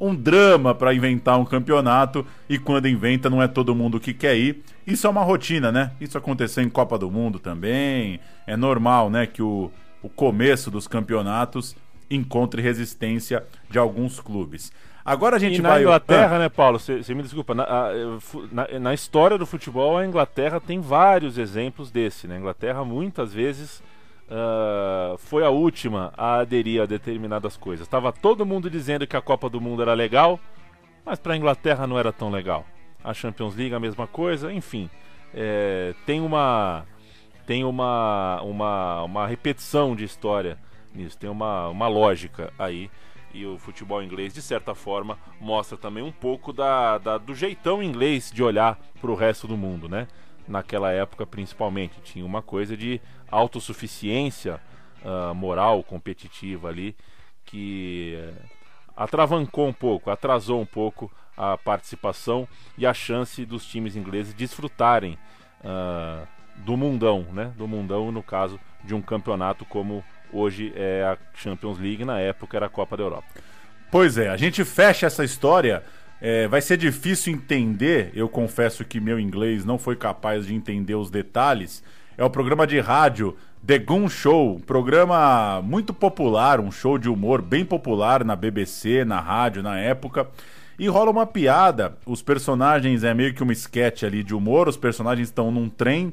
Um, 0.00 0.08
um 0.08 0.14
drama 0.14 0.74
para 0.74 0.94
inventar 0.94 1.38
um 1.38 1.44
campeonato 1.44 2.26
e 2.48 2.58
quando 2.58 2.88
inventa 2.88 3.28
não 3.28 3.42
é 3.42 3.48
todo 3.48 3.74
mundo 3.74 4.00
que 4.00 4.14
quer 4.14 4.36
ir. 4.36 4.62
Isso 4.86 5.06
é 5.06 5.10
uma 5.10 5.22
rotina, 5.22 5.70
né? 5.72 5.92
Isso 6.00 6.16
aconteceu 6.16 6.62
em 6.62 6.68
Copa 6.68 6.98
do 6.98 7.10
Mundo 7.10 7.38
também. 7.38 8.20
É 8.46 8.56
normal, 8.56 9.10
né, 9.10 9.26
que 9.26 9.42
o, 9.42 9.70
o 10.02 10.08
começo 10.08 10.70
dos 10.70 10.86
campeonatos 10.86 11.76
encontre 12.10 12.62
resistência 12.62 13.44
de 13.70 13.78
alguns 13.78 14.20
clubes. 14.20 14.72
Agora 15.04 15.36
a 15.36 15.38
gente 15.38 15.58
e 15.58 15.60
vai. 15.60 15.72
Na 15.72 15.80
Inglaterra, 15.82 16.36
ah. 16.36 16.38
né, 16.38 16.48
Paulo? 16.48 16.78
Você 16.80 17.14
me 17.14 17.22
desculpa. 17.22 17.54
Na, 17.54 17.66
na, 18.50 18.78
na, 18.78 18.94
história 18.94 19.36
do 19.36 19.44
futebol, 19.44 19.98
a 19.98 20.06
Inglaterra 20.06 20.58
tem 20.60 20.80
vários 20.80 21.36
exemplos 21.36 21.90
desse. 21.90 22.26
Né? 22.26 22.36
A 22.36 22.38
Inglaterra 22.38 22.84
muitas 22.84 23.34
vezes 23.34 23.82
uh, 24.30 25.18
foi 25.18 25.44
a 25.44 25.50
última 25.50 26.12
a 26.16 26.36
aderir 26.36 26.80
a 26.80 26.86
determinadas 26.86 27.56
coisas. 27.56 27.86
Tava 27.86 28.12
todo 28.12 28.46
mundo 28.46 28.70
dizendo 28.70 29.06
que 29.06 29.16
a 29.16 29.20
Copa 29.20 29.50
do 29.50 29.60
Mundo 29.60 29.82
era 29.82 29.92
legal, 29.92 30.40
mas 31.04 31.18
para 31.18 31.34
a 31.34 31.36
Inglaterra 31.36 31.86
não 31.86 31.98
era 31.98 32.12
tão 32.12 32.30
legal. 32.30 32.64
A 33.02 33.12
Champions 33.12 33.54
League 33.54 33.74
a 33.74 33.80
mesma 33.80 34.06
coisa, 34.06 34.50
enfim. 34.50 34.88
É, 35.34 35.94
tem 36.06 36.20
uma 36.20 36.86
tem 37.46 37.62
uma, 37.62 38.40
uma, 38.40 39.02
uma 39.02 39.26
repetição 39.26 39.94
de 39.94 40.02
história 40.02 40.56
nisso, 40.94 41.18
tem 41.18 41.28
uma, 41.28 41.68
uma 41.68 41.88
lógica 41.88 42.50
aí 42.58 42.90
e 43.34 43.44
o 43.44 43.58
futebol 43.58 44.02
inglês, 44.02 44.32
de 44.32 44.40
certa 44.40 44.74
forma, 44.74 45.18
mostra 45.40 45.76
também 45.76 46.02
um 46.02 46.12
pouco 46.12 46.52
da, 46.52 46.98
da 46.98 47.18
do 47.18 47.34
jeitão 47.34 47.82
inglês 47.82 48.30
de 48.32 48.42
olhar 48.42 48.78
para 49.00 49.10
o 49.10 49.14
resto 49.14 49.48
do 49.48 49.56
mundo, 49.56 49.88
né? 49.88 50.06
Naquela 50.46 50.92
época, 50.92 51.26
principalmente, 51.26 52.00
tinha 52.02 52.24
uma 52.24 52.40
coisa 52.40 52.76
de 52.76 53.00
autossuficiência 53.30 54.60
uh, 55.02 55.34
moral, 55.34 55.82
competitiva 55.82 56.68
ali, 56.68 56.94
que 57.44 58.16
uh, 58.16 58.42
atravancou 58.96 59.66
um 59.66 59.72
pouco, 59.72 60.10
atrasou 60.10 60.60
um 60.60 60.66
pouco 60.66 61.10
a 61.36 61.58
participação 61.58 62.46
e 62.78 62.86
a 62.86 62.94
chance 62.94 63.44
dos 63.44 63.66
times 63.66 63.96
ingleses 63.96 64.32
desfrutarem 64.32 65.18
uh, 65.60 66.26
do 66.58 66.76
mundão, 66.76 67.26
né? 67.32 67.52
Do 67.56 67.66
mundão, 67.66 68.12
no 68.12 68.22
caso 68.22 68.60
de 68.84 68.94
um 68.94 69.02
campeonato 69.02 69.64
como 69.64 70.04
Hoje 70.34 70.72
é 70.74 71.04
a 71.04 71.16
Champions 71.32 71.78
League, 71.78 72.04
na 72.04 72.18
época 72.18 72.56
era 72.56 72.66
a 72.66 72.68
Copa 72.68 72.96
da 72.96 73.04
Europa. 73.04 73.28
Pois 73.88 74.18
é, 74.18 74.28
a 74.28 74.36
gente 74.36 74.64
fecha 74.64 75.06
essa 75.06 75.24
história. 75.24 75.84
É, 76.20 76.48
vai 76.48 76.60
ser 76.60 76.76
difícil 76.76 77.32
entender, 77.32 78.10
eu 78.14 78.28
confesso 78.28 78.84
que 78.84 78.98
meu 78.98 79.20
inglês 79.20 79.64
não 79.64 79.78
foi 79.78 79.94
capaz 79.94 80.46
de 80.46 80.54
entender 80.54 80.96
os 80.96 81.08
detalhes. 81.08 81.84
É 82.18 82.24
o 82.24 82.30
programa 82.30 82.66
de 82.66 82.80
rádio 82.80 83.36
The 83.64 83.78
Goon 83.78 84.08
Show, 84.08 84.56
um 84.56 84.60
programa 84.60 85.62
muito 85.62 85.94
popular, 85.94 86.58
um 86.58 86.72
show 86.72 86.98
de 86.98 87.08
humor 87.08 87.40
bem 87.40 87.64
popular 87.64 88.24
na 88.24 88.34
BBC, 88.34 89.04
na 89.04 89.20
rádio 89.20 89.62
na 89.62 89.78
época. 89.78 90.28
E 90.76 90.88
rola 90.88 91.12
uma 91.12 91.26
piada, 91.26 91.96
os 92.04 92.20
personagens 92.20 93.04
é 93.04 93.14
meio 93.14 93.32
que 93.32 93.42
uma 93.42 93.52
sketch 93.52 94.02
ali 94.02 94.24
de 94.24 94.34
humor, 94.34 94.66
os 94.66 94.76
personagens 94.76 95.28
estão 95.28 95.52
num 95.52 95.68
trem 95.68 96.12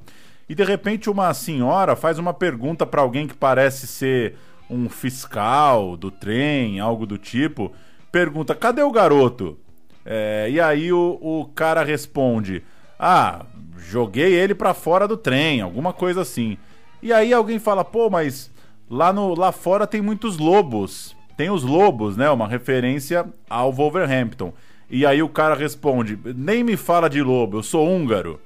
e 0.52 0.54
de 0.54 0.66
repente 0.66 1.10
uma 1.10 1.34
senhora 1.34 1.96
faz 1.96 2.20
uma 2.20 2.34
pergunta 2.34 2.86
para 2.86 3.02
alguém 3.02 3.26
que 3.26 3.34
parece 3.34 3.88
ser 3.88 4.36
um 4.70 4.90
fiscal 4.90 5.96
do 5.96 6.12
trem, 6.12 6.78
algo 6.78 7.06
do 7.06 7.18
tipo. 7.18 7.72
Pergunta: 8.12 8.54
cadê 8.54 8.84
o 8.84 8.92
garoto? 8.92 9.58
É, 10.06 10.50
e 10.52 10.60
aí 10.60 10.92
o, 10.92 11.18
o 11.22 11.46
cara 11.56 11.86
responde: 11.86 12.66
ah, 13.00 13.46
joguei 13.78 14.34
ele 14.34 14.54
para 14.54 14.74
fora 14.74 15.08
do 15.08 15.16
trem, 15.16 15.62
alguma 15.62 15.94
coisa 15.94 16.20
assim. 16.20 16.58
E 17.02 17.14
aí 17.14 17.32
alguém 17.32 17.58
fala: 17.58 17.86
pô, 17.86 18.10
mas 18.10 18.52
lá, 18.90 19.14
no, 19.14 19.34
lá 19.34 19.54
fora 19.54 19.88
tem 19.88 20.02
muitos 20.02 20.38
lobos. 20.38 21.16
Tem 21.38 21.50
os 21.50 21.64
lobos, 21.64 22.18
né? 22.18 22.30
Uma 22.30 22.50
referência 22.50 23.26
ao 23.50 23.72
Wolverhampton. 23.72 24.52
E 24.90 25.06
aí 25.06 25.24
o 25.24 25.30
cara 25.30 25.56
responde: 25.56 26.20
Nem 26.36 26.62
me 26.62 26.76
fala 26.76 27.10
de 27.10 27.22
lobo, 27.24 27.60
eu 27.60 27.64
sou 27.64 27.88
húngaro. 27.88 28.38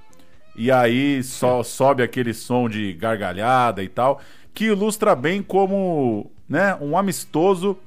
E 0.56 0.72
aí 0.72 1.22
só 1.24 1.64
sobe 1.64 2.02
aquele 2.02 2.34
som 2.34 2.70
de 2.70 2.94
gargalhada 2.94 3.84
e 3.84 3.90
tal, 3.90 4.22
que 4.54 4.66
ilustra 4.66 5.16
bem 5.16 5.44
como 5.44 6.32
né, 6.48 6.76
um 6.80 6.98
amistoso 6.98 7.78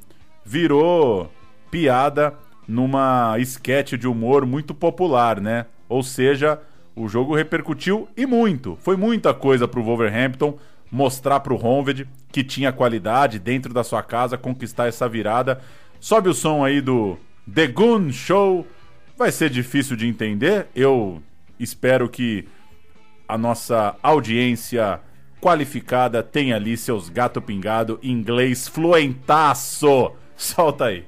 virou 0.44 1.30
piada 1.70 2.34
numa 2.66 3.38
esquete 3.38 3.96
de 3.96 4.06
humor 4.06 4.44
muito 4.44 4.74
popular, 4.74 5.40
né? 5.40 5.66
Ou 5.88 6.02
seja, 6.02 6.60
o 6.94 7.08
jogo 7.08 7.34
repercutiu 7.34 8.08
e 8.16 8.26
muito. 8.26 8.76
Foi 8.80 8.96
muita 8.96 9.32
coisa 9.32 9.66
pro 9.66 9.82
Wolverhampton 9.82 10.58
mostrar 10.90 11.40
pro 11.40 11.56
Honved 11.56 12.08
que 12.30 12.42
tinha 12.42 12.72
qualidade 12.72 13.38
dentro 13.38 13.72
da 13.72 13.84
sua 13.84 14.02
casa, 14.02 14.36
conquistar 14.36 14.86
essa 14.86 15.08
virada. 15.08 15.60
Sobe 16.00 16.28
o 16.28 16.34
som 16.34 16.64
aí 16.64 16.80
do 16.80 17.18
The 17.52 17.66
Goon 17.68 18.12
Show. 18.12 18.66
Vai 19.16 19.32
ser 19.32 19.50
difícil 19.50 19.96
de 19.96 20.06
entender. 20.06 20.66
Eu 20.74 21.22
espero 21.58 22.08
que 22.08 22.46
a 23.28 23.36
nossa 23.36 23.96
audiência 24.02 25.00
qualificada 25.40 26.22
tenha 26.22 26.56
ali 26.56 26.76
seus 26.76 27.08
gato 27.08 27.42
pingado 27.42 27.98
inglês 28.02 28.66
fluentaço. 28.66 30.12
Solta 30.34 30.86
aí. 30.86 31.04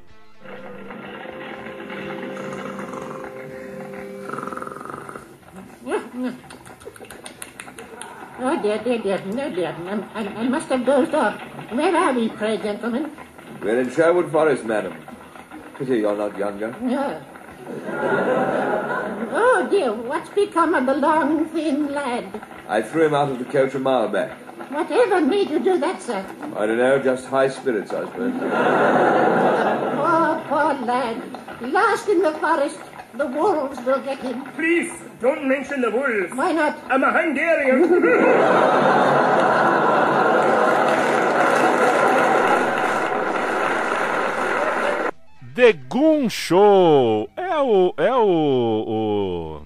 Oh 8.43 8.57
dear, 8.63 8.79
dear, 8.83 9.03
dear, 9.03 9.21
no 9.27 9.51
dear, 9.55 9.75
I, 9.87 10.21
I, 10.21 10.43
I 10.43 10.49
must 10.49 10.71
have 10.71 10.85
dozed 10.85 11.15
off. 11.15 11.35
Where 11.73 11.95
are 11.95 12.13
we, 12.15 12.29
pray, 12.31 12.57
gentlemen? 12.57 13.11
We're 13.63 13.81
in 13.81 13.91
Sherwood 13.91 14.31
Forest, 14.31 14.65
madam. 14.65 14.95
Pity 15.79 15.99
you're 15.99 16.17
not 16.17 16.37
younger. 16.39 16.75
Yeah. 16.83 17.21
Oh 19.33 19.69
dear, 19.71 19.93
what's 19.93 20.31
become 20.31 20.75
of 20.75 20.87
the 20.87 20.95
long, 20.95 21.47
thin 21.47 21.93
lad? 21.93 22.41
I 22.69 22.83
threw 22.83 23.07
him 23.07 23.15
out 23.15 23.31
of 23.31 23.39
the 23.39 23.45
coach 23.45 23.75
a 23.75 23.79
mile 23.79 24.09
back. 24.09 24.37
Whatever 24.71 25.21
made 25.21 25.51
you 25.51 25.59
do 25.59 25.79
that, 25.79 26.01
sir? 26.01 26.25
I 26.57 26.67
don't 26.67 26.79
know, 26.79 26.99
just 27.03 27.27
high 27.27 27.49
spirits, 27.49 27.93
I 27.93 28.05
suppose. 28.05 28.33
Poor, 30.01 30.45
poor 30.49 30.75
lad. 30.87 31.23
Lost 31.61 32.09
in 32.09 32.23
the 32.23 32.33
forest. 32.35 32.79
The 33.15 33.27
wolves 33.27 33.79
will 33.85 34.01
get 34.01 34.21
him. 34.21 34.45
Please, 34.53 34.93
don't 35.21 35.49
mention 35.49 35.81
the 35.81 35.91
wolves. 35.91 36.33
Why 36.35 36.53
not? 36.53 36.79
I'm 36.89 37.03
a 37.03 37.11
Hungarian. 37.13 37.83
The 45.61 45.75
Goon 45.75 46.31
Show 46.31 47.29
é 47.37 47.59
o 47.61 47.93
é 47.99 48.15
o, 48.17 49.61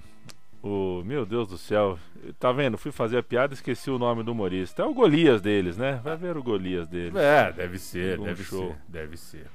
o 0.60 0.68
o 0.68 1.04
meu 1.04 1.24
Deus 1.24 1.46
do 1.46 1.56
céu, 1.56 1.96
tá 2.40 2.50
vendo? 2.50 2.76
Fui 2.76 2.90
fazer 2.90 3.18
a 3.18 3.22
piada, 3.22 3.52
e 3.52 3.54
esqueci 3.54 3.92
o 3.92 3.98
nome 3.98 4.24
do 4.24 4.32
humorista. 4.32 4.82
É 4.82 4.84
o 4.84 4.92
Golias 4.92 5.40
deles, 5.40 5.76
né? 5.76 6.00
Vai 6.02 6.16
ver 6.16 6.36
o 6.36 6.42
Golias 6.42 6.88
deles. 6.88 7.14
É, 7.14 7.52
deve 7.52 7.78
ser, 7.78 8.16
Goon 8.16 8.24
deve 8.24 8.42
Show. 8.42 8.68
ser, 8.70 8.76
deve 8.88 9.16
ser. 9.16 9.46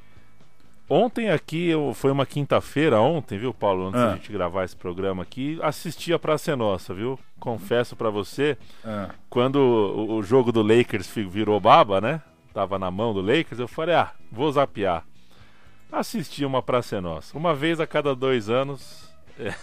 Ontem 0.90 1.30
aqui, 1.30 1.68
eu, 1.68 1.94
foi 1.94 2.10
uma 2.10 2.26
quinta-feira 2.26 3.02
ontem, 3.02 3.38
viu, 3.38 3.54
Paulo? 3.54 3.88
Antes 3.88 4.00
Ah. 4.00 4.06
da 4.12 4.16
gente 4.16 4.32
gravar 4.32 4.64
esse 4.64 4.78
programa 4.78 5.24
aqui, 5.24 5.60
assisti 5.62 6.14
a 6.14 6.20
Praça 6.20 6.54
é 6.54 6.56
Nossa, 6.56 6.94
viu? 6.94 7.20
Confesso 7.38 7.98
pra 7.98 8.10
você, 8.10 8.58
Ah. 8.86 9.10
quando 9.30 9.58
o, 9.58 10.14
o 10.16 10.24
jogo 10.24 10.54
do 10.54 10.62
Lakers 10.62 11.14
virou 11.14 11.60
baba, 11.60 12.00
né? 12.00 12.22
Tava 12.54 12.80
na 12.80 12.90
mão 12.90 13.14
do 13.14 13.20
Lakers, 13.20 13.60
eu 13.60 13.68
falei, 13.68 13.96
ah, 13.96 14.14
vou 14.32 14.50
zapear. 14.50 15.04
Assisti 15.92 16.46
uma 16.46 16.62
Praça 16.62 16.98
é 16.98 17.02
Nossa. 17.02 17.38
Uma 17.38 17.54
vez 17.56 17.80
a 17.80 17.88
cada 17.88 18.16
dois 18.16 18.50
anos, 18.50 19.10
é, 19.40 19.54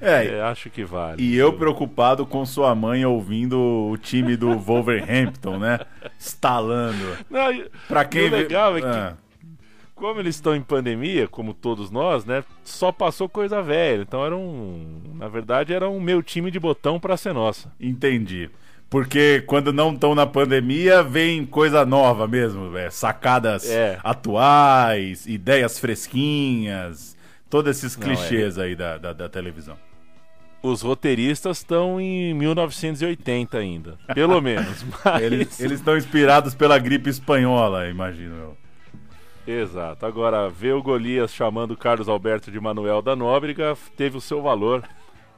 É, 0.00 0.26
é, 0.36 0.42
acho 0.42 0.68
que 0.68 0.84
vale. 0.84 1.22
E 1.22 1.36
eu 1.36 1.52
preocupado 1.52 2.26
com 2.26 2.44
sua 2.44 2.74
mãe 2.74 3.04
ouvindo 3.04 3.58
o 3.58 3.96
time 3.96 4.36
do 4.36 4.56
Wolverhampton, 4.58 5.58
né? 5.58 5.78
Estalando. 6.18 7.16
Não, 7.30 7.64
Pra 7.88 8.04
quem 8.04 8.26
o 8.26 8.30
vê- 8.30 8.36
legal 8.38 8.76
é 8.76 8.80
que 8.80 8.86
Ah, 8.86 9.16
como 9.94 10.18
eles 10.18 10.34
estão 10.34 10.56
em 10.56 10.60
pandemia, 10.62 11.28
como 11.28 11.54
todos 11.54 11.88
nós, 11.90 12.24
né? 12.24 12.42
Só 12.64 12.90
passou 12.90 13.28
coisa 13.28 13.62
velha. 13.62 14.02
Então 14.02 14.24
era 14.26 14.36
um. 14.36 15.00
Na 15.14 15.28
verdade, 15.28 15.72
era 15.72 15.88
um 15.88 16.00
meu 16.00 16.20
time 16.22 16.50
de 16.50 16.58
botão 16.58 16.98
pra 16.98 17.16
ser 17.16 17.32
nossa. 17.32 17.72
entendi. 17.80 18.50
Porque 18.92 19.42
quando 19.46 19.72
não 19.72 19.94
estão 19.94 20.14
na 20.14 20.26
pandemia, 20.26 21.02
vem 21.02 21.46
coisa 21.46 21.82
nova 21.86 22.28
mesmo. 22.28 22.76
É, 22.76 22.90
sacadas 22.90 23.64
É. 23.70 23.98
atuais, 24.04 25.24
ideias 25.26 25.78
fresquinhas. 25.78 27.16
Todos 27.48 27.74
esses 27.78 27.96
Não, 27.96 28.06
clichês 28.06 28.58
aí 28.58 28.76
da, 28.76 28.98
da, 28.98 29.14
da 29.14 29.28
televisão. 29.30 29.78
Os 30.62 30.82
roteiristas 30.82 31.56
estão 31.56 31.98
em 31.98 32.34
1980 32.34 33.56
ainda. 33.56 33.96
Pelo 34.14 34.38
menos. 34.42 34.84
Mas... 35.02 35.22
Eles 35.58 35.78
estão 35.78 35.96
inspirados 35.96 36.54
pela 36.54 36.78
gripe 36.78 37.08
espanhola, 37.08 37.88
imagino 37.88 38.36
eu. 38.36 38.56
Exato. 39.46 40.04
Agora, 40.04 40.50
ver 40.50 40.74
o 40.74 40.82
Golias 40.82 41.32
chamando 41.32 41.74
Carlos 41.78 42.10
Alberto 42.10 42.50
de 42.50 42.60
Manuel 42.60 43.00
da 43.00 43.16
Nóbrega 43.16 43.74
teve 43.96 44.18
o 44.18 44.20
seu 44.20 44.42
valor. 44.42 44.84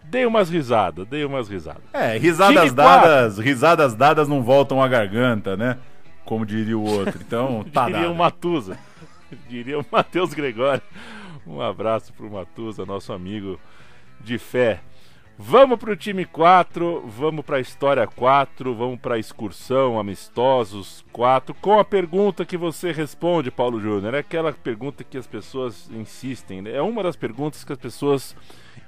Dei 0.05 0.27
umas 0.27 0.49
risadas, 0.49 1.07
dei 1.07 1.25
umas 1.25 1.49
risadas. 1.49 1.83
É, 1.93 2.17
risadas 2.17 2.65
Time 2.65 2.77
dadas, 2.77 3.39
risadas 3.39 3.95
dadas 3.95 4.29
não 4.29 4.43
voltam 4.43 4.83
à 4.83 4.89
garganta, 4.89 5.57
né? 5.57 5.79
Como 6.25 6.47
diria 6.47 6.79
o 6.79 6.85
outro. 6.85 7.21
Então, 7.21 7.65
tá 7.73 7.87
Diria 7.87 8.11
o. 8.11 8.15
Matusa. 8.15 8.79
Diria 9.49 9.79
o 9.79 9.87
Matheus 9.91 10.33
Gregório. 10.33 10.83
Um 11.47 11.61
abraço 11.61 12.13
pro 12.13 12.31
Matusa, 12.31 12.87
nosso 12.87 13.13
amigo 13.13 13.59
de 14.21 14.39
fé. 14.39 14.81
Vamos 15.37 15.81
pro 15.81 15.97
time 15.97 16.25
4, 16.25 17.05
vamos 17.09 17.45
pra 17.45 17.59
história 17.59 18.07
4, 18.07 18.73
vamos 18.73 19.01
pra 19.01 19.19
excursão, 19.19 19.99
amistosos 19.99 21.05
4, 21.13 21.53
com 21.55 21.77
a 21.77 21.85
pergunta 21.85 22.45
que 22.45 22.57
você 22.57 22.93
responde, 22.93 23.51
Paulo 23.51 23.81
Júnior. 23.81 24.15
É 24.15 24.19
aquela 24.19 24.53
pergunta 24.53 25.03
que 25.03 25.19
as 25.19 25.27
pessoas 25.27 25.91
insistem, 25.91 26.63
né? 26.63 26.77
É 26.77 26.81
uma 26.81 27.03
das 27.03 27.17
perguntas 27.17 27.65
que 27.65 27.73
as 27.73 27.79
pessoas 27.79 28.37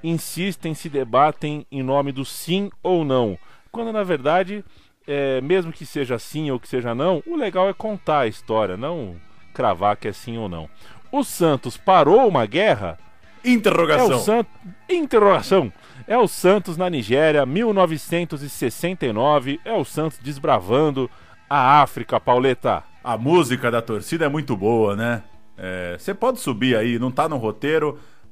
insistem, 0.03 0.74
se 0.74 0.88
debatem 0.88 1.66
em 1.70 1.82
nome 1.82 2.12
do 2.12 2.24
sim 2.24 2.70
ou 2.82 3.05
não. 3.05 3.38
Quando 3.70 3.92
na 3.92 4.03
verdade, 4.03 4.64
é, 5.07 5.40
mesmo 5.40 5.72
que 5.72 5.86
seja 5.86 6.18
sim 6.18 6.51
ou 6.51 6.59
que 6.59 6.68
seja 6.68 6.94
não, 6.94 7.22
o 7.26 7.36
legal 7.36 7.68
é 7.68 7.72
contar 7.72 8.20
a 8.20 8.26
história, 8.26 8.76
não 8.76 9.16
cravar 9.55 9.97
que 9.97 10.09
é 10.09 10.12
sim 10.12 10.36
ou 10.36 10.49
não. 10.49 10.68
O 11.11 11.24
Santos 11.24 11.76
parou 11.76 12.28
uma 12.28 12.44
guerra? 12.44 12.99
É 13.44 13.51
Interrogação. 13.51 14.16
o 14.16 14.18
Santos. 14.18 14.53
Interrogação. 14.88 15.72
É 16.07 16.18
o 16.18 16.28
Santos 16.28 16.76
na 16.76 16.90
Nigéria, 16.90 17.47
1969. 17.47 19.61
É 19.64 19.72
o 19.72 19.84
Santos 19.84 20.18
desbravando 20.18 21.09
a 21.49 21.80
África, 21.80 22.20
Pauleta. 22.20 22.82
A 23.03 23.16
música 23.16 23.70
da 23.70 23.80
torcida 23.80 24.26
é 24.26 24.28
muito 24.28 24.55
boa, 24.57 24.94
né? 24.97 25.22
É, 25.57 25.97
Você 25.99 26.12
pode 26.12 26.40
subir 26.40 26.76
aí, 26.76 26.99
não 26.99 27.11
tá 27.11 27.26
no 27.28 27.38
roteiro, 27.38 27.99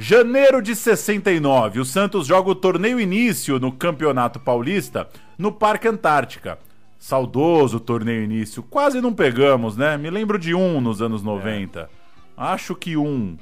Janeiro 0.00 0.62
de 0.62 0.76
69, 0.76 1.80
o 1.80 1.84
Santos 1.84 2.26
joga 2.26 2.50
o 2.50 2.54
torneio 2.54 3.00
início 3.00 3.58
no 3.58 3.72
Campeonato 3.72 4.38
Paulista 4.38 5.08
no 5.36 5.50
Parque 5.50 5.88
Antártica. 5.88 6.58
Saudoso 6.98 7.80
torneio 7.80 8.22
início. 8.22 8.62
Quase 8.62 9.00
não 9.00 9.12
pegamos, 9.12 9.76
né? 9.76 9.96
Me 9.96 10.08
lembro 10.10 10.38
de 10.38 10.54
um 10.54 10.80
nos 10.80 11.02
anos 11.02 11.22
90. 11.22 11.88
Acho 12.36 12.74
que 12.74 12.96
um. 12.96 13.36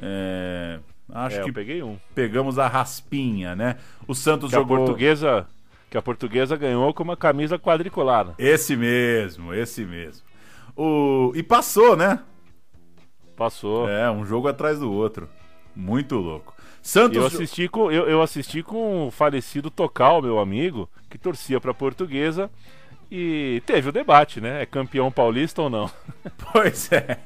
É, 0.00 0.78
Acho 1.10 1.36
É, 1.38 1.42
que 1.42 1.50
eu 1.50 1.54
peguei 1.54 1.82
um. 1.82 1.96
pegamos 2.14 2.58
a 2.58 2.66
raspinha, 2.66 3.54
né? 3.56 3.76
O 4.06 4.14
Santos 4.14 4.50
Que 4.50 4.56
a 4.56 4.58
jogou. 4.58 4.78
portuguesa, 4.78 5.46
que 5.90 5.96
a 5.98 6.02
portuguesa 6.02 6.56
ganhou 6.56 6.92
com 6.92 7.02
uma 7.02 7.16
camisa 7.16 7.58
quadriculada. 7.58 8.34
Esse 8.38 8.74
mesmo, 8.76 9.52
esse 9.54 9.84
mesmo. 9.84 10.22
O... 10.76 11.32
E 11.34 11.42
passou, 11.42 11.94
né? 11.96 12.20
Passou. 13.36 13.88
É, 13.88 14.10
um 14.10 14.24
jogo 14.24 14.48
atrás 14.48 14.78
do 14.78 14.90
outro. 14.92 15.28
Muito 15.74 16.16
louco. 16.16 16.54
Santos. 16.82 17.16
eu 17.16 17.26
assisti 17.26 17.66
com 17.66 17.90
eu, 17.90 18.06
eu 18.06 18.20
assisti 18.20 18.62
com 18.62 19.06
o 19.06 19.10
falecido 19.10 19.70
Tocal, 19.70 20.20
meu 20.20 20.38
amigo, 20.38 20.88
que 21.08 21.16
torcia 21.16 21.58
pra 21.58 21.72
portuguesa. 21.72 22.50
E 23.10 23.62
teve 23.64 23.90
o 23.90 23.92
debate, 23.92 24.40
né? 24.40 24.62
É 24.62 24.66
campeão 24.66 25.10
paulista 25.10 25.62
ou 25.62 25.70
não? 25.70 25.90
Pois 26.52 26.90
é. 26.92 27.18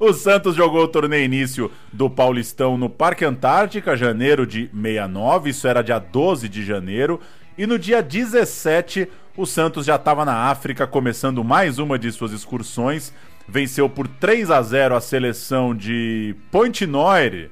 O 0.00 0.12
Santos 0.12 0.54
jogou 0.54 0.84
o 0.84 0.88
torneio 0.88 1.24
início 1.24 1.70
do 1.92 2.08
Paulistão 2.08 2.76
no 2.76 2.88
Parque 2.88 3.24
Antártica, 3.24 3.96
janeiro 3.96 4.46
de 4.46 4.68
69, 4.72 5.50
isso 5.50 5.68
era 5.68 5.82
dia 5.82 5.98
12 5.98 6.48
de 6.48 6.64
janeiro. 6.64 7.20
E 7.56 7.66
no 7.66 7.78
dia 7.78 8.02
17, 8.02 9.08
o 9.36 9.46
Santos 9.46 9.86
já 9.86 9.96
estava 9.96 10.24
na 10.24 10.50
África, 10.50 10.86
começando 10.86 11.44
mais 11.44 11.78
uma 11.78 11.98
de 11.98 12.10
suas 12.10 12.32
excursões. 12.32 13.12
Venceu 13.46 13.88
por 13.88 14.08
3 14.08 14.50
a 14.50 14.62
0 14.62 14.96
a 14.96 15.00
seleção 15.00 15.74
de 15.74 16.34
Pointe-Noire. 16.50 17.50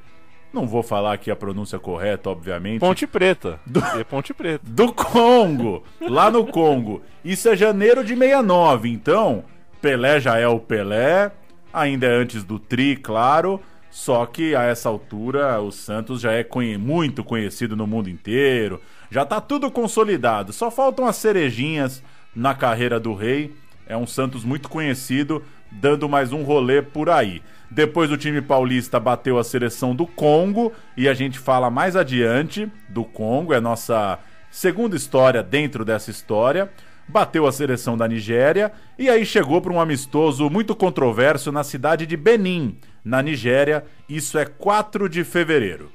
Não 0.53 0.67
vou 0.67 0.83
falar 0.83 1.13
aqui 1.13 1.31
a 1.31 1.37
pronúncia 1.37 1.79
correta, 1.79 2.29
obviamente. 2.29 2.81
Ponte 2.81 3.07
Preta. 3.07 3.61
Do... 3.65 3.81
É 3.81 4.03
Ponte 4.03 4.35
Preta. 4.35 4.61
Do 4.67 4.93
Congo. 4.93 5.85
Lá 6.01 6.31
no 6.31 6.47
Congo. 6.47 7.03
Isso 7.25 7.49
é 7.49 7.57
janeiro 7.57 8.03
de 8.03 8.17
69. 8.17 8.89
Então, 8.89 9.45
Pelé 9.81 10.21
já 10.21 10.39
é 10.39 10.49
o 10.49 10.59
Pelé. 10.59 11.31
Ainda 11.73 12.07
é 12.07 12.15
antes 12.15 12.43
do 12.43 12.59
Tri, 12.59 12.97
claro. 12.97 13.61
Só 13.91 14.25
que 14.27 14.55
a 14.55 14.63
essa 14.63 14.89
altura 14.89 15.61
o 15.61 15.71
Santos 15.71 16.21
já 16.21 16.33
é 16.33 16.45
conhe 16.45 16.77
muito 16.79 17.25
conhecido 17.25 17.77
no 17.77 17.87
mundo 17.87 18.09
inteiro. 18.09 18.81
Já 19.11 19.25
tá 19.25 19.41
tudo 19.41 19.71
consolidado. 19.71 20.53
Só 20.53 20.71
faltam 20.71 21.07
as 21.07 21.17
cerejinhas 21.17 22.03
na 22.35 22.55
carreira 22.55 22.99
do 22.99 23.15
Rei. 23.15 23.53
É 23.87 23.97
um 23.97 24.07
Santos 24.07 24.45
muito 24.45 24.69
conhecido, 24.69 25.45
dando 25.71 26.09
mais 26.09 26.33
um 26.33 26.43
rolê 26.43 26.81
por 26.81 27.09
aí. 27.09 27.43
Depois 27.71 28.11
o 28.11 28.17
time 28.17 28.43
paulista 28.43 28.99
bateu 28.99 29.39
a 29.39 29.45
seleção 29.45 29.95
do 29.95 30.05
Congo 30.05 30.73
e 30.97 31.09
a 31.09 31.15
gente 31.15 31.39
fala 31.39 31.71
mais 31.71 31.95
adiante 31.95 32.71
do 32.89 33.05
Congo, 33.05 33.55
é 33.55 33.61
nossa 33.61 34.19
segunda 34.51 34.97
história 34.97 35.43
dentro 35.43 35.85
dessa 35.85 36.11
história. 36.11 36.71
Bateu 37.07 37.47
a 37.47 37.53
seleção 37.53 37.97
da 37.97 38.09
Nigéria 38.09 38.73
e 38.99 39.09
aí 39.09 39.25
chegou 39.25 39.61
para 39.61 39.73
um 39.73 39.81
amistoso 39.81 40.51
muito 40.51 40.75
controverso 40.75 41.53
na 41.53 41.63
cidade 41.63 42.07
de 42.07 42.17
Benin, 42.17 42.77
na 43.05 43.23
Nigéria. 43.23 43.85
Isso 44.09 44.37
é 44.39 44.45
4 44.45 45.09
de 45.09 45.23
fevereiro. 45.23 45.93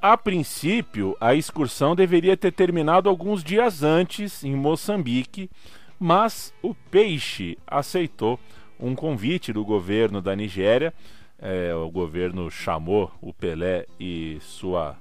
A 0.00 0.16
princípio, 0.16 1.16
a 1.20 1.34
excursão 1.34 1.96
deveria 1.96 2.36
ter 2.36 2.52
terminado 2.52 3.08
alguns 3.08 3.42
dias 3.42 3.82
antes 3.82 4.44
em 4.44 4.54
Moçambique, 4.54 5.48
mas 5.98 6.52
o 6.60 6.74
Peixe 6.74 7.56
aceitou 7.66 8.38
um 8.78 8.94
convite 8.94 9.52
do 9.52 9.64
governo 9.64 10.20
da 10.20 10.34
Nigéria. 10.34 10.92
É, 11.38 11.74
o 11.74 11.90
governo 11.90 12.50
chamou 12.50 13.10
o 13.20 13.32
Pelé 13.32 13.86
e, 13.98 14.38
sua, 14.40 14.96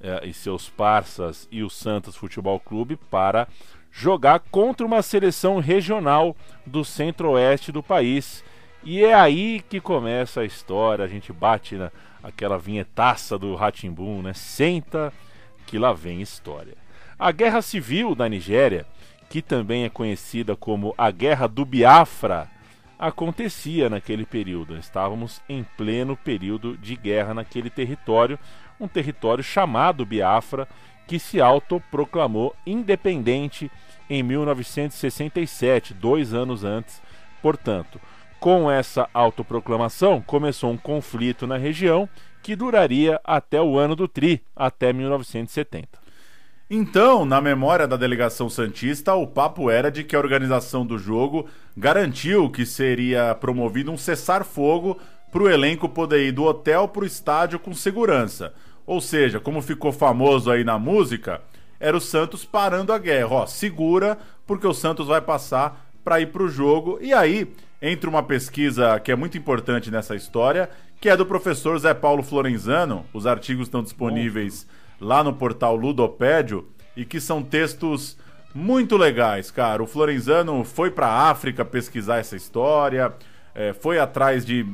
é, 0.00 0.26
e 0.26 0.32
seus 0.32 0.68
parças 0.68 1.48
e 1.50 1.62
o 1.62 1.70
Santos 1.70 2.14
Futebol 2.16 2.60
Clube 2.60 2.96
para 3.10 3.48
jogar 3.90 4.40
contra 4.50 4.86
uma 4.86 5.02
seleção 5.02 5.58
regional 5.58 6.36
do 6.64 6.84
centro-oeste 6.84 7.72
do 7.72 7.82
país. 7.82 8.44
E 8.84 9.04
é 9.04 9.14
aí 9.14 9.62
que 9.68 9.80
começa 9.80 10.42
a 10.42 10.44
história. 10.44 11.04
A 11.04 11.08
gente 11.08 11.32
bate 11.32 11.74
na 11.74 11.90
aquela 12.22 12.58
vinhetaça 12.58 13.38
do 13.38 13.54
Ratimbum, 13.54 14.22
né? 14.22 14.32
Senta 14.34 15.12
que 15.66 15.78
lá 15.78 15.92
vem 15.92 16.20
história. 16.20 16.74
A 17.18 17.32
Guerra 17.32 17.62
Civil 17.62 18.14
da 18.14 18.28
Nigéria, 18.28 18.86
que 19.28 19.42
também 19.42 19.84
é 19.84 19.88
conhecida 19.88 20.56
como 20.56 20.94
a 20.96 21.10
Guerra 21.10 21.46
do 21.46 21.64
Biafra, 21.64 22.48
acontecia 22.98 23.88
naquele 23.88 24.26
período. 24.26 24.76
Estávamos 24.76 25.40
em 25.48 25.64
pleno 25.76 26.16
período 26.16 26.76
de 26.76 26.96
guerra 26.96 27.32
naquele 27.32 27.70
território, 27.70 28.38
um 28.80 28.88
território 28.88 29.44
chamado 29.44 30.04
Biafra, 30.04 30.66
que 31.06 31.18
se 31.18 31.40
autoproclamou 31.40 32.54
independente 32.66 33.70
em 34.10 34.22
1967, 34.22 35.94
dois 35.94 36.34
anos 36.34 36.64
antes. 36.64 37.00
Portanto, 37.40 38.00
com 38.40 38.70
essa 38.70 39.08
autoproclamação, 39.12 40.20
começou 40.20 40.70
um 40.70 40.76
conflito 40.76 41.46
na 41.46 41.56
região 41.56 42.08
que 42.42 42.54
duraria 42.54 43.20
até 43.24 43.60
o 43.60 43.78
ano 43.78 43.96
do 43.96 44.06
Tri, 44.06 44.42
até 44.54 44.92
1970. 44.92 46.07
Então, 46.70 47.24
na 47.24 47.40
memória 47.40 47.88
da 47.88 47.96
delegação 47.96 48.50
Santista, 48.50 49.14
o 49.14 49.26
papo 49.26 49.70
era 49.70 49.90
de 49.90 50.04
que 50.04 50.14
a 50.14 50.18
organização 50.18 50.84
do 50.84 50.98
jogo 50.98 51.46
garantiu 51.74 52.50
que 52.50 52.66
seria 52.66 53.34
promovido 53.34 53.90
um 53.90 53.96
cessar-fogo 53.96 54.98
para 55.32 55.42
o 55.42 55.48
elenco 55.48 55.88
poder 55.88 56.26
ir 56.26 56.32
do 56.32 56.44
hotel 56.44 56.86
para 56.86 57.04
o 57.04 57.06
estádio 57.06 57.58
com 57.58 57.72
segurança. 57.72 58.52
Ou 58.84 59.00
seja, 59.00 59.40
como 59.40 59.62
ficou 59.62 59.92
famoso 59.92 60.50
aí 60.50 60.62
na 60.62 60.78
música, 60.78 61.40
era 61.80 61.96
o 61.96 62.00
Santos 62.02 62.44
parando 62.44 62.92
a 62.92 62.98
guerra. 62.98 63.28
Ó, 63.30 63.46
segura, 63.46 64.18
porque 64.46 64.66
o 64.66 64.74
Santos 64.74 65.06
vai 65.06 65.22
passar 65.22 65.90
para 66.04 66.20
ir 66.20 66.26
para 66.26 66.42
o 66.42 66.50
jogo. 66.50 66.98
E 67.00 67.14
aí, 67.14 67.50
entre 67.80 68.10
uma 68.10 68.22
pesquisa 68.22 69.00
que 69.00 69.10
é 69.10 69.16
muito 69.16 69.38
importante 69.38 69.90
nessa 69.90 70.14
história, 70.14 70.68
que 71.00 71.08
é 71.08 71.16
do 71.16 71.24
professor 71.24 71.78
Zé 71.78 71.94
Paulo 71.94 72.22
Florenzano, 72.22 73.06
os 73.14 73.26
artigos 73.26 73.68
estão 73.68 73.82
disponíveis 73.82 74.66
lá 75.00 75.22
no 75.22 75.32
portal 75.32 75.76
Ludopédio 75.76 76.68
e 76.96 77.04
que 77.04 77.20
são 77.20 77.42
textos 77.42 78.18
muito 78.54 78.96
legais, 78.96 79.50
cara. 79.50 79.82
O 79.82 79.86
Florenzano 79.86 80.64
foi 80.64 80.90
para 80.90 81.06
a 81.06 81.30
África 81.30 81.64
pesquisar 81.64 82.18
essa 82.18 82.36
história, 82.36 83.12
é, 83.54 83.72
foi 83.72 83.98
atrás 83.98 84.44
de 84.44 84.66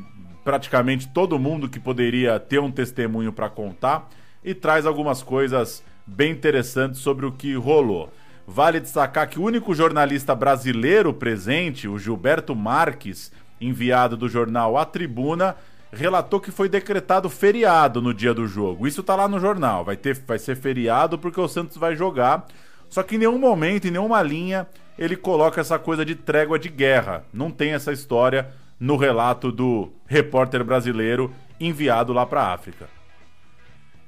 praticamente 0.45 1.09
todo 1.09 1.39
mundo 1.39 1.69
que 1.69 1.81
poderia 1.81 2.39
ter 2.39 2.61
um 2.61 2.71
testemunho 2.71 3.33
para 3.33 3.49
contar 3.49 4.09
e 4.43 4.55
traz 4.55 4.85
algumas 4.85 5.23
coisas 5.23 5.83
bem 6.07 6.33
interessantes 6.33 7.01
sobre 7.01 7.25
o 7.25 7.33
que 7.33 7.55
rolou. 7.55 8.13
Vale 8.47 8.79
destacar 8.79 9.29
que 9.29 9.39
o 9.39 9.43
único 9.43 9.75
jornalista 9.75 10.35
brasileiro 10.35 11.15
presente, 11.15 11.89
o 11.89 11.99
Gilberto 11.99 12.55
Marques, 12.55 13.33
enviado 13.59 14.19
do 14.19 14.29
jornal 14.29 14.77
A 14.77 14.85
Tribuna, 14.85 15.57
relatou 15.95 16.41
que 16.41 16.51
foi 16.51 16.69
decretado 16.69 17.29
feriado 17.31 18.03
no 18.03 18.13
dia 18.13 18.35
do 18.35 18.47
jogo. 18.47 18.87
Isso 18.87 19.03
tá 19.03 19.17
lá 19.17 19.29
no 19.29 19.41
jornal. 19.41 19.85
Vai, 19.85 19.97
ter, 19.97 20.15
vai 20.27 20.39
ser 20.39 20.57
feriado 20.57 21.19
porque 21.19 21.41
o 21.41 21.49
Santos 21.49 21.77
vai 21.77 21.97
jogar. 21.97 22.47
Só 22.89 23.03
que 23.03 23.17
em 23.17 23.19
nenhum 23.19 23.39
momento, 23.39 23.87
em 23.87 23.91
nenhuma 23.91 24.23
linha, 24.23 24.67
ele 24.99 25.17
coloca 25.17 25.61
essa 25.61 25.79
coisa 25.79 26.05
de 26.05 26.15
trégua 26.15 26.59
de 26.59 26.69
guerra. 26.69 27.25
Não 27.33 27.51
tem 27.51 27.73
essa 27.73 27.93
história 27.93 28.51
no 28.79 28.97
relato 28.97 29.51
do 29.51 29.93
repórter 30.07 30.63
brasileiro 30.65 31.33
enviado 31.59 32.13
lá 32.13 32.27
para 32.27 32.43
a 32.43 32.53
África. 32.53 32.89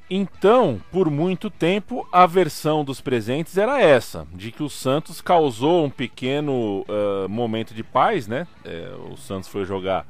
Então, 0.09 0.81
por 0.93 1.11
muito 1.11 1.51
tempo, 1.51 2.07
a 2.13 2.27
versão 2.27 2.85
dos 2.85 3.01
presentes 3.01 3.59
era 3.59 3.81
essa, 3.81 4.25
de 4.33 4.53
que 4.53 4.63
o 4.63 4.71
Santos 4.71 5.21
causou 5.21 5.85
um 5.85 5.91
pequeno 5.91 6.83
uh, 6.83 7.29
momento 7.29 7.75
de 7.75 7.83
paz, 7.83 8.29
né? 8.29 8.47
É, 8.65 8.89
o 9.11 9.17
Santos 9.17 9.49
foi 9.49 9.65
jogar 9.65 10.07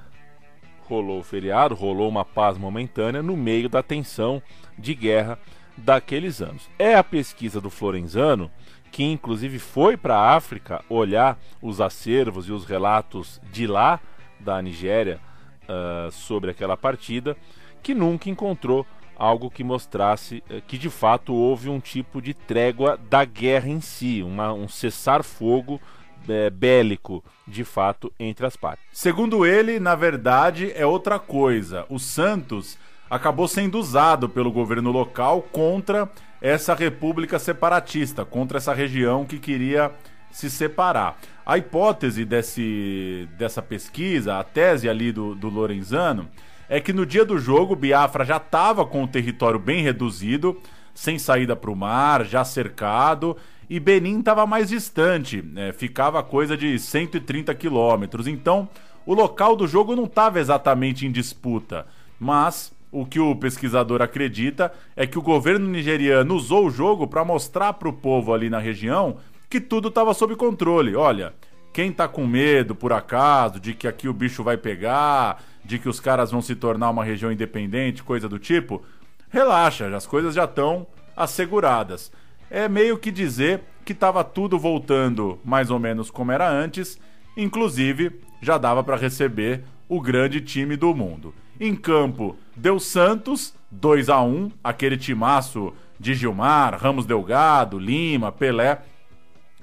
rolou 0.87 1.20
o 1.20 1.24
feriado, 1.24 1.74
rolou 1.74 2.09
uma 2.09 2.24
paz 2.24 2.57
momentânea 2.57 3.22
no 3.22 3.37
meio 3.37 3.68
da 3.68 3.82
tensão 3.82 4.43
de 4.78 4.95
guerra 4.95 5.39
daqueles 5.76 6.41
anos. 6.41 6.68
É 6.78 6.95
a 6.95 7.05
pesquisa 7.05 7.61
do 7.61 7.68
Florenzano, 7.68 8.51
que 8.91 9.05
inclusive 9.05 9.59
foi 9.59 9.97
para 9.97 10.16
a 10.16 10.34
África 10.34 10.82
olhar 10.89 11.39
os 11.61 11.80
acervos 11.80 12.49
e 12.49 12.53
os 12.53 12.64
relatos 12.64 13.41
de 13.53 13.66
lá, 13.66 14.01
da 14.41 14.61
Nigéria, 14.62 15.20
uh, 15.64 16.11
sobre 16.11 16.51
aquela 16.51 16.76
partida, 16.76 17.37
que 17.82 17.95
nunca 17.95 18.30
encontrou 18.30 18.87
algo 19.16 19.51
que 19.51 19.64
mostrasse 19.64 20.43
uh, 20.51 20.61
que 20.66 20.78
de 20.78 20.89
fato 20.89 21.34
houve 21.34 21.68
um 21.68 21.80
tipo 21.80 22.22
de 22.22 22.32
trégua 22.32 22.99
da 23.11 23.24
guerra 23.24 23.68
em 23.68 23.80
si, 23.80 24.22
uma, 24.22 24.53
um 24.53 24.68
cessar-fogo 24.68 25.80
é, 26.29 26.51
bélico, 26.51 27.24
de 27.47 27.64
fato, 27.64 28.12
entre 28.18 28.47
as 28.47 28.57
partes. 28.57 28.85
Segundo 28.93 29.45
ele, 29.47 29.79
na 29.79 29.95
verdade, 29.95 30.72
é 30.74 30.85
outra 30.87 31.18
coisa. 31.18 31.85
O 31.89 31.99
Santos 31.99 32.79
acabou 33.11 33.47
sendo 33.47 33.79
usado 33.79 34.29
pelo 34.29 34.51
governo 34.51 34.91
local 34.91 35.43
contra 35.43 36.11
essa 36.41 36.74
república 36.74 37.39
separatista, 37.39 38.24
contra 38.24 38.59
essa 38.59 38.74
região 38.74 39.24
que 39.24 39.39
queria 39.39 39.93
se 40.31 40.51
separar. 40.51 41.18
A 41.45 41.57
hipótese 41.57 42.24
desse, 42.24 43.29
dessa 43.39 43.62
pesquisa, 43.62 44.39
a 44.39 44.45
tese 44.45 44.89
ali 44.89 45.12
do, 45.12 45.35
do 45.35 45.49
Lorenzano, 45.49 46.29
é 46.68 46.81
que 46.81 46.93
no 46.93 47.07
dia 47.07 47.24
do 47.24 47.39
jogo 47.39 47.77
Biafra 47.77 48.24
já 48.24 48.37
estava 48.37 48.85
com 48.85 49.05
o 49.05 49.09
território 49.09 49.59
bem 49.59 49.83
reduzido, 49.83 50.61
sem 50.93 51.18
saída 51.18 51.55
para 51.55 51.70
o 51.70 51.77
mar, 51.77 52.24
já 52.24 52.45
cercado, 52.45 53.37
e 53.68 53.80
Benin 53.80 54.20
estava 54.20 54.46
mais 54.46 54.68
distante, 54.68 55.42
né? 55.42 55.72
ficava 55.72 56.22
coisa 56.22 56.56
de 56.56 56.78
130 56.78 57.54
quilômetros. 57.54 58.26
Então, 58.26 58.68
o 59.04 59.14
local 59.14 59.56
do 59.56 59.66
jogo 59.66 59.96
não 59.96 60.04
estava 60.04 60.38
exatamente 60.38 61.06
em 61.06 61.12
disputa, 61.12 61.86
mas 62.18 62.72
o 62.90 63.04
que 63.04 63.20
o 63.20 63.34
pesquisador 63.34 64.00
acredita 64.00 64.72
é 64.94 65.06
que 65.06 65.18
o 65.18 65.22
governo 65.22 65.68
nigeriano 65.68 66.34
usou 66.34 66.66
o 66.66 66.70
jogo 66.70 67.06
para 67.06 67.24
mostrar 67.24 67.72
para 67.74 67.88
o 67.88 67.92
povo 67.92 68.32
ali 68.32 68.48
na 68.48 68.58
região 68.58 69.18
que 69.50 69.60
tudo 69.60 69.88
estava 69.88 70.14
sob 70.14 70.34
controle. 70.36 70.94
Olha, 70.96 71.34
quem 71.72 71.90
está 71.90 72.08
com 72.08 72.26
medo, 72.26 72.74
por 72.74 72.92
acaso, 72.92 73.60
de 73.60 73.74
que 73.74 73.86
aqui 73.86 74.08
o 74.08 74.12
bicho 74.12 74.42
vai 74.42 74.56
pegar, 74.56 75.42
de 75.64 75.78
que 75.78 75.88
os 75.88 76.00
caras 76.00 76.30
vão 76.30 76.40
se 76.40 76.54
tornar 76.54 76.90
uma 76.90 77.04
região 77.04 77.30
independente, 77.30 78.02
coisa 78.02 78.28
do 78.28 78.38
tipo, 78.38 78.82
relaxa, 79.28 79.94
as 79.94 80.06
coisas 80.06 80.34
já 80.34 80.44
estão 80.44 80.86
asseguradas 81.16 82.10
é 82.51 82.68
meio 82.68 82.99
que 82.99 83.11
dizer 83.11 83.61
que 83.84 83.92
estava 83.92 84.24
tudo 84.24 84.59
voltando 84.59 85.38
mais 85.44 85.70
ou 85.70 85.78
menos 85.78 86.11
como 86.11 86.32
era 86.32 86.49
antes, 86.51 86.99
inclusive 87.36 88.20
já 88.40 88.59
dava 88.59 88.82
para 88.82 88.97
receber 88.97 89.62
o 89.88 90.01
grande 90.01 90.40
time 90.40 90.76
do 90.76 90.94
mundo. 90.94 91.34
Em 91.59 91.74
campo, 91.74 92.36
deu 92.57 92.78
Santos 92.78 93.55
2 93.70 94.09
a 94.09 94.20
1, 94.20 94.51
aquele 94.62 94.97
timaço 94.97 95.72
de 95.99 96.14
Gilmar, 96.14 96.78
Ramos 96.78 97.07
Delgado, 97.07 97.78
Lima, 97.78 98.30
Pelé, 98.30 98.82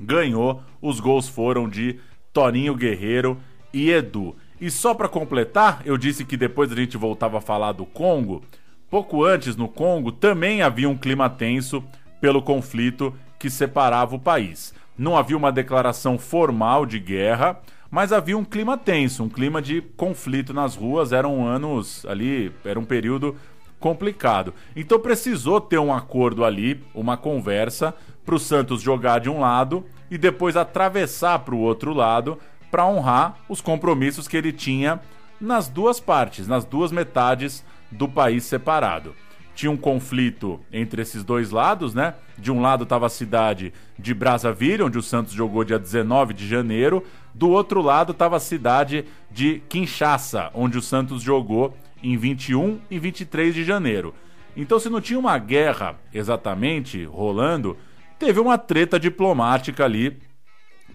ganhou. 0.02 0.62
Os 0.82 1.00
gols 1.00 1.28
foram 1.28 1.70
de 1.70 2.00
Toninho 2.32 2.76
Guerreiro 2.76 3.38
e 3.72 3.92
Edu. 3.92 4.36
E 4.60 4.72
só 4.72 4.94
para 4.94 5.10
completar, 5.10 5.82
eu 5.86 5.98
disse 5.98 6.26
que 6.26 6.38
depois 6.38 6.72
a 6.72 6.76
gente 6.76 6.98
voltava 6.98 7.38
a 7.38 7.42
falar 7.42 7.74
do 7.74 7.86
Congo. 7.86 8.44
Pouco 8.90 9.24
antes, 9.24 9.56
no 9.56 9.68
Congo, 9.68 10.12
também 10.12 10.62
havia 10.62 10.90
um 10.90 10.98
clima 10.98 11.30
tenso 11.30 11.84
pelo 12.24 12.42
conflito 12.42 13.14
que 13.38 13.50
separava 13.50 14.16
o 14.16 14.20
país. 14.20 14.74
Não 14.98 15.18
havia 15.18 15.36
uma 15.36 15.52
declaração 15.52 16.18
formal 16.18 16.86
de 16.86 16.98
guerra, 16.98 17.60
mas 17.92 18.14
havia 18.14 18.38
um 18.38 18.46
clima 18.46 18.78
tenso, 18.78 19.26
um 19.26 19.30
clima 19.30 19.62
de 19.62 19.82
conflito 19.82 20.54
nas 20.54 20.74
ruas. 20.74 21.12
Eram 21.12 21.46
anos 21.46 22.06
ali, 22.06 22.50
era 22.64 22.80
um 22.80 22.86
período 22.86 23.36
complicado. 23.78 24.54
Então 24.74 24.98
precisou 25.02 25.60
ter 25.60 25.78
um 25.80 25.94
acordo 25.94 26.46
ali, 26.46 26.82
uma 26.96 27.18
conversa, 27.18 27.94
para 28.26 28.36
o 28.36 28.40
Santos 28.40 28.82
jogar 28.82 29.20
de 29.20 29.30
um 29.30 29.42
lado 29.42 29.86
e 30.10 30.18
depois 30.18 30.56
atravessar 30.56 31.40
para 31.40 31.56
o 31.56 31.60
outro 31.60 31.92
lado 31.92 32.40
para 32.72 32.88
honrar 32.88 33.36
os 33.50 33.60
compromissos 33.60 34.30
que 34.30 34.38
ele 34.38 34.54
tinha 34.54 35.02
nas 35.42 35.68
duas 35.68 36.00
partes, 36.00 36.48
nas 36.48 36.64
duas 36.64 36.90
metades 36.90 37.66
do 37.92 38.08
país 38.08 38.46
separado. 38.46 39.14
Tinha 39.56 39.72
um 39.72 39.78
conflito 39.78 40.60
entre 40.72 41.02
esses 41.02 41.24
dois 41.24 41.52
lados, 41.52 41.94
né? 41.94 42.16
De 42.38 42.52
um 42.52 42.62
lado 42.62 42.84
estava 42.84 43.06
a 43.06 43.10
cidade 43.10 43.74
de 43.98 44.14
Brazzaville, 44.14 44.84
onde 44.84 44.98
o 44.98 45.04
Santos 45.04 45.34
jogou 45.34 45.64
dia 45.64 45.78
19 45.78 46.34
de 46.34 46.48
janeiro. 46.48 47.04
Do 47.34 47.50
outro 47.50 47.82
lado 47.82 48.12
estava 48.12 48.38
a 48.38 48.40
cidade 48.40 49.06
de 49.30 49.62
Kinshasa, 49.70 50.50
onde 50.54 50.78
o 50.78 50.82
Santos 50.82 51.22
jogou 51.22 51.78
em 52.02 52.18
21 52.18 52.80
e 52.90 53.00
23 53.00 53.54
de 53.54 53.64
janeiro. 53.64 54.14
Então, 54.56 54.80
se 54.80 54.90
não 54.90 55.02
tinha 55.02 55.18
uma 55.18 55.38
guerra 55.38 55.96
exatamente 56.14 57.04
rolando, 57.06 57.78
teve 58.20 58.40
uma 58.40 58.58
treta 58.58 59.00
diplomática 59.00 59.86
ali 59.86 60.20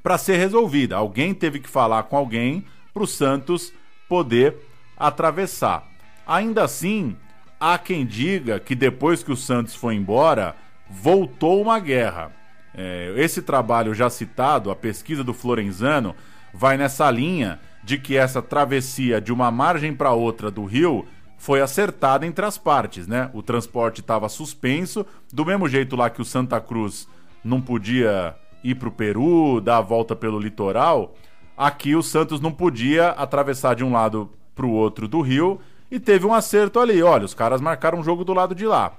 para 0.02 0.18
ser 0.18 0.36
resolvida. 0.36 0.96
Alguém 0.96 1.34
teve 1.34 1.58
que 1.58 1.68
falar 1.68 2.04
com 2.04 2.16
alguém 2.16 2.64
para 2.94 3.02
o 3.02 3.06
Santos 3.06 3.72
poder 4.08 4.56
atravessar. 4.96 5.86
Ainda 6.26 6.64
assim, 6.64 7.16
há 7.60 7.78
quem 7.78 8.06
diga 8.06 8.60
que 8.60 8.74
depois 8.74 9.22
que 9.22 9.32
o 9.32 9.36
Santos 9.36 9.74
foi 9.74 9.94
embora, 9.94 10.56
voltou 10.88 11.60
uma 11.60 11.78
guerra. 11.78 12.32
É, 12.74 13.12
esse 13.16 13.42
trabalho 13.42 13.94
já 13.94 14.08
citado, 14.08 14.70
a 14.70 14.76
pesquisa 14.76 15.24
do 15.24 15.34
Florenzano, 15.34 16.14
vai 16.52 16.76
nessa 16.76 17.10
linha 17.10 17.58
de 17.82 17.98
que 17.98 18.16
essa 18.16 18.42
travessia 18.42 19.20
de 19.20 19.32
uma 19.32 19.50
margem 19.50 19.94
para 19.94 20.12
outra 20.12 20.50
do 20.50 20.64
rio 20.64 21.06
foi 21.36 21.60
acertada 21.60 22.26
entre 22.26 22.44
as 22.44 22.58
partes, 22.58 23.06
né? 23.06 23.30
O 23.32 23.42
transporte 23.42 24.00
estava 24.00 24.28
suspenso, 24.28 25.06
do 25.32 25.46
mesmo 25.46 25.68
jeito 25.68 25.94
lá 25.94 26.10
que 26.10 26.20
o 26.20 26.24
Santa 26.24 26.60
Cruz 26.60 27.08
não 27.44 27.60
podia 27.60 28.34
ir 28.62 28.74
para 28.74 28.88
o 28.88 28.92
Peru, 28.92 29.60
dar 29.60 29.78
a 29.78 29.80
volta 29.82 30.16
pelo 30.16 30.40
litoral, 30.40 31.14
aqui 31.56 31.94
o 31.94 32.02
Santos 32.02 32.40
não 32.40 32.50
podia 32.50 33.10
atravessar 33.10 33.74
de 33.74 33.84
um 33.84 33.92
lado 33.92 34.30
para 34.54 34.66
o 34.66 34.72
outro 34.72 35.06
do 35.06 35.20
rio 35.20 35.60
e 35.90 35.98
teve 35.98 36.26
um 36.26 36.34
acerto 36.34 36.78
ali. 36.80 37.02
Olha, 37.02 37.24
os 37.24 37.34
caras 37.34 37.60
marcaram 37.60 37.98
um 37.98 38.04
jogo 38.04 38.24
do 38.24 38.34
lado 38.34 38.54
de 38.54 38.66
lá. 38.66 38.92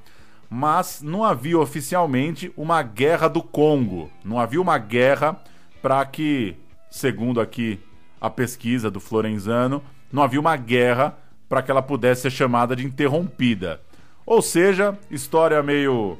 Mas 0.49 1.01
não 1.01 1.23
havia 1.23 1.59
oficialmente 1.59 2.51
uma 2.57 2.81
guerra 2.81 3.27
do 3.27 3.41
Congo. 3.41 4.09
Não 4.23 4.39
havia 4.39 4.61
uma 4.61 4.77
guerra 4.77 5.39
para 5.81 6.03
que, 6.05 6.55
segundo 6.89 7.39
aqui 7.39 7.79
a 8.19 8.29
pesquisa 8.29 8.89
do 8.89 8.99
Florenzano, 8.99 9.83
não 10.11 10.23
havia 10.23 10.39
uma 10.39 10.57
guerra 10.57 11.17
para 11.47 11.61
que 11.61 11.69
ela 11.69 11.81
pudesse 11.81 12.23
ser 12.23 12.31
chamada 12.31 12.75
de 12.75 12.85
interrompida. 12.85 13.79
Ou 14.25 14.41
seja, 14.41 14.97
história 15.09 15.61
meio 15.61 16.17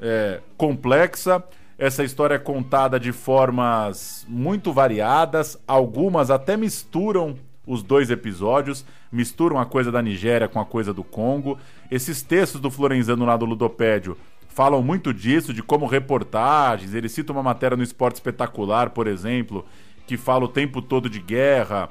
é, 0.00 0.40
complexa 0.56 1.42
essa 1.78 2.02
história 2.02 2.36
é 2.36 2.38
contada 2.38 2.98
de 2.98 3.12
formas 3.12 4.24
muito 4.28 4.72
variadas, 4.72 5.58
algumas 5.68 6.30
até 6.30 6.56
misturam 6.56 7.36
os 7.66 7.82
dois 7.82 8.10
episódios, 8.10 8.84
misturam 9.16 9.58
a 9.58 9.66
coisa 9.66 9.90
da 9.90 10.00
Nigéria 10.00 10.46
com 10.46 10.60
a 10.60 10.64
coisa 10.64 10.92
do 10.92 11.02
Congo. 11.02 11.58
Esses 11.90 12.22
textos 12.22 12.60
do 12.60 12.70
Florenzano 12.70 13.24
lá 13.24 13.36
do 13.36 13.44
Ludopédio 13.44 14.16
falam 14.48 14.82
muito 14.82 15.12
disso, 15.12 15.52
de 15.52 15.62
como 15.62 15.86
reportagens, 15.86 16.94
ele 16.94 17.08
cita 17.08 17.32
uma 17.32 17.42
matéria 17.42 17.76
no 17.76 17.82
Esporte 17.82 18.14
Espetacular, 18.14 18.90
por 18.90 19.06
exemplo, 19.06 19.66
que 20.06 20.16
fala 20.16 20.44
o 20.44 20.48
tempo 20.48 20.80
todo 20.80 21.10
de 21.10 21.20
guerra 21.20 21.90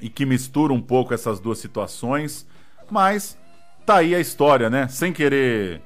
e 0.00 0.08
que 0.08 0.26
mistura 0.26 0.72
um 0.72 0.80
pouco 0.80 1.14
essas 1.14 1.40
duas 1.40 1.58
situações, 1.58 2.46
mas 2.90 3.38
tá 3.86 3.96
aí 3.96 4.14
a 4.14 4.20
história, 4.20 4.68
né? 4.68 4.86
Sem 4.88 5.12
querer 5.12 5.80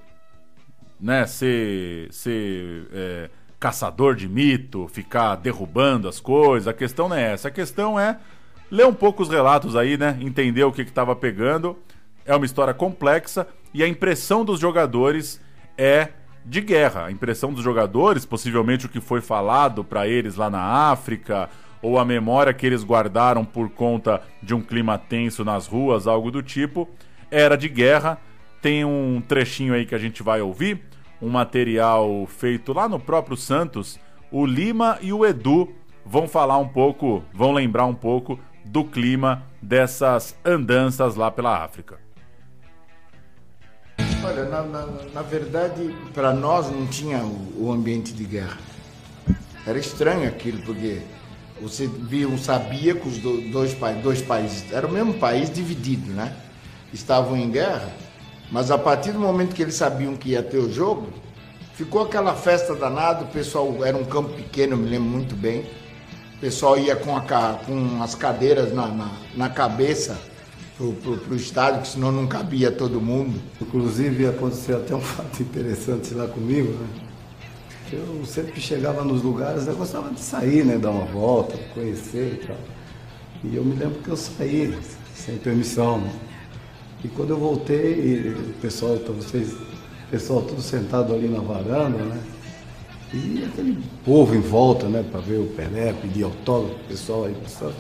né, 1.01 1.27
ser, 1.27 2.13
ser 2.13 2.89
é, 2.93 3.31
caçador 3.59 4.15
de 4.15 4.29
mito, 4.29 4.89
ficar 4.89 5.37
derrubando 5.37 6.09
as 6.09 6.21
coisas. 6.21 6.69
A 6.69 6.73
questão 6.73 7.09
não 7.09 7.17
é 7.17 7.33
essa. 7.33 7.49
A 7.49 7.51
questão 7.51 7.99
é 7.99 8.19
ler 8.71 8.87
um 8.87 8.95
pouco 8.95 9.23
os 9.23 9.29
relatos 9.29 9.77
aí, 9.77 9.97
né? 9.97 10.17
Entender 10.21 10.65
o 10.65 10.73
que 10.73 10.83
estava 10.83 11.15
pegando. 11.15 11.77
É 12.25 12.35
uma 12.35 12.47
história 12.47 12.75
complexa 12.75 13.47
e 13.73 13.83
a 13.83 13.89
impressão 13.89 14.45
dos 14.45 14.59
jogadores 14.59 15.41
é 15.79 16.09
de 16.45 16.61
guerra. 16.61 17.07
A 17.07 17.13
impressão 17.13 17.53
dos 17.53 17.63
jogadores, 17.63 18.25
possivelmente 18.25 18.87
o 18.87 18.89
que 18.89 19.01
foi 19.01 19.21
falado 19.21 19.85
para 19.85 20.07
eles 20.09 20.37
lá 20.37 20.51
na 20.51 20.63
África, 20.91 21.49
ou 21.81 21.99
a 21.99 22.05
memória 22.05 22.53
que 22.53 22.67
eles 22.67 22.83
guardaram 22.83 23.45
por 23.45 23.71
conta 23.71 24.23
de 24.43 24.55
um 24.55 24.61
clima 24.61 24.99
tenso 24.99 25.45
nas 25.45 25.67
ruas, 25.67 26.07
algo 26.07 26.31
do 26.31 26.43
tipo, 26.43 26.89
era 27.31 27.57
de 27.57 27.69
guerra 27.69 28.19
tem 28.67 28.85
um 28.85 29.21
trechinho 29.21 29.75
aí 29.75 29.87
que 29.87 29.95
a 29.95 29.99
gente 29.99 30.25
vai 30.25 30.41
ouvir, 30.41 30.81
um 31.23 31.29
material 31.29 32.27
feito 32.27 32.73
lá 32.73 32.89
no 32.89 32.99
próprio 32.99 33.37
Santos. 33.37 33.97
O 34.29 34.45
Lima 34.45 34.99
e 35.01 35.13
o 35.13 35.25
Edu 35.25 35.73
vão 36.05 36.27
falar 36.27 36.59
um 36.59 36.67
pouco, 36.67 37.23
vão 37.33 37.53
lembrar 37.53 37.87
um 37.87 37.95
pouco 37.95 38.41
do 38.67 38.85
clima 38.85 39.43
dessas 39.61 40.37
andanças 40.45 41.15
lá 41.17 41.31
pela 41.31 41.65
África. 41.65 41.99
Olha, 44.25 44.45
na, 44.45 44.63
na, 44.63 44.87
na 45.15 45.23
verdade, 45.23 45.95
para 46.13 46.33
nós 46.33 46.71
não 46.71 46.87
tinha 46.87 47.19
o, 47.19 47.67
o, 47.67 47.73
ambiente 47.73 48.13
de 48.13 48.25
guerra. 48.25 48.59
Era 49.67 49.79
estranho 49.79 50.29
aquilo, 50.29 50.63
porque 50.63 51.01
você 51.61 51.87
via, 51.87 52.27
sabia 52.39 52.95
que 52.95 53.09
os 53.09 53.19
dois, 53.19 53.75
dois 54.03 54.23
países, 54.23 54.71
era 54.73 54.87
o 54.87 54.93
mesmo 54.93 55.15
país 55.15 55.49
dividido, 55.51 56.13
né? 56.13 56.37
Estavam 56.93 57.37
em 57.37 57.51
guerra 57.51 57.93
mas 58.51 58.71
a 58.71 58.79
partir 58.79 59.13
do 59.13 59.19
momento 59.19 59.55
que 59.55 59.63
eles 59.63 59.75
sabiam 59.75 60.17
que 60.17 60.31
ia 60.31 60.43
ter 60.43 60.59
o 60.59 60.73
jogo, 60.73 61.09
ficou 61.75 62.03
aquela 62.03 62.35
festa 62.35 62.75
danada, 62.75 63.25
o 63.25 63.29
pessoal 63.29 63.85
era 63.85 63.97
um 63.97 64.05
campo 64.05 64.33
pequeno, 64.35 64.75
eu 64.75 64.79
me 64.79 64.89
lembro 64.89 65.09
muito 65.09 65.35
bem. 65.35 65.67
O 66.37 66.39
pessoal 66.39 66.79
ia 66.79 66.95
com, 66.95 67.17
a, 67.17 67.21
com 67.65 68.03
as 68.03 68.15
cadeiras 68.15 68.73
na, 68.73 68.89
na, 68.89 69.11
na 69.35 69.49
cabeça 69.49 70.19
pro, 70.77 70.93
pro 70.93 71.35
estádio, 71.35 71.81
que 71.81 71.89
senão 71.89 72.13
não 72.13 72.27
cabia 72.27 72.71
todo 72.71 73.01
mundo. 73.01 73.41
Inclusive 73.61 74.27
aconteceu 74.27 74.77
até 74.77 74.95
um 74.95 75.01
fato 75.03 75.43
interessante 75.43 76.13
lá 76.13 76.29
comigo, 76.29 76.73
né? 76.73 76.87
Eu 77.91 78.27
sempre 78.27 78.61
chegava 78.61 79.05
nos 79.05 79.23
lugares, 79.23 79.67
eu 79.67 79.77
gostava 79.77 80.11
de 80.11 80.21
sair, 80.21 80.65
né? 80.65 80.77
Dar 80.77 80.91
uma 80.91 81.07
volta, 81.07 81.57
conhecer 81.73 82.41
e 82.43 82.47
tal. 82.47 82.57
E 83.45 83.57
eu 83.57 83.65
me 83.65 83.75
lembro 83.75 84.01
que 84.01 84.09
eu 84.09 84.17
saí 84.17 84.77
sem 85.15 85.39
permissão, 85.39 85.99
né? 85.99 86.13
E 87.03 87.09
quando 87.09 87.31
eu 87.31 87.39
voltei, 87.39 88.29
o 88.31 88.53
pessoal, 88.61 88.97
vocês, 88.97 89.53
o 89.53 90.11
pessoal 90.11 90.43
tudo 90.43 90.61
sentado 90.61 91.15
ali 91.15 91.29
na 91.29 91.41
varanda, 91.41 91.99
né? 91.99 92.21
E 93.13 93.45
aquele 93.45 93.79
povo 94.05 94.35
em 94.35 94.41
volta, 94.41 94.89
né, 94.89 95.05
para 95.11 95.21
ver 95.21 95.39
o 95.39 95.47
Pelé, 95.47 95.93
pedir 95.93 96.25
autógrafo, 96.25 96.75
o 96.75 96.89
pessoal 96.89 97.25
aí 97.25 97.35
pessoal. 97.35 97.73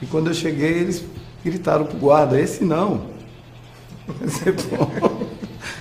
E 0.00 0.06
quando 0.06 0.28
eu 0.28 0.34
cheguei, 0.34 0.78
eles 0.78 1.04
gritaram 1.44 1.84
pro 1.84 1.98
guarda, 1.98 2.40
esse 2.40 2.64
não. 2.64 3.02
Esse 4.24 4.52
bom. 4.52 4.90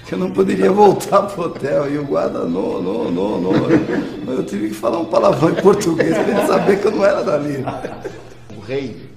Que 0.06 0.14
eu 0.14 0.20
não 0.20 0.32
poderia 0.32 0.72
voltar 0.72 1.24
pro 1.24 1.46
hotel. 1.46 1.92
E 1.92 1.98
o 1.98 2.06
guarda, 2.06 2.40
não, 2.40 2.82
não, 2.82 3.12
não, 3.12 3.42
não. 3.42 3.54
Eu 4.34 4.44
tive 4.44 4.70
que 4.70 4.76
falar 4.76 5.00
um 5.00 5.06
palavrão 5.06 5.52
em 5.52 5.62
português 5.62 6.14
para 6.18 6.28
ele 6.28 6.48
saber 6.48 6.82
que 6.82 6.88
eu 6.88 6.92
não 6.92 7.06
era 7.06 7.24
dali. 7.24 7.64
O 8.58 8.60
rei 8.60 9.09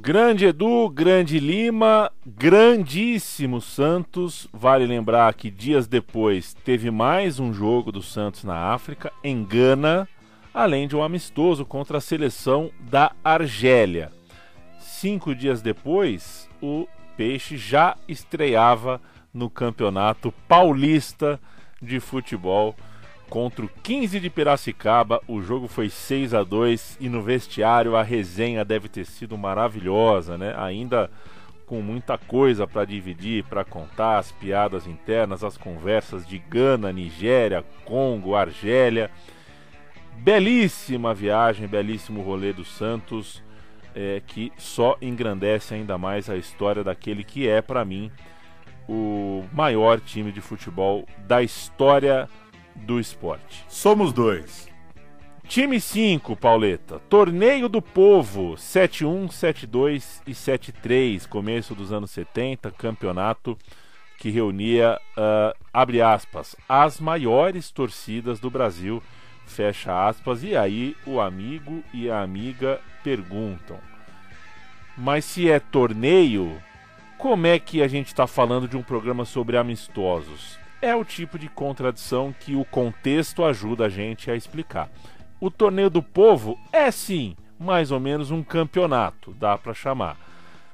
Grande 0.00 0.46
Edu, 0.46 0.88
grande 0.88 1.40
Lima, 1.40 2.10
grandíssimo 2.24 3.60
Santos. 3.60 4.48
Vale 4.52 4.86
lembrar 4.86 5.34
que 5.34 5.50
dias 5.50 5.86
depois 5.88 6.54
teve 6.54 6.90
mais 6.90 7.40
um 7.40 7.52
jogo 7.52 7.90
do 7.90 8.00
Santos 8.00 8.44
na 8.44 8.72
África, 8.72 9.12
em 9.24 9.44
Gana, 9.44 10.08
além 10.54 10.86
de 10.86 10.96
um 10.96 11.02
amistoso 11.02 11.64
contra 11.64 11.98
a 11.98 12.00
seleção 12.00 12.70
da 12.80 13.12
Argélia. 13.24 14.10
Cinco 14.78 15.34
dias 15.34 15.60
depois, 15.60 16.48
o 16.62 16.86
Peixe 17.16 17.56
já 17.56 17.96
estreava 18.06 19.00
no 19.34 19.50
Campeonato 19.50 20.32
Paulista 20.46 21.40
de 21.82 21.98
Futebol 21.98 22.74
contra 23.28 23.64
o 23.64 23.68
15 23.82 24.20
de 24.20 24.30
Piracicaba. 24.30 25.20
O 25.26 25.40
jogo 25.40 25.68
foi 25.68 25.88
6 25.88 26.34
a 26.34 26.42
2 26.42 26.98
e 27.00 27.08
no 27.08 27.22
vestiário 27.22 27.96
a 27.96 28.02
resenha 28.02 28.64
deve 28.64 28.88
ter 28.88 29.04
sido 29.04 29.36
maravilhosa, 29.36 30.36
né? 30.36 30.54
Ainda 30.56 31.10
com 31.66 31.82
muita 31.82 32.16
coisa 32.16 32.66
para 32.66 32.86
dividir, 32.86 33.44
para 33.44 33.62
contar, 33.62 34.18
as 34.18 34.32
piadas 34.32 34.86
internas, 34.86 35.44
as 35.44 35.58
conversas 35.58 36.26
de 36.26 36.38
Gana, 36.38 36.90
Nigéria, 36.90 37.64
Congo, 37.84 38.34
Argélia. 38.34 39.10
Belíssima 40.16 41.14
viagem, 41.14 41.68
belíssimo 41.68 42.22
rolê 42.22 42.52
do 42.52 42.64
Santos, 42.64 43.42
é, 43.94 44.22
que 44.26 44.50
só 44.56 44.96
engrandece 45.00 45.74
ainda 45.74 45.98
mais 45.98 46.28
a 46.30 46.36
história 46.36 46.82
daquele 46.82 47.22
que 47.22 47.46
é, 47.46 47.60
para 47.60 47.84
mim, 47.84 48.10
o 48.88 49.44
maior 49.52 50.00
time 50.00 50.32
de 50.32 50.40
futebol 50.40 51.04
da 51.26 51.42
história 51.42 52.28
do 52.78 52.98
esporte. 52.98 53.64
Somos 53.68 54.12
dois. 54.12 54.68
Time 55.46 55.80
5, 55.80 56.36
Pauleta. 56.36 56.98
Torneio 57.08 57.68
do 57.68 57.80
Povo, 57.80 58.54
7-1, 58.54 59.28
7-2 59.28 60.20
e 60.26 60.32
7-3. 60.32 61.26
Começo 61.26 61.74
dos 61.74 61.92
anos 61.92 62.10
70, 62.10 62.70
campeonato 62.72 63.56
que 64.18 64.30
reunia, 64.30 65.00
uh, 65.16 65.56
abre 65.72 66.02
aspas, 66.02 66.56
as 66.68 67.00
maiores 67.00 67.70
torcidas 67.70 68.40
do 68.40 68.50
Brasil, 68.50 69.02
fecha 69.46 70.06
aspas. 70.08 70.42
E 70.42 70.56
aí 70.56 70.96
o 71.06 71.20
amigo 71.20 71.82
e 71.94 72.10
a 72.10 72.20
amiga 72.20 72.80
perguntam: 73.02 73.78
Mas 74.96 75.24
se 75.24 75.48
é 75.48 75.60
torneio, 75.60 76.60
como 77.16 77.46
é 77.46 77.58
que 77.58 77.80
a 77.80 77.88
gente 77.88 78.08
está 78.08 78.26
falando 78.26 78.68
de 78.68 78.76
um 78.76 78.82
programa 78.82 79.24
sobre 79.24 79.56
amistosos? 79.56 80.58
É 80.80 80.94
o 80.94 81.04
tipo 81.04 81.38
de 81.38 81.48
contradição 81.48 82.32
que 82.32 82.54
o 82.54 82.64
contexto 82.64 83.44
ajuda 83.44 83.86
a 83.86 83.88
gente 83.88 84.30
a 84.30 84.36
explicar. 84.36 84.88
O 85.40 85.50
torneio 85.50 85.90
do 85.90 86.02
povo 86.02 86.58
é 86.72 86.90
sim 86.90 87.36
mais 87.58 87.90
ou 87.90 87.98
menos 87.98 88.30
um 88.30 88.42
campeonato, 88.42 89.34
dá 89.34 89.58
para 89.58 89.74
chamar. 89.74 90.16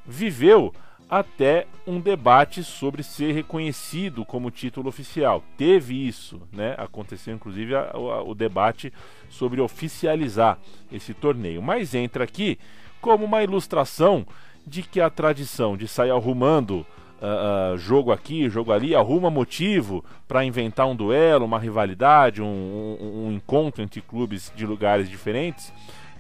Viveu 0.06 0.72
até 1.08 1.66
um 1.86 2.00
debate 2.00 2.62
sobre 2.62 3.02
ser 3.02 3.32
reconhecido 3.32 4.24
como 4.24 4.50
título 4.50 4.88
oficial. 4.88 5.42
Teve 5.56 6.06
isso, 6.06 6.42
né? 6.52 6.74
Aconteceu 6.76 7.34
inclusive 7.34 7.74
a, 7.74 7.90
a, 7.92 8.22
o 8.22 8.34
debate 8.34 8.92
sobre 9.28 9.60
oficializar 9.60 10.58
esse 10.92 11.14
torneio. 11.14 11.62
Mas 11.62 11.94
entra 11.94 12.24
aqui 12.24 12.58
como 13.00 13.24
uma 13.24 13.42
ilustração 13.42 14.26
de 14.66 14.82
que 14.82 15.00
a 15.00 15.10
tradição 15.10 15.76
de 15.76 15.86
sair 15.86 16.10
arrumando 16.10 16.86
uh, 17.20 17.74
uh, 17.74 17.78
jogo 17.78 18.12
aqui, 18.12 18.48
jogo 18.48 18.72
ali, 18.72 18.94
arruma 18.94 19.30
motivo 19.30 20.04
para 20.26 20.44
inventar 20.44 20.86
um 20.86 20.96
duelo, 20.96 21.44
uma 21.44 21.58
rivalidade, 21.58 22.42
um, 22.42 22.46
um, 22.46 23.26
um 23.26 23.32
encontro 23.32 23.82
entre 23.82 24.00
clubes 24.00 24.52
de 24.54 24.66
lugares 24.66 25.08
diferentes, 25.08 25.72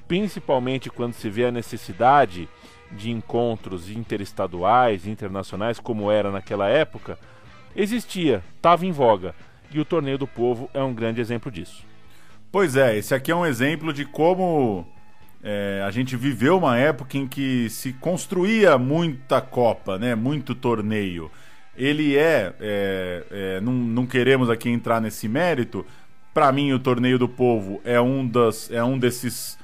principalmente 0.06 0.90
quando 0.90 1.14
se 1.14 1.28
vê 1.28 1.46
a 1.46 1.52
necessidade 1.52 2.48
de 2.92 3.10
encontros 3.10 3.90
interestaduais, 3.90 5.06
internacionais, 5.06 5.80
como 5.80 6.10
era 6.10 6.30
naquela 6.30 6.68
época, 6.68 7.18
existia, 7.74 8.42
estava 8.56 8.86
em 8.86 8.92
voga. 8.92 9.34
E 9.70 9.80
o 9.80 9.84
Torneio 9.84 10.18
do 10.18 10.26
Povo 10.26 10.70
é 10.72 10.82
um 10.82 10.94
grande 10.94 11.20
exemplo 11.20 11.50
disso. 11.50 11.84
Pois 12.52 12.76
é, 12.76 12.96
esse 12.96 13.12
aqui 13.14 13.32
é 13.32 13.34
um 13.34 13.44
exemplo 13.44 13.92
de 13.92 14.04
como 14.04 14.86
é, 15.46 15.82
a 15.86 15.90
gente 15.90 16.16
viveu 16.16 16.56
uma 16.56 16.78
época 16.78 17.18
em 17.18 17.28
que 17.28 17.68
se 17.68 17.92
construía 17.92 18.78
muita 18.78 19.42
Copa, 19.42 19.98
né? 19.98 20.14
Muito 20.14 20.54
torneio. 20.54 21.30
Ele 21.76 22.16
é, 22.16 22.54
é, 22.58 23.24
é 23.30 23.60
não, 23.60 23.74
não 23.74 24.06
queremos 24.06 24.48
aqui 24.48 24.70
entrar 24.70 25.02
nesse 25.02 25.28
mérito. 25.28 25.84
Para 26.32 26.50
mim, 26.50 26.72
o 26.72 26.78
torneio 26.78 27.18
do 27.18 27.28
povo 27.28 27.78
é 27.84 28.00
um, 28.00 28.26
das, 28.26 28.70
é 28.70 28.82
um 28.82 28.98
desses 28.98 29.58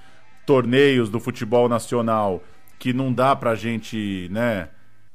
torneios 0.44 1.08
do 1.08 1.18
futebol 1.18 1.66
nacional 1.66 2.42
que 2.78 2.92
não 2.92 3.10
dá 3.10 3.34
pra 3.34 3.54
gente, 3.54 4.28
né? 4.30 4.68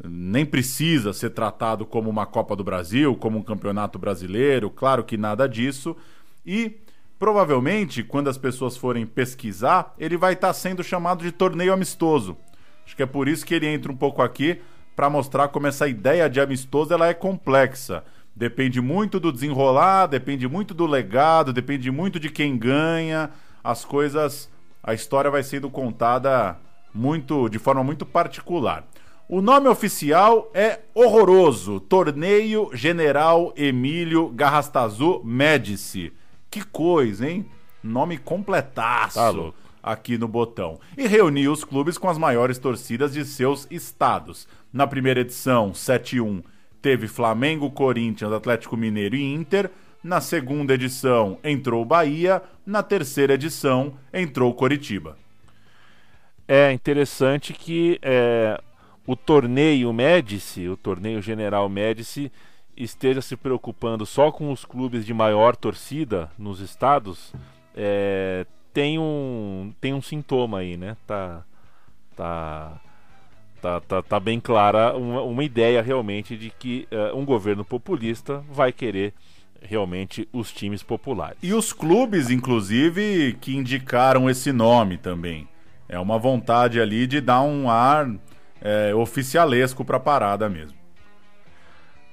Nem 0.03 0.45
precisa 0.45 1.13
ser 1.13 1.29
tratado 1.29 1.85
como 1.85 2.09
uma 2.09 2.25
Copa 2.25 2.55
do 2.55 2.63
Brasil, 2.63 3.15
como 3.15 3.37
um 3.37 3.43
campeonato 3.43 3.99
brasileiro, 3.99 4.71
claro 4.71 5.03
que 5.03 5.15
nada 5.15 5.47
disso. 5.47 5.95
E 6.43 6.79
Provavelmente, 7.17 8.03
quando 8.03 8.29
as 8.29 8.37
pessoas 8.37 8.75
forem 8.75 9.05
pesquisar, 9.05 9.93
ele 9.97 10.17
vai 10.17 10.33
estar 10.33 10.47
tá 10.47 10.53
sendo 10.53 10.83
chamado 10.83 11.23
de 11.23 11.31
torneio 11.31 11.71
amistoso. 11.71 12.37
Acho 12.85 12.95
que 12.95 13.03
é 13.03 13.05
por 13.05 13.27
isso 13.27 13.45
que 13.45 13.53
ele 13.53 13.67
entra 13.67 13.91
um 13.91 13.95
pouco 13.95 14.21
aqui 14.21 14.61
para 14.95 15.09
mostrar 15.09 15.47
como 15.47 15.67
essa 15.67 15.87
ideia 15.87 16.29
de 16.29 16.39
amistoso 16.39 16.93
ela 16.93 17.07
é 17.07 17.13
complexa. 17.13 18.03
Depende 18.35 18.81
muito 18.81 19.19
do 19.19 19.31
desenrolar, 19.31 20.07
depende 20.07 20.47
muito 20.47 20.73
do 20.73 20.85
legado, 20.85 21.53
depende 21.53 21.89
muito 21.89 22.19
de 22.19 22.29
quem 22.29 22.57
ganha. 22.57 23.31
As 23.63 23.85
coisas, 23.85 24.49
a 24.83 24.93
história 24.93 25.31
vai 25.31 25.41
sendo 25.41 25.69
contada 25.69 26.57
muito 26.93 27.47
de 27.49 27.57
forma 27.57 27.83
muito 27.83 28.05
particular. 28.05 28.85
O 29.27 29.41
nome 29.41 29.67
oficial 29.67 30.51
é 30.53 30.81
horroroso: 30.93 31.79
Torneio 31.79 32.69
General 32.73 33.53
Emílio 33.55 34.29
Garrastazu 34.29 35.21
Médici. 35.23 36.13
Que 36.55 36.63
coisa, 36.63 37.29
hein? 37.29 37.45
Nome 37.83 38.17
completaço 38.17 39.19
tá 39.19 39.53
aqui 39.83 40.17
no 40.17 40.25
botão. 40.25 40.79
E 40.97 41.05
reuniu 41.05 41.51
os 41.51 41.65
clubes 41.65 41.97
com 41.97 42.07
as 42.07 42.17
maiores 42.17 42.57
torcidas 42.57 43.11
de 43.11 43.25
seus 43.25 43.67
estados. 43.69 44.47
Na 44.71 44.87
primeira 44.87 45.19
edição, 45.19 45.73
7-1, 45.73 46.41
teve 46.81 47.09
Flamengo, 47.09 47.69
Corinthians, 47.69 48.31
Atlético 48.31 48.77
Mineiro 48.77 49.17
e 49.17 49.33
Inter. 49.33 49.69
Na 50.01 50.21
segunda 50.21 50.75
edição, 50.75 51.37
entrou 51.43 51.83
Bahia. 51.83 52.41
Na 52.65 52.81
terceira 52.81 53.33
edição, 53.33 53.95
entrou 54.13 54.53
Coritiba. 54.53 55.17
É 56.47 56.71
interessante 56.71 57.51
que 57.51 57.99
é, 58.01 58.57
o 59.05 59.13
torneio 59.17 59.91
Médici, 59.91 60.69
o 60.69 60.77
torneio 60.77 61.21
General 61.21 61.67
Médici, 61.67 62.31
esteja 62.77 63.21
se 63.21 63.35
preocupando 63.35 64.05
só 64.05 64.31
com 64.31 64.51
os 64.51 64.65
clubes 64.65 65.05
de 65.05 65.13
maior 65.13 65.55
torcida 65.55 66.29
nos 66.37 66.59
estados, 66.59 67.33
é, 67.75 68.45
tem 68.73 68.99
um 68.99 69.73
tem 69.79 69.93
um 69.93 70.01
sintoma 70.01 70.59
aí, 70.59 70.77
né? 70.77 70.97
Tá 71.07 71.43
tá 72.15 72.81
tá, 73.61 73.81
tá, 73.81 74.01
tá 74.01 74.19
bem 74.19 74.39
clara 74.39 74.95
uma, 74.95 75.21
uma 75.21 75.43
ideia 75.43 75.81
realmente 75.81 76.37
de 76.37 76.49
que 76.49 76.87
uh, 76.91 77.17
um 77.17 77.25
governo 77.25 77.65
populista 77.65 78.43
vai 78.49 78.71
querer 78.71 79.13
realmente 79.61 80.27
os 80.31 80.51
times 80.51 80.83
populares. 80.83 81.37
E 81.41 81.53
os 81.53 81.73
clubes, 81.73 82.29
inclusive, 82.29 83.35
que 83.41 83.55
indicaram 83.55 84.29
esse 84.29 84.51
nome 84.51 84.97
também. 84.97 85.47
É 85.89 85.99
uma 85.99 86.19
vontade 86.19 86.79
ali 86.79 87.07
de 87.07 87.19
dar 87.19 87.41
um 87.41 87.69
ar 87.69 88.07
é, 88.61 88.93
oficialesco 88.93 89.83
para 89.83 89.97
a 89.97 89.99
parada 89.99 90.47
mesmo 90.47 90.84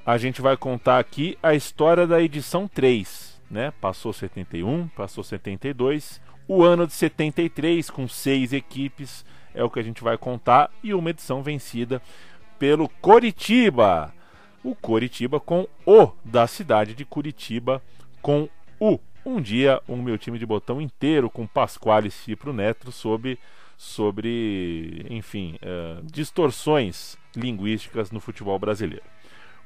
a 0.04 0.18
gente 0.18 0.42
vai 0.42 0.56
contar 0.56 0.98
aqui 0.98 1.38
a 1.42 1.54
história 1.54 2.06
da 2.06 2.20
edição 2.20 2.66
3, 2.66 3.40
né? 3.50 3.72
Passou 3.80 4.12
71, 4.12 4.88
passou 4.88 5.22
72, 5.22 6.20
o 6.48 6.62
ano 6.62 6.86
de 6.86 6.92
73 6.92 7.88
com 7.88 8.08
seis 8.08 8.52
equipes 8.52 9.24
é 9.54 9.62
o 9.62 9.70
que 9.70 9.78
a 9.78 9.82
gente 9.82 10.02
vai 10.02 10.18
contar 10.18 10.70
e 10.82 10.92
uma 10.92 11.10
edição 11.10 11.42
vencida 11.42 12.02
pelo 12.58 12.88
Coritiba. 12.88 14.12
O 14.64 14.74
Coritiba 14.74 15.38
com 15.38 15.66
o 15.86 16.10
da 16.24 16.46
cidade 16.46 16.94
de 16.94 17.04
Curitiba 17.04 17.82
com 18.20 18.48
o. 18.78 18.98
Um 19.24 19.40
dia, 19.40 19.80
o 19.86 19.92
um 19.92 20.02
meu 20.02 20.18
time 20.18 20.36
de 20.36 20.44
botão 20.44 20.80
inteiro 20.80 21.30
com 21.30 21.46
Pasquale 21.46 22.10
Cipro 22.10 22.52
Neto 22.52 22.90
sobre, 22.90 23.38
sobre 23.78 25.06
enfim, 25.08 25.56
uh, 25.62 26.02
distorções 26.04 27.16
linguísticas 27.36 28.10
no 28.10 28.18
futebol 28.18 28.58
brasileiro. 28.58 29.04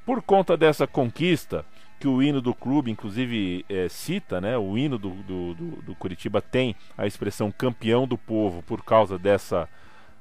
Por 0.07 0.23
conta 0.23 0.57
dessa 0.57 0.87
conquista, 0.87 1.67
que 1.99 2.07
o 2.07 2.23
hino 2.23 2.41
do 2.41 2.55
clube, 2.55 2.93
inclusive, 2.93 3.65
é, 3.69 3.89
cita, 3.89 4.41
né? 4.41 4.57
O 4.57 4.79
hino 4.79 4.97
do, 4.97 5.11
do, 5.11 5.55
do, 5.55 5.83
do, 5.83 5.95
Curitiba 5.97 6.41
tem 6.41 6.77
a 6.97 7.09
expressão 7.09 7.51
campeão 7.51 8.07
do 8.07 8.17
povo 8.17 8.63
por 8.63 8.85
causa 8.85 9.19
dessa, 9.19 9.69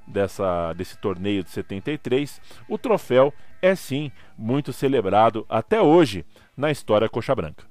dessa, 0.08 0.74
desse 0.74 0.98
torneio 0.98 1.44
de 1.44 1.52
73. 1.52 2.42
O 2.68 2.80
troféu 2.80 3.32
é 3.62 3.76
sim 3.76 4.12
muito 4.36 4.74
celebrado 4.74 5.46
até 5.48 5.80
hoje 5.80 6.26
na 6.58 6.72
história 6.72 7.08
coxa 7.08 7.36
branca. 7.36 7.64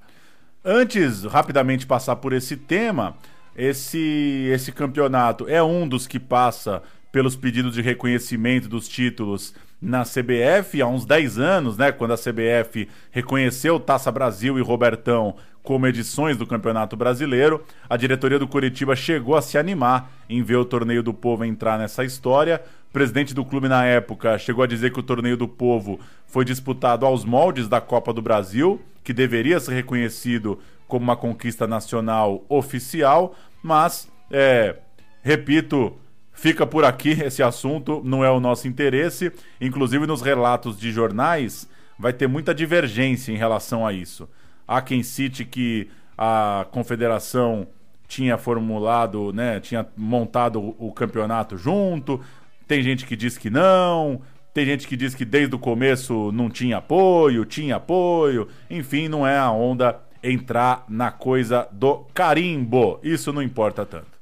Antes, 0.63 1.25
rapidamente 1.25 1.85
passar 1.85 2.15
por 2.15 2.31
esse 2.31 2.55
tema, 2.55 3.17
esse, 3.55 4.49
esse 4.53 4.71
campeonato 4.71 5.49
é 5.49 5.61
um 5.61 5.87
dos 5.87 6.07
que 6.07 6.19
passa 6.19 6.81
pelos 7.11 7.35
pedidos 7.35 7.73
de 7.73 7.81
reconhecimento 7.81 8.67
dos 8.67 8.87
títulos 8.87 9.53
na 9.85 10.03
CBF 10.03 10.81
há 10.81 10.87
uns 10.87 11.05
10 11.05 11.37
anos, 11.37 11.77
né, 11.77 11.91
quando 11.91 12.11
a 12.11 12.17
CBF 12.17 12.89
reconheceu 13.11 13.79
Taça 13.79 14.11
Brasil 14.11 14.57
e 14.57 14.61
Robertão 14.61 15.35
como 15.61 15.85
edições 15.85 16.37
do 16.37 16.47
Campeonato 16.47 16.95
Brasileiro, 16.95 17.63
a 17.87 17.95
diretoria 17.95 18.39
do 18.39 18.47
Curitiba 18.47 18.95
chegou 18.95 19.35
a 19.35 19.41
se 19.41 19.57
animar 19.59 20.11
em 20.27 20.41
ver 20.41 20.55
o 20.55 20.65
Torneio 20.65 21.03
do 21.03 21.13
Povo 21.13 21.45
entrar 21.45 21.77
nessa 21.77 22.03
história. 22.03 22.61
O 22.89 22.93
presidente 22.93 23.33
do 23.33 23.45
clube 23.45 23.67
na 23.67 23.85
época 23.85 24.37
chegou 24.39 24.63
a 24.63 24.67
dizer 24.67 24.91
que 24.91 24.99
o 24.99 25.03
Torneio 25.03 25.37
do 25.37 25.47
Povo 25.47 25.99
foi 26.25 26.43
disputado 26.43 27.05
aos 27.05 27.23
moldes 27.23 27.67
da 27.67 27.79
Copa 27.79 28.11
do 28.11 28.21
Brasil, 28.21 28.81
que 29.03 29.13
deveria 29.13 29.59
ser 29.59 29.73
reconhecido 29.73 30.59
como 30.87 31.03
uma 31.03 31.15
conquista 31.15 31.67
nacional 31.67 32.43
oficial, 32.49 33.35
mas, 33.61 34.11
é, 34.31 34.77
repito, 35.21 35.95
fica 36.35 36.67
por 36.67 36.85
aqui 36.85 37.09
esse 37.09 37.41
assunto, 37.41 38.01
não 38.05 38.23
é 38.23 38.29
o 38.29 38.39
nosso 38.39 38.67
interesse. 38.67 39.31
Inclusive 39.59 40.05
nos 40.05 40.21
relatos 40.21 40.77
de 40.77 40.91
jornais 40.91 41.67
vai 41.97 42.13
ter 42.13 42.27
muita 42.27 42.53
divergência 42.53 43.31
em 43.31 43.37
relação 43.37 43.87
a 43.87 43.93
isso. 43.93 44.29
Há 44.67 44.81
quem 44.81 45.01
cite 45.01 45.45
que 45.45 45.89
a 46.17 46.67
confederação 46.71 47.67
tinha 48.07 48.37
formulado, 48.37 49.33
né, 49.33 49.59
tinha 49.59 49.87
montado 49.97 50.61
o, 50.61 50.87
o 50.87 50.91
campeonato 50.91 51.57
junto. 51.57 52.21
Tem 52.67 52.83
gente 52.83 53.05
que 53.05 53.15
diz 53.15 53.37
que 53.37 53.49
não. 53.49 54.21
Tem 54.53 54.65
gente 54.65 54.87
que 54.87 54.95
diz 54.95 55.13
que 55.13 55.25
desde 55.25 55.53
o 55.55 55.59
começo 55.59 56.31
não 56.31 56.49
tinha 56.49 56.77
apoio, 56.77 57.43
tinha 57.45 57.75
apoio. 57.75 58.47
Enfim, 58.69 59.07
não 59.07 59.27
é 59.27 59.37
a 59.37 59.51
onda 59.51 59.99
entrar 60.23 60.85
na 60.87 61.11
coisa 61.11 61.67
do 61.71 62.05
carimbo. 62.13 62.99
Isso 63.03 63.33
não 63.33 63.41
importa 63.41 63.85
tanto. 63.85 64.14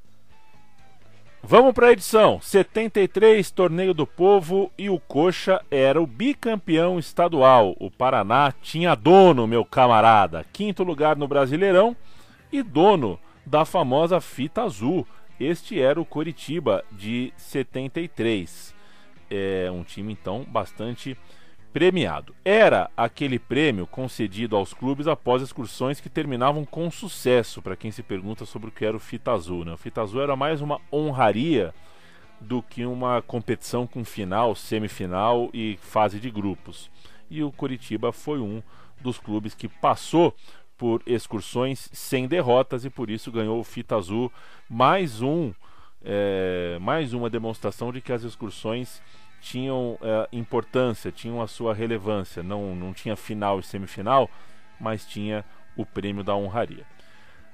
Vamos 1.45 1.73
para 1.73 1.87
a 1.87 1.91
edição 1.91 2.39
73, 2.39 3.51
Torneio 3.51 3.93
do 3.93 4.07
Povo, 4.07 4.71
e 4.77 4.89
o 4.89 4.97
Coxa 4.97 5.61
era 5.69 6.01
o 6.01 6.07
bicampeão 6.07 6.97
estadual. 6.97 7.75
O 7.81 7.91
Paraná 7.91 8.53
tinha 8.61 8.95
dono, 8.95 9.45
meu 9.45 9.65
camarada. 9.65 10.45
Quinto 10.53 10.83
lugar 10.83 11.17
no 11.17 11.27
Brasileirão 11.27 11.97
e 12.49 12.63
dono 12.63 13.19
da 13.45 13.65
famosa 13.65 14.21
fita 14.21 14.63
azul. 14.63 15.05
Este 15.37 15.81
era 15.81 15.99
o 15.99 16.05
Coritiba 16.05 16.81
de 16.89 17.33
73. 17.35 18.73
É 19.29 19.69
um 19.69 19.83
time 19.83 20.13
então 20.13 20.45
bastante 20.47 21.17
premiado. 21.73 22.35
Era 22.45 22.89
aquele 22.95 23.39
prêmio 23.39 23.87
concedido 23.87 24.55
aos 24.55 24.73
clubes 24.73 25.07
após 25.07 25.41
excursões 25.41 25.99
que 25.99 26.07
terminavam 26.07 26.63
com 26.63 26.91
sucesso, 26.91 27.63
para 27.63 27.75
quem 27.75 27.91
se 27.91 28.03
pergunta 28.03 28.45
sobre 28.45 28.69
o 28.69 28.71
que 28.71 28.85
era 28.85 28.95
o 28.95 28.99
Fita 28.99 29.31
Azul. 29.31 29.65
Né? 29.65 29.73
O 29.73 29.77
Fita 29.77 30.01
Azul 30.01 30.21
era 30.21 30.35
mais 30.35 30.61
uma 30.61 30.79
honraria 30.91 31.73
do 32.39 32.61
que 32.61 32.85
uma 32.85 33.21
competição 33.23 33.87
com 33.87 34.05
final, 34.05 34.53
semifinal 34.53 35.49
e 35.51 35.77
fase 35.81 36.19
de 36.19 36.29
grupos. 36.29 36.91
E 37.29 37.43
o 37.43 37.51
Curitiba 37.51 38.11
foi 38.11 38.39
um 38.39 38.61
dos 39.01 39.17
clubes 39.17 39.55
que 39.55 39.67
passou 39.67 40.35
por 40.77 41.01
excursões 41.07 41.89
sem 41.91 42.27
derrotas 42.27 42.85
e 42.85 42.89
por 42.89 43.09
isso 43.09 43.31
ganhou 43.31 43.59
o 43.59 43.63
Fita 43.63 43.95
Azul. 43.95 44.31
Mais 44.69 45.21
um, 45.21 45.51
é, 46.03 46.77
mais 46.79 47.13
uma 47.13 47.29
demonstração 47.29 47.91
de 47.91 47.99
que 47.99 48.11
as 48.11 48.23
excursões 48.23 49.01
tinham 49.43 49.97
é, 50.01 50.29
importância, 50.31 51.11
tinham 51.11 51.41
a 51.41 51.47
sua 51.47 51.73
relevância. 51.73 52.41
Não, 52.41 52.73
não 52.73 52.93
tinha 52.93 53.15
final 53.15 53.59
e 53.59 53.63
semifinal, 53.63 54.29
mas 54.79 55.05
tinha 55.05 55.43
o 55.75 55.85
prêmio 55.85 56.23
da 56.23 56.33
honraria. 56.33 56.85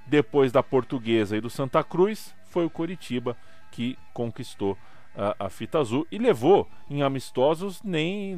Depois 0.05 0.51
da 0.51 0.61
Portuguesa 0.61 1.35
e 1.35 1.41
do 1.41 1.49
Santa 1.49 1.83
Cruz, 1.83 2.35
foi 2.45 2.63
o 2.63 2.69
Coritiba 2.69 3.35
que 3.71 3.97
conquistou 4.13 4.77
a, 5.15 5.47
a 5.47 5.49
fita 5.49 5.79
azul 5.79 6.05
e 6.11 6.19
levou 6.19 6.69
em 6.89 7.01
amistosos 7.01 7.81
nem 7.83 8.33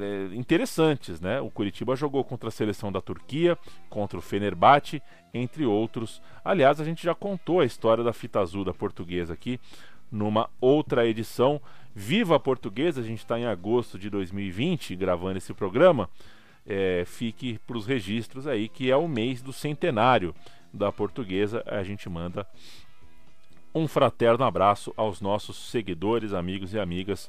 é, 0.00 0.34
interessantes, 0.34 1.20
né? 1.20 1.42
O 1.42 1.50
Curitiba 1.50 1.94
jogou 1.94 2.24
contra 2.24 2.48
a 2.48 2.52
seleção 2.52 2.90
da 2.90 3.02
Turquia, 3.02 3.58
contra 3.90 4.18
o 4.18 4.22
Fenerbahçe, 4.22 5.02
entre 5.34 5.66
outros. 5.66 6.22
Aliás, 6.42 6.80
a 6.80 6.84
gente 6.84 7.04
já 7.04 7.14
contou 7.14 7.60
a 7.60 7.66
história 7.66 8.02
da 8.02 8.14
fita 8.14 8.40
azul 8.40 8.64
da 8.64 8.72
Portuguesa 8.72 9.34
aqui 9.34 9.60
numa 10.10 10.48
outra 10.60 11.06
edição. 11.06 11.60
Viva 12.00 12.36
a 12.36 12.38
Portuguesa, 12.38 13.00
a 13.00 13.04
gente 13.04 13.18
está 13.18 13.40
em 13.40 13.44
agosto 13.44 13.98
de 13.98 14.08
2020 14.08 14.94
gravando 14.94 15.36
esse 15.36 15.52
programa. 15.52 16.08
É, 16.64 17.02
fique 17.04 17.58
para 17.66 17.76
os 17.76 17.86
registros 17.86 18.46
aí 18.46 18.68
que 18.68 18.88
é 18.88 18.96
o 18.96 19.08
mês 19.08 19.42
do 19.42 19.52
centenário 19.52 20.32
da 20.72 20.92
Portuguesa. 20.92 21.60
A 21.66 21.82
gente 21.82 22.08
manda 22.08 22.46
um 23.74 23.88
fraterno 23.88 24.44
abraço 24.44 24.94
aos 24.96 25.20
nossos 25.20 25.70
seguidores, 25.72 26.32
amigos 26.32 26.72
e 26.72 26.78
amigas, 26.78 27.28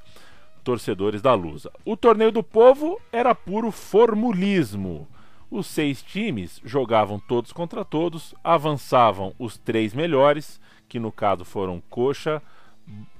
torcedores 0.63 1.19
da 1.19 1.33
Lusa. 1.33 1.71
O 1.83 1.97
torneio 1.97 2.31
do 2.31 2.43
povo 2.43 3.01
era 3.11 3.33
puro 3.33 3.71
formulismo. 3.71 5.07
Os 5.49 5.65
seis 5.65 6.03
times 6.03 6.61
jogavam 6.63 7.19
todos 7.19 7.51
contra 7.51 7.83
todos, 7.83 8.35
avançavam 8.43 9.33
os 9.39 9.57
três 9.57 9.95
melhores, 9.95 10.61
que 10.87 10.99
no 10.99 11.11
caso 11.11 11.43
foram 11.43 11.81
Coxa, 11.89 12.39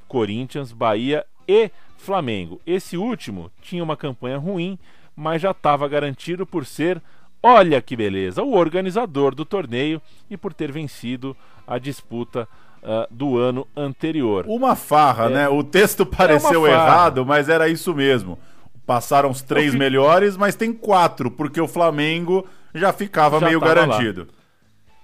Corinthians, 0.07 0.71
Bahia 0.71 1.25
e 1.49 1.71
Flamengo. 1.97 2.61
Esse 2.65 2.95
último 2.95 3.51
tinha 3.59 3.83
uma 3.83 3.97
campanha 3.97 4.37
ruim, 4.37 4.77
mas 5.15 5.41
já 5.41 5.49
estava 5.49 5.87
garantido 5.87 6.45
por 6.45 6.63
ser, 6.63 7.01
olha 7.41 7.81
que 7.81 7.95
beleza, 7.95 8.43
o 8.43 8.53
organizador 8.53 9.33
do 9.33 9.43
torneio 9.43 9.99
e 10.29 10.37
por 10.37 10.53
ter 10.53 10.71
vencido 10.71 11.35
a 11.65 11.79
disputa 11.79 12.47
uh, 12.83 13.11
do 13.11 13.39
ano 13.39 13.67
anterior. 13.75 14.45
Uma 14.47 14.75
farra, 14.75 15.25
é, 15.25 15.29
né? 15.29 15.49
O 15.49 15.63
texto 15.63 16.05
pareceu 16.05 16.67
é 16.67 16.71
errado, 16.71 17.25
mas 17.25 17.49
era 17.49 17.67
isso 17.67 17.95
mesmo. 17.95 18.37
Passaram 18.85 19.31
os 19.31 19.41
três 19.41 19.71
fico... 19.71 19.79
melhores, 19.79 20.37
mas 20.37 20.55
tem 20.55 20.71
quatro, 20.71 21.31
porque 21.31 21.59
o 21.59 21.67
Flamengo 21.67 22.47
já 22.75 22.93
ficava 22.93 23.39
já 23.39 23.47
meio 23.47 23.59
garantido. 23.59 24.21
Lá. 24.21 24.39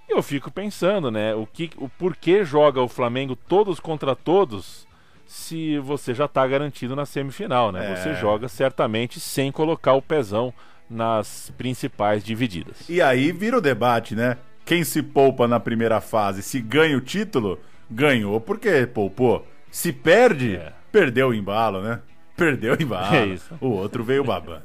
Eu 0.08 0.22
fico 0.22 0.50
pensando, 0.52 1.10
né? 1.10 1.34
O 1.34 1.44
que, 1.44 1.70
o 1.76 1.88
porquê 1.88 2.44
joga 2.44 2.80
o 2.80 2.88
Flamengo 2.88 3.34
todos 3.34 3.80
contra 3.80 4.14
todos 4.14 4.85
se 5.26 5.78
você 5.80 6.14
já 6.14 6.26
está 6.26 6.46
garantido 6.46 6.94
na 6.94 7.04
semifinal, 7.04 7.72
né? 7.72 7.92
É. 7.92 7.96
Você 7.96 8.14
joga 8.14 8.48
certamente 8.48 9.18
sem 9.18 9.50
colocar 9.50 9.94
o 9.94 10.02
pezão 10.02 10.54
nas 10.88 11.52
principais 11.58 12.22
divididas. 12.22 12.88
E 12.88 13.02
aí 13.02 13.32
vira 13.32 13.58
o 13.58 13.60
debate, 13.60 14.14
né? 14.14 14.38
Quem 14.64 14.84
se 14.84 15.02
poupa 15.02 15.46
na 15.46 15.60
primeira 15.60 16.00
fase, 16.00 16.42
se 16.42 16.60
ganha 16.60 16.96
o 16.96 17.00
título, 17.00 17.58
ganhou 17.90 18.40
porque 18.40 18.86
poupou. 18.86 19.46
Se 19.70 19.92
perde, 19.92 20.56
é. 20.56 20.72
perdeu 20.90 21.28
o 21.28 21.34
embalo, 21.34 21.82
né? 21.82 22.00
Perdeu 22.36 22.74
o 22.74 22.82
embalo. 22.82 23.14
É 23.16 23.26
isso. 23.26 23.54
O 23.60 23.68
outro 23.68 24.04
veio 24.04 24.24
babando. 24.24 24.62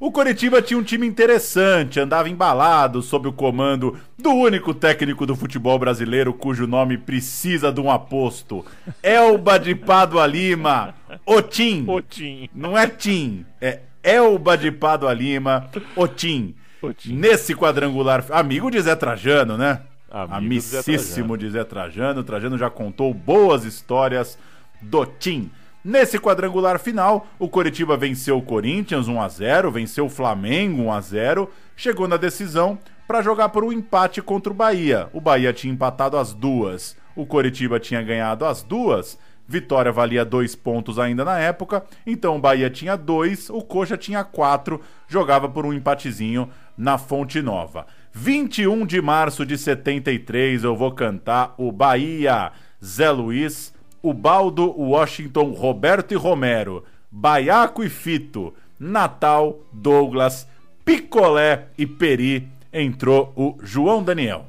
O 0.00 0.10
Coritiba 0.10 0.62
tinha 0.62 0.80
um 0.80 0.82
time 0.82 1.06
interessante, 1.06 2.00
andava 2.00 2.30
embalado 2.30 3.02
sob 3.02 3.28
o 3.28 3.32
comando 3.34 3.98
do 4.16 4.30
único 4.30 4.72
técnico 4.72 5.26
do 5.26 5.36
futebol 5.36 5.78
brasileiro 5.78 6.32
cujo 6.32 6.66
nome 6.66 6.96
precisa 6.96 7.70
de 7.70 7.82
um 7.82 7.90
aposto. 7.90 8.64
Elba 9.04 9.58
de 9.58 9.74
Pádua 9.74 10.26
Lima. 10.26 10.94
Otim. 11.26 11.84
Otim. 11.86 12.48
Não 12.54 12.78
é 12.78 12.86
Tim, 12.86 13.44
é 13.60 13.80
Elba 14.02 14.56
de 14.56 14.72
Pádua 14.72 15.12
Lima. 15.12 15.68
Otim. 15.94 16.54
Otim. 16.80 17.12
Nesse 17.12 17.54
quadrangular, 17.54 18.24
amigo 18.30 18.70
de 18.70 18.80
Zé 18.80 18.96
Trajano, 18.96 19.58
né? 19.58 19.82
Amigo 20.10 20.34
Amicíssimo 20.34 21.36
de 21.36 21.50
Zé 21.50 21.62
Trajano. 21.62 22.24
Trajano 22.24 22.56
já 22.56 22.70
contou 22.70 23.12
boas 23.12 23.66
histórias 23.66 24.38
do 24.80 25.04
Tim. 25.04 25.50
Nesse 25.82 26.18
quadrangular 26.18 26.78
final, 26.78 27.26
o 27.38 27.48
Coritiba 27.48 27.96
venceu 27.96 28.36
o 28.36 28.42
Corinthians 28.42 29.08
1 29.08 29.20
a 29.20 29.28
0, 29.28 29.70
venceu 29.70 30.04
o 30.04 30.10
Flamengo 30.10 30.82
1 30.82 30.92
a 30.92 31.00
0, 31.00 31.50
chegou 31.74 32.06
na 32.06 32.18
decisão 32.18 32.78
para 33.08 33.22
jogar 33.22 33.48
por 33.48 33.64
um 33.64 33.72
empate 33.72 34.20
contra 34.20 34.52
o 34.52 34.54
Bahia. 34.54 35.08
O 35.14 35.22
Bahia 35.22 35.54
tinha 35.54 35.72
empatado 35.72 36.18
as 36.18 36.34
duas, 36.34 36.94
o 37.16 37.24
Coritiba 37.24 37.80
tinha 37.80 38.02
ganhado 38.02 38.44
as 38.44 38.62
duas. 38.62 39.18
Vitória 39.48 39.90
valia 39.90 40.24
dois 40.24 40.54
pontos 40.54 40.98
ainda 40.98 41.24
na 41.24 41.38
época, 41.38 41.82
então 42.06 42.36
o 42.36 42.40
Bahia 42.40 42.70
tinha 42.70 42.94
dois, 42.94 43.50
o 43.50 43.62
Coxa 43.62 43.96
tinha 43.96 44.22
quatro, 44.22 44.80
jogava 45.08 45.48
por 45.48 45.66
um 45.66 45.72
empatezinho 45.72 46.48
na 46.76 46.98
Fonte 46.98 47.42
Nova. 47.42 47.86
21 48.12 48.84
de 48.84 49.00
março 49.00 49.46
de 49.46 49.56
73 49.56 50.62
eu 50.62 50.76
vou 50.76 50.92
cantar 50.92 51.54
o 51.56 51.72
Bahia. 51.72 52.52
Zé 52.84 53.10
Luiz 53.10 53.74
Ubaldo, 54.02 54.70
Washington, 54.78 55.52
Roberto 55.52 56.12
e 56.12 56.16
Romero, 56.16 56.84
Baiaco 57.10 57.82
e 57.84 57.88
Fito, 57.88 58.54
Natal, 58.78 59.60
Douglas, 59.72 60.48
Picolé 60.84 61.66
e 61.76 61.86
Peri, 61.86 62.48
entrou 62.72 63.32
o 63.36 63.56
João 63.62 64.02
Daniel. 64.02 64.46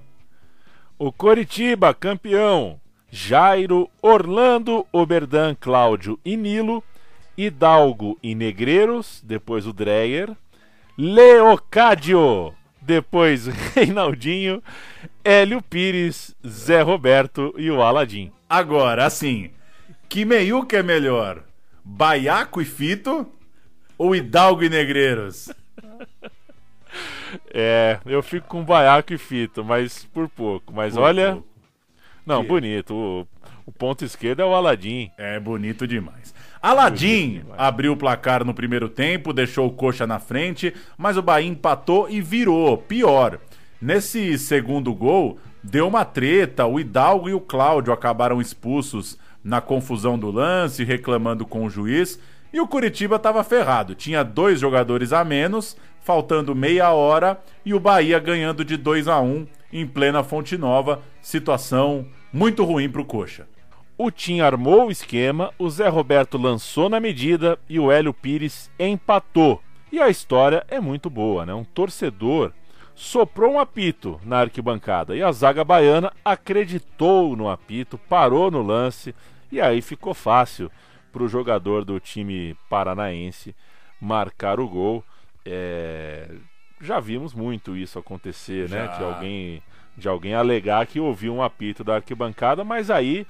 O 0.97 1.11
Coritiba, 1.11 1.93
campeão. 1.93 2.79
Jairo, 3.13 3.89
Orlando, 4.01 4.87
Oberdan, 4.89 5.53
Cláudio 5.59 6.17
e 6.23 6.37
Nilo, 6.37 6.81
Hidalgo 7.37 8.17
e 8.23 8.33
Negreiros, 8.33 9.21
depois 9.25 9.67
o 9.67 9.73
Dreyer, 9.73 10.31
Leocádio, 10.97 12.53
depois 12.81 13.47
Reinaldinho, 13.75 14.63
Hélio 15.23 15.61
Pires, 15.61 16.33
Zé 16.47 16.81
Roberto 16.81 17.53
e 17.57 17.69
o 17.69 17.81
Aladim. 17.81 18.31
Agora, 18.51 19.05
assim, 19.05 19.49
que 20.09 20.25
meiuca 20.25 20.75
é 20.75 20.83
melhor? 20.83 21.41
Baiaco 21.85 22.61
e 22.61 22.65
Fito 22.65 23.25
ou 23.97 24.13
Hidalgo 24.13 24.61
e 24.61 24.67
Negreiros? 24.67 25.49
É, 27.53 27.97
eu 28.05 28.21
fico 28.21 28.45
com 28.49 28.61
Baiaco 28.61 29.13
e 29.13 29.17
Fito, 29.17 29.63
mas 29.63 30.03
por 30.13 30.27
pouco. 30.27 30.73
Mas 30.73 30.95
por 30.95 31.01
olha. 31.01 31.31
Pouco. 31.31 31.47
Não, 32.25 32.41
que... 32.41 32.49
bonito. 32.49 32.93
O, 32.93 33.27
o, 33.65 33.71
ponto 33.71 34.03
esquerdo 34.03 34.41
é 34.41 34.45
o 34.45 34.53
Aladim. 34.53 35.09
É 35.17 35.39
bonito 35.39 35.87
demais. 35.87 36.35
Aladim 36.61 37.43
abriu 37.57 37.93
o 37.93 37.97
placar 37.97 38.43
no 38.43 38.53
primeiro 38.53 38.89
tempo, 38.89 39.31
deixou 39.31 39.65
o 39.65 39.71
coxa 39.71 40.05
na 40.05 40.19
frente, 40.19 40.75
mas 40.97 41.15
o 41.15 41.21
Bahia 41.21 41.47
empatou 41.47 42.09
e 42.09 42.19
virou. 42.19 42.77
Pior. 42.77 43.39
Nesse 43.81 44.37
segundo 44.37 44.93
gol, 44.93 45.39
deu 45.63 45.87
uma 45.87 46.05
treta, 46.05 46.65
o 46.65 46.79
Hidalgo 46.79 47.29
e 47.29 47.33
o 47.33 47.39
Cláudio 47.39 47.93
acabaram 47.93 48.41
expulsos 48.41 49.17
na 49.43 49.61
confusão 49.61 50.17
do 50.17 50.31
lance, 50.31 50.83
reclamando 50.83 51.45
com 51.45 51.65
o 51.65 51.69
juiz, 51.69 52.19
e 52.53 52.59
o 52.59 52.67
Curitiba 52.67 53.15
estava 53.15 53.43
ferrado. 53.43 53.95
Tinha 53.95 54.23
dois 54.23 54.59
jogadores 54.59 55.13
a 55.13 55.23
menos, 55.23 55.77
faltando 56.03 56.55
meia 56.55 56.91
hora, 56.91 57.39
e 57.65 57.73
o 57.73 57.79
Bahia 57.79 58.19
ganhando 58.19 58.65
de 58.65 58.77
2 58.77 59.07
a 59.07 59.19
1 59.19 59.47
em 59.71 59.87
plena 59.87 60.23
Fonte 60.23 60.57
Nova, 60.57 61.01
situação 61.21 62.05
muito 62.33 62.63
ruim 62.63 62.89
para 62.89 63.01
o 63.01 63.05
Coxa. 63.05 63.47
O 63.97 64.09
Tim 64.09 64.39
armou 64.39 64.87
o 64.87 64.91
esquema, 64.91 65.53
o 65.59 65.69
Zé 65.69 65.87
Roberto 65.87 66.37
lançou 66.37 66.89
na 66.89 66.99
medida 66.99 67.57
e 67.69 67.79
o 67.79 67.91
Hélio 67.91 68.13
Pires 68.13 68.69
empatou. 68.79 69.61
E 69.91 69.99
a 69.99 70.09
história 70.09 70.65
é 70.67 70.79
muito 70.79 71.09
boa, 71.09 71.45
né? 71.45 71.53
Um 71.53 71.63
torcedor 71.63 72.51
soprou 72.95 73.53
um 73.53 73.59
apito 73.59 74.19
na 74.23 74.39
arquibancada 74.39 75.15
e 75.15 75.23
a 75.23 75.31
zaga 75.31 75.63
baiana 75.63 76.11
acreditou 76.23 77.35
no 77.35 77.49
apito, 77.49 77.97
parou 77.97 78.51
no 78.51 78.61
lance 78.61 79.15
e 79.51 79.59
aí 79.59 79.81
ficou 79.81 80.13
fácil 80.13 80.71
para 81.11 81.23
o 81.23 81.27
jogador 81.27 81.83
do 81.83 81.99
time 81.99 82.55
paranaense 82.69 83.55
marcar 83.99 84.59
o 84.59 84.67
gol. 84.67 85.03
É... 85.45 86.27
Já 86.79 86.99
vimos 86.99 87.33
muito 87.33 87.75
isso 87.75 87.99
acontecer, 87.99 88.67
né? 88.69 88.87
De 88.97 89.03
alguém, 89.03 89.61
de 89.95 90.07
alguém 90.07 90.33
alegar 90.33 90.85
que 90.87 90.99
ouviu 90.99 91.33
um 91.33 91.43
apito 91.43 91.83
da 91.83 91.95
arquibancada, 91.95 92.63
mas 92.63 92.89
aí 92.89 93.27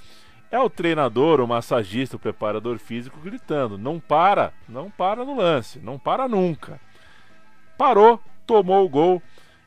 é 0.50 0.60
o 0.60 0.70
treinador, 0.70 1.42
o 1.42 1.48
massagista, 1.48 2.16
o 2.16 2.20
preparador 2.20 2.78
físico 2.78 3.20
gritando: 3.20 3.78
não 3.78 4.00
para, 4.00 4.54
não 4.70 4.90
para 4.90 5.26
no 5.26 5.36
lance, 5.36 5.80
não 5.80 6.00
para 6.00 6.28
nunca. 6.28 6.80
Parou, 7.78 8.22
tomou 8.46 8.86
o 8.86 8.90
gol 8.90 9.22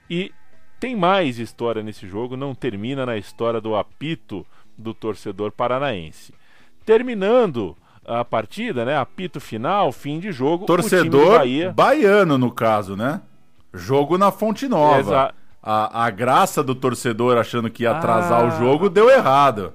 e 0.09 0.33
tem 0.81 0.95
mais 0.97 1.39
história 1.39 1.83
nesse 1.83 2.07
jogo, 2.07 2.37
não 2.37 2.55
termina 2.55 3.07
na 3.07 3.17
história 3.17 3.61
do 3.61 3.75
apito 3.77 4.47
do 4.77 4.93
torcedor 4.93 5.51
paranaense. 5.53 6.33
Terminando 6.85 7.77
a 8.05 8.25
partida, 8.25 8.85
né? 8.85 8.97
Apito 8.99 9.41
final, 9.41 9.91
fim 9.93 10.19
de 10.21 10.31
jogo. 10.31 10.67
Torcedor 10.67 11.39
Bahia. 11.39 11.73
baiano, 11.73 12.37
no 12.37 12.51
caso, 12.51 12.95
né? 12.97 13.23
Jogo 13.73 14.19
na 14.19 14.31
Fonte 14.31 14.69
Nova. 14.69 15.01
Exa- 15.01 15.35
A, 15.67 16.05
a 16.05 16.11
graça 16.11 16.63
do 16.63 16.75
torcedor 16.75 17.39
achando 17.39 17.71
que 17.71 17.85
ia 17.85 17.93
atrasar 17.93 18.43
Ah. 18.43 18.49
o 18.49 18.51
jogo 18.59 18.91
deu 18.91 19.09
errado. 19.09 19.73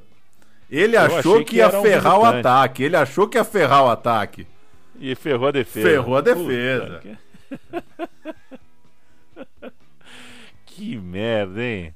Ele 0.70 0.96
Eu 0.96 1.02
achou 1.02 1.40
que 1.40 1.46
que 1.46 1.56
ia 1.56 1.68
um 1.70 1.82
ferrar 1.82 2.20
o 2.20 2.26
ataque. 2.26 2.84
Ele 2.84 2.96
achou 2.96 3.28
que 3.28 3.40
ia 3.40 3.44
ferrar 3.44 3.84
o 3.86 3.90
ataque. 3.90 4.46
E 5.00 5.16
ferrou 5.16 5.48
a 5.48 5.52
defesa. 5.52 5.90
Ferrou 5.90 6.16
a 6.16 6.22
Puta 6.22 6.36
defesa. 6.36 7.00
que- 7.02 7.18
que 10.80 10.96
merda, 10.96 11.62
hein? 11.62 11.94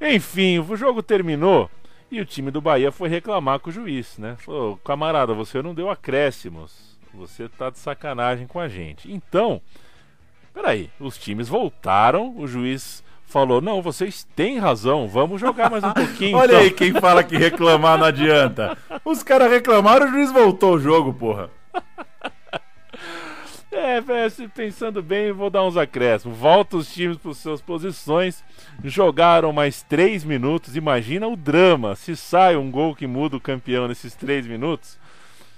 Enfim, 0.00 0.58
o 0.58 0.76
jogo 0.76 1.04
terminou 1.04 1.70
e 2.10 2.20
o 2.20 2.24
time 2.24 2.50
do 2.50 2.60
Bahia 2.60 2.90
foi 2.90 3.08
reclamar 3.08 3.60
com 3.60 3.70
o 3.70 3.72
juiz, 3.72 4.18
né? 4.18 4.34
Falou, 4.40 4.76
camarada, 4.78 5.32
você 5.32 5.62
não 5.62 5.72
deu 5.72 5.88
acréscimos. 5.88 6.98
Você 7.14 7.48
tá 7.48 7.70
de 7.70 7.78
sacanagem 7.78 8.48
com 8.48 8.58
a 8.58 8.66
gente. 8.66 9.10
Então, 9.10 9.62
peraí, 10.52 10.90
os 10.98 11.16
times 11.16 11.48
voltaram, 11.48 12.36
o 12.36 12.46
juiz 12.48 13.04
falou, 13.24 13.60
não, 13.60 13.80
vocês 13.80 14.26
têm 14.34 14.58
razão, 14.58 15.06
vamos 15.06 15.40
jogar 15.40 15.70
mais 15.70 15.84
um 15.84 15.92
pouquinho. 15.94 16.36
Olha 16.36 16.54
então." 16.54 16.60
aí 16.62 16.70
quem 16.72 16.92
fala 16.92 17.22
que 17.22 17.36
reclamar 17.36 17.96
não 17.96 18.06
adianta. 18.06 18.76
Os 19.04 19.22
caras 19.22 19.48
reclamaram, 19.48 20.06
o 20.08 20.10
juiz 20.10 20.32
voltou 20.32 20.74
o 20.74 20.80
jogo, 20.80 21.14
porra. 21.14 21.50
É, 23.70 24.00
velho, 24.00 24.30
se 24.30 24.48
pensando 24.48 25.02
bem, 25.02 25.32
vou 25.32 25.50
dar 25.50 25.64
uns 25.64 25.76
acréscimos. 25.76 26.36
Volta 26.38 26.76
os 26.76 26.92
times 26.92 27.16
para 27.18 27.34
suas 27.34 27.60
posições. 27.60 28.42
Jogaram 28.84 29.52
mais 29.52 29.82
três 29.82 30.24
minutos. 30.24 30.76
Imagina 30.76 31.26
o 31.26 31.36
drama. 31.36 31.94
Se 31.96 32.16
sai 32.16 32.56
um 32.56 32.70
gol 32.70 32.94
que 32.94 33.06
muda 33.06 33.36
o 33.36 33.40
campeão 33.40 33.88
nesses 33.88 34.14
três 34.14 34.46
minutos. 34.46 34.98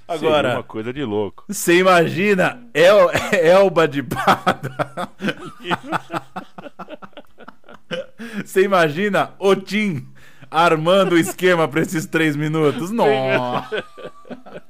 seria 0.09 0.29
Agora- 0.29 0.55
uma 0.55 0.63
coisa 0.63 0.93
de 0.93 1.05
louco. 1.05 1.45
Você 1.49 1.79
imagina 1.79 2.61
El, 2.75 3.11
Elba 3.33 3.87
de 3.87 4.03
Pada. 4.03 5.09
Você 8.45 8.63
imagina 8.63 9.33
o 9.39 9.55
Tim 9.55 10.07
armando 10.51 11.15
o 11.15 11.19
esquema 11.19 11.69
para 11.69 11.83
esses 11.83 12.07
três 12.07 12.35
minutos? 12.37 12.91
Nossa! 12.91 13.85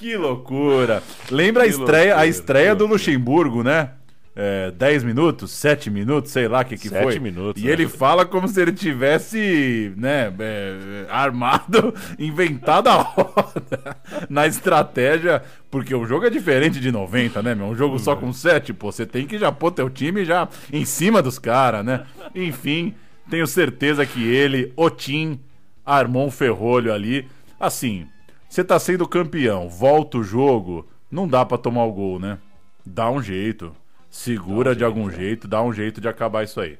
Que 0.00 0.16
loucura! 0.16 1.02
Lembra 1.30 1.64
a 1.64 1.66
Que 1.66 1.72
estreia, 1.72 2.14
a 2.14 2.16
loucura, 2.16 2.26
estreia 2.26 2.70
que 2.70 2.78
do. 2.78 2.86
Luxemburgo, 2.86 3.62
né? 3.62 3.90
É, 4.34 4.70
10 4.70 5.04
minutos, 5.04 5.50
7 5.50 5.90
minutos, 5.90 6.30
sei 6.30 6.48
lá 6.48 6.62
o 6.62 6.64
que, 6.64 6.78
que 6.78 6.88
Sete 6.88 7.02
foi. 7.02 7.18
minutos, 7.18 7.60
e 7.60 7.66
né? 7.66 7.72
ele 7.72 7.86
fala 7.88 8.24
como 8.24 8.48
se 8.48 8.62
ele 8.62 8.72
tivesse, 8.72 9.92
né, 9.96 10.32
é, 10.38 11.06
armado, 11.10 11.92
inventado 12.16 12.88
a 12.88 12.94
roda 12.94 13.96
na 14.30 14.46
estratégia, 14.46 15.42
porque 15.68 15.94
o 15.94 16.06
jogo 16.06 16.24
é 16.24 16.30
diferente 16.30 16.80
de 16.80 16.90
90, 16.92 17.42
né, 17.42 17.54
meu? 17.56 17.66
Um 17.66 17.74
jogo 17.74 17.98
só 17.98 18.14
com 18.16 18.32
7, 18.32 18.72
pô, 18.72 18.90
você 18.92 19.04
tem 19.04 19.26
que 19.26 19.36
já 19.36 19.50
pôr 19.50 19.72
teu 19.72 19.90
time 19.90 20.24
já 20.24 20.48
em 20.72 20.84
cima 20.84 21.20
dos 21.20 21.38
caras, 21.38 21.84
né? 21.84 22.04
Enfim, 22.34 22.94
tenho 23.28 23.46
certeza 23.48 24.06
que 24.06 24.22
ele, 24.26 24.72
o 24.76 24.88
Tim, 24.88 25.40
armou 25.84 26.26
um 26.26 26.30
ferrolho 26.30 26.94
ali. 26.94 27.28
Assim, 27.58 28.06
você 28.50 28.64
tá 28.64 28.80
sendo 28.80 29.06
campeão, 29.06 29.68
volta 29.68 30.18
o 30.18 30.24
jogo, 30.24 30.84
não 31.08 31.28
dá 31.28 31.46
pra 31.46 31.56
tomar 31.56 31.84
o 31.84 31.92
gol, 31.92 32.18
né? 32.18 32.36
Dá 32.84 33.08
um 33.08 33.22
jeito. 33.22 33.72
Segura 34.10 34.74
de 34.74 34.84
algum 34.84 35.08
jeito, 35.08 35.46
dá 35.46 35.62
um 35.62 35.72
jeito 35.72 36.00
de 36.00 36.08
acabar 36.08 36.42
isso 36.42 36.60
aí. 36.60 36.76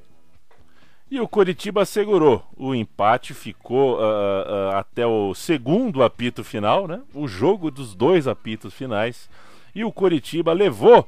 E 1.09 1.21
o 1.21 1.29
Coritiba 1.29 1.85
segurou. 1.85 2.45
O 2.57 2.75
empate 2.75 3.33
ficou 3.35 4.01
ah, 4.01 4.73
ah, 4.75 4.79
até 4.81 5.07
o 5.07 5.33
segundo 5.33 6.03
apito 6.03 6.43
final, 6.43 6.89
né? 6.89 7.03
O 7.15 7.29
jogo 7.29 7.71
dos 7.71 7.95
dois 7.95 8.27
apitos 8.27 8.75
finais. 8.75 9.31
E 9.73 9.85
o 9.85 9.93
Coritiba 9.93 10.53
levou 10.53 11.07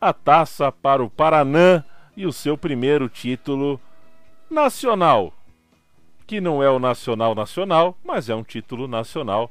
a 0.00 0.12
taça 0.12 0.70
para 0.70 1.02
o 1.02 1.10
Paranã 1.10 1.84
e 2.16 2.24
o 2.24 2.32
seu 2.32 2.56
primeiro 2.56 3.08
título 3.08 3.80
nacional. 4.48 5.34
Que 6.24 6.40
não 6.40 6.62
é 6.62 6.70
o 6.70 6.78
nacional 6.78 7.34
nacional, 7.34 7.98
mas 8.04 8.28
é 8.28 8.34
um 8.34 8.44
título 8.44 8.86
nacional, 8.86 9.50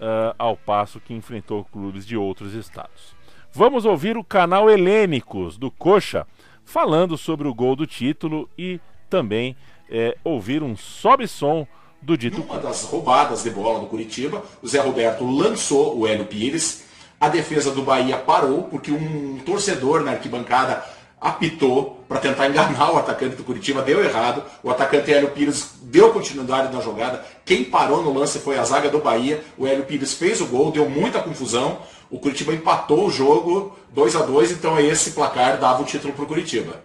ah, 0.00 0.34
ao 0.38 0.56
passo 0.56 1.00
que 1.00 1.14
enfrentou 1.14 1.64
clubes 1.64 2.06
de 2.06 2.16
outros 2.16 2.54
estados. 2.54 3.14
Vamos 3.52 3.84
ouvir 3.84 4.16
o 4.16 4.24
canal 4.24 4.68
Helênicos 4.68 5.56
do 5.56 5.70
Coxa 5.70 6.26
falando 6.64 7.16
sobre 7.16 7.48
o 7.48 7.54
gol 7.54 7.74
do 7.74 7.86
título 7.86 8.50
e 8.58 8.78
também 9.08 9.56
eh, 9.90 10.16
ouvir 10.22 10.62
um 10.62 10.76
sobe-som 10.76 11.66
do 12.02 12.18
dito 12.18 12.42
Uma 12.42 12.58
das 12.58 12.82
roubadas 12.82 13.42
de 13.42 13.50
bola 13.50 13.80
do 13.80 13.86
Curitiba, 13.86 14.42
o 14.62 14.68
Zé 14.68 14.80
Roberto 14.80 15.24
lançou 15.24 15.98
o 15.98 16.06
Hélio 16.06 16.26
Pires, 16.26 16.84
a 17.18 17.28
defesa 17.28 17.70
do 17.70 17.82
Bahia 17.82 18.18
parou 18.18 18.64
porque 18.64 18.90
um 18.90 19.38
torcedor 19.38 20.02
na 20.02 20.12
arquibancada 20.12 20.84
apitou 21.26 22.04
para 22.08 22.20
tentar 22.20 22.48
enganar 22.48 22.92
o 22.92 22.98
atacante 22.98 23.34
do 23.34 23.42
Curitiba, 23.42 23.82
deu 23.82 24.02
errado, 24.04 24.44
o 24.62 24.70
atacante 24.70 25.12
Hélio 25.12 25.30
Pires 25.30 25.74
deu 25.82 26.12
continuidade 26.12 26.72
na 26.72 26.80
jogada, 26.80 27.24
quem 27.44 27.64
parou 27.64 28.02
no 28.02 28.16
lance 28.16 28.38
foi 28.38 28.56
a 28.56 28.62
zaga 28.62 28.88
do 28.88 29.00
Bahia, 29.00 29.42
o 29.58 29.66
Hélio 29.66 29.84
Pires 29.84 30.14
fez 30.14 30.40
o 30.40 30.46
gol, 30.46 30.70
deu 30.70 30.88
muita 30.88 31.20
confusão, 31.20 31.78
o 32.08 32.20
Curitiba 32.20 32.52
empatou 32.52 33.06
o 33.06 33.10
jogo 33.10 33.76
2 33.90 34.14
a 34.14 34.22
2 34.22 34.52
então 34.52 34.78
esse 34.78 35.10
placar 35.10 35.58
dava 35.58 35.82
o 35.82 35.84
título 35.84 36.12
para 36.12 36.24
o 36.24 36.28
Curitiba. 36.28 36.80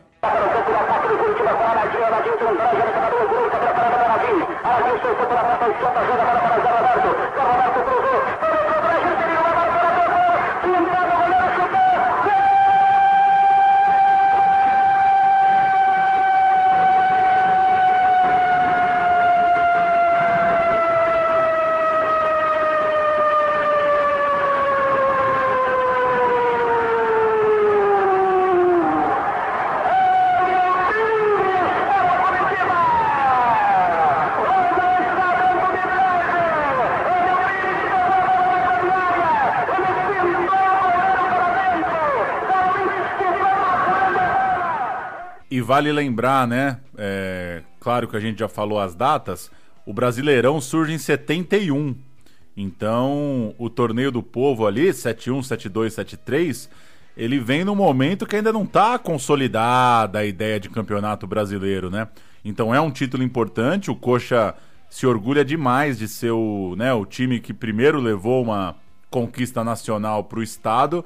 Vale 45.72 45.90
lembrar, 45.90 46.46
né? 46.46 46.80
é, 46.98 47.64
claro 47.80 48.06
que 48.06 48.18
a 48.18 48.20
gente 48.20 48.40
já 48.40 48.50
falou 48.50 48.78
as 48.78 48.94
datas. 48.94 49.50
O 49.86 49.94
Brasileirão 49.94 50.60
surge 50.60 50.92
em 50.92 50.98
71. 50.98 51.96
Então, 52.58 53.56
o 53.58 53.70
torneio 53.70 54.12
do 54.12 54.22
povo 54.22 54.68
ali, 54.68 54.92
71, 54.92 55.42
72, 55.42 55.94
73, 55.94 56.70
ele 57.16 57.40
vem 57.40 57.64
num 57.64 57.74
momento 57.74 58.26
que 58.26 58.36
ainda 58.36 58.52
não 58.52 58.64
está 58.64 59.00
consolidada 59.00 60.20
a 60.20 60.26
ideia 60.26 60.60
de 60.60 60.70
campeonato 60.70 61.26
brasileiro, 61.26 61.90
né? 61.90 62.10
Então 62.44 62.76
é 62.76 62.82
um 62.82 62.92
título 62.92 63.24
importante, 63.24 63.90
o 63.90 63.96
Coxa 63.96 64.54
se 64.90 65.08
orgulha 65.08 65.46
demais 65.46 65.98
de 65.98 66.06
ser 66.06 66.32
o, 66.32 66.76
né, 66.78 66.94
o 66.94 67.06
time 67.06 67.40
que 67.40 67.54
primeiro 67.54 67.98
levou 68.02 68.44
uma 68.44 68.76
conquista 69.10 69.64
nacional 69.64 70.26
para 70.26 70.40
o 70.40 70.44
estado. 70.44 71.06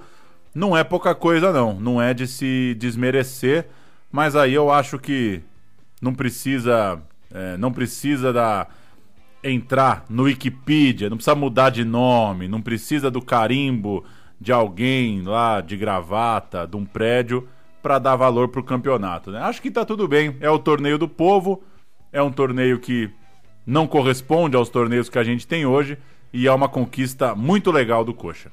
Não 0.56 0.76
é 0.76 0.84
pouca 0.84 1.14
coisa 1.14 1.54
não, 1.54 1.80
não 1.80 2.02
é 2.02 2.16
de 2.16 2.26
se 2.26 2.76
desmerecer, 2.80 3.68
mas 4.16 4.34
aí 4.34 4.54
eu 4.54 4.72
acho 4.72 4.98
que 4.98 5.42
não 6.02 6.16
precisa, 6.16 7.02
é, 7.30 7.58
não 7.58 7.70
precisa 7.70 8.32
da 8.32 8.66
entrar 9.44 10.06
no 10.10 10.24
Wikipedia, 10.24 11.10
não 11.10 11.18
precisa 11.18 11.36
mudar 11.36 11.70
de 11.70 11.84
nome, 11.84 12.48
não 12.48 12.62
precisa 12.62 13.12
do 13.12 13.22
carimbo 13.22 14.06
de 14.40 14.54
alguém 14.54 15.22
lá 15.22 15.60
de 15.60 15.76
gravata, 15.76 16.66
de 16.66 16.78
um 16.78 16.86
prédio, 16.86 17.46
para 17.84 18.00
dar 18.00 18.16
valor 18.16 18.48
para 18.48 18.62
o 18.62 18.64
campeonato. 18.64 19.32
Né? 19.32 19.42
Acho 19.42 19.62
que 19.62 19.68
está 19.68 19.84
tudo 19.84 20.08
bem. 20.08 20.38
É 20.40 20.50
o 20.50 20.60
torneio 20.60 20.98
do 20.98 21.10
povo, 21.10 21.62
é 22.10 22.24
um 22.24 22.32
torneio 22.32 22.80
que 22.80 23.12
não 23.68 23.86
corresponde 23.86 24.56
aos 24.56 24.70
torneios 24.70 25.10
que 25.10 25.20
a 25.20 25.26
gente 25.26 25.46
tem 25.46 25.66
hoje 25.66 25.98
e 26.32 26.48
é 26.48 26.54
uma 26.54 26.70
conquista 26.70 27.36
muito 27.36 27.70
legal 27.70 28.06
do 28.06 28.14
Coxa. 28.14 28.50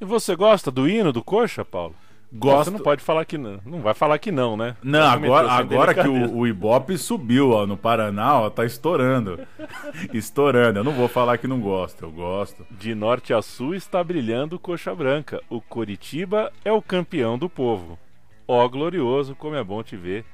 E 0.00 0.04
você 0.04 0.34
gosta 0.34 0.68
do 0.68 0.88
hino 0.88 1.12
do 1.12 1.22
Coxa, 1.22 1.64
Paulo? 1.64 1.94
Gosto. 2.30 2.64
Você 2.64 2.76
não 2.76 2.84
pode 2.84 3.02
falar 3.02 3.24
que 3.24 3.38
não. 3.38 3.58
Não 3.64 3.80
vai 3.80 3.94
falar 3.94 4.18
que 4.18 4.30
não, 4.30 4.56
né? 4.56 4.76
Não, 4.82 5.06
agora, 5.06 5.50
agora 5.50 5.94
que 5.94 6.06
o, 6.06 6.36
o, 6.36 6.46
Ibope 6.46 6.98
subiu 6.98 7.52
ó, 7.52 7.66
no 7.66 7.76
Paraná, 7.76 8.40
ó, 8.40 8.50
tá 8.50 8.66
estourando. 8.66 9.40
estourando. 10.12 10.80
Eu 10.80 10.84
não 10.84 10.92
vou 10.92 11.08
falar 11.08 11.38
que 11.38 11.46
não 11.46 11.58
gosto, 11.58 12.04
eu 12.04 12.10
gosto. 12.10 12.66
De 12.70 12.94
norte 12.94 13.32
a 13.32 13.40
sul 13.40 13.74
está 13.74 14.04
brilhando 14.04 14.58
Coxa 14.58 14.94
Branca. 14.94 15.40
O 15.48 15.60
Coritiba 15.60 16.52
é 16.64 16.70
o 16.70 16.82
campeão 16.82 17.38
do 17.38 17.48
povo. 17.48 17.98
Ó, 18.46 18.68
glorioso, 18.68 19.34
como 19.34 19.56
é 19.56 19.64
bom 19.64 19.82
te 19.82 19.96
ver 19.96 20.24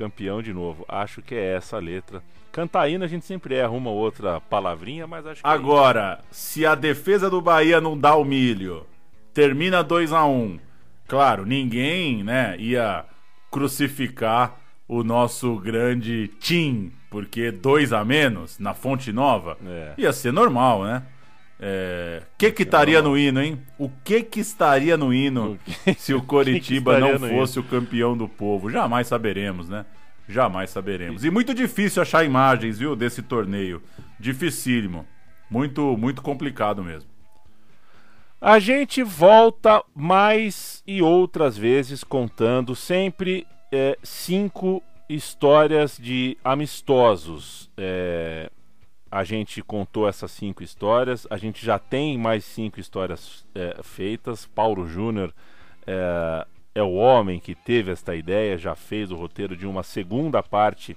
campeão 0.00 0.40
de 0.40 0.52
novo. 0.52 0.84
Acho 0.88 1.20
que 1.20 1.34
é 1.34 1.56
essa 1.56 1.76
a 1.76 1.80
letra. 1.80 2.22
Cantaína 2.50 3.04
a 3.04 3.08
gente 3.08 3.26
sempre 3.26 3.54
erra 3.54 3.70
uma 3.70 3.90
ou 3.90 3.96
outra 3.96 4.40
palavrinha, 4.40 5.06
mas 5.06 5.26
acho 5.26 5.42
que. 5.42 5.48
É 5.48 5.50
agora, 5.50 6.20
é 6.20 6.24
se 6.30 6.64
a 6.64 6.74
defesa 6.74 7.28
do 7.28 7.40
Bahia 7.40 7.80
não 7.80 7.98
dá 7.98 8.14
o 8.14 8.24
milho, 8.24 8.86
termina 9.34 9.84
2 9.84 10.12
a 10.12 10.24
1 10.24 10.30
um, 10.30 10.58
Claro, 11.10 11.44
ninguém, 11.44 12.22
né, 12.22 12.54
ia 12.56 13.04
crucificar 13.50 14.60
o 14.86 15.02
nosso 15.02 15.56
grande 15.56 16.30
Tim, 16.38 16.92
porque 17.10 17.50
dois 17.50 17.92
a 17.92 18.04
menos 18.04 18.60
na 18.60 18.74
Fonte 18.74 19.12
Nova 19.12 19.58
é. 19.66 19.94
ia 19.98 20.12
ser 20.12 20.32
normal, 20.32 20.84
né? 20.84 21.02
É... 21.58 22.22
que 22.38 22.52
que 22.52 22.62
estaria 22.62 23.02
no 23.02 23.18
hino, 23.18 23.42
hein? 23.42 23.60
O 23.76 23.90
que 24.04 24.22
que 24.22 24.38
estaria 24.38 24.96
no 24.96 25.12
hino 25.12 25.58
se 25.98 26.14
o 26.14 26.22
Coritiba 26.24 26.94
que 26.94 27.02
que 27.02 27.18
não 27.18 27.28
fosse 27.28 27.58
o 27.58 27.64
campeão 27.64 28.16
do 28.16 28.28
povo? 28.28 28.70
Jamais 28.70 29.08
saberemos, 29.08 29.68
né? 29.68 29.84
Jamais 30.28 30.70
saberemos. 30.70 31.24
E 31.24 31.30
muito 31.30 31.52
difícil 31.52 32.02
achar 32.02 32.24
imagens, 32.24 32.78
viu, 32.78 32.94
desse 32.94 33.20
torneio. 33.20 33.82
Dificílimo. 34.18 35.04
Muito, 35.50 35.96
muito 35.96 36.22
complicado 36.22 36.84
mesmo. 36.84 37.10
A 38.42 38.58
gente 38.58 39.02
volta 39.02 39.84
mais 39.94 40.82
e 40.86 41.02
outras 41.02 41.58
vezes 41.58 42.02
contando 42.02 42.74
sempre 42.74 43.46
é, 43.70 43.98
cinco 44.02 44.82
histórias 45.10 45.98
de 45.98 46.38
amistosos. 46.42 47.70
É, 47.76 48.50
a 49.10 49.24
gente 49.24 49.60
contou 49.60 50.08
essas 50.08 50.30
cinco 50.30 50.62
histórias, 50.62 51.26
a 51.28 51.36
gente 51.36 51.62
já 51.66 51.78
tem 51.78 52.16
mais 52.16 52.42
cinco 52.42 52.80
histórias 52.80 53.46
é, 53.54 53.76
feitas. 53.82 54.46
Paulo 54.46 54.88
Júnior 54.88 55.34
é, 55.86 56.46
é 56.76 56.82
o 56.82 56.94
homem 56.94 57.38
que 57.38 57.54
teve 57.54 57.92
esta 57.92 58.16
ideia, 58.16 58.56
já 58.56 58.74
fez 58.74 59.10
o 59.10 59.16
roteiro 59.16 59.54
de 59.54 59.66
uma 59.66 59.82
segunda 59.82 60.42
parte 60.42 60.96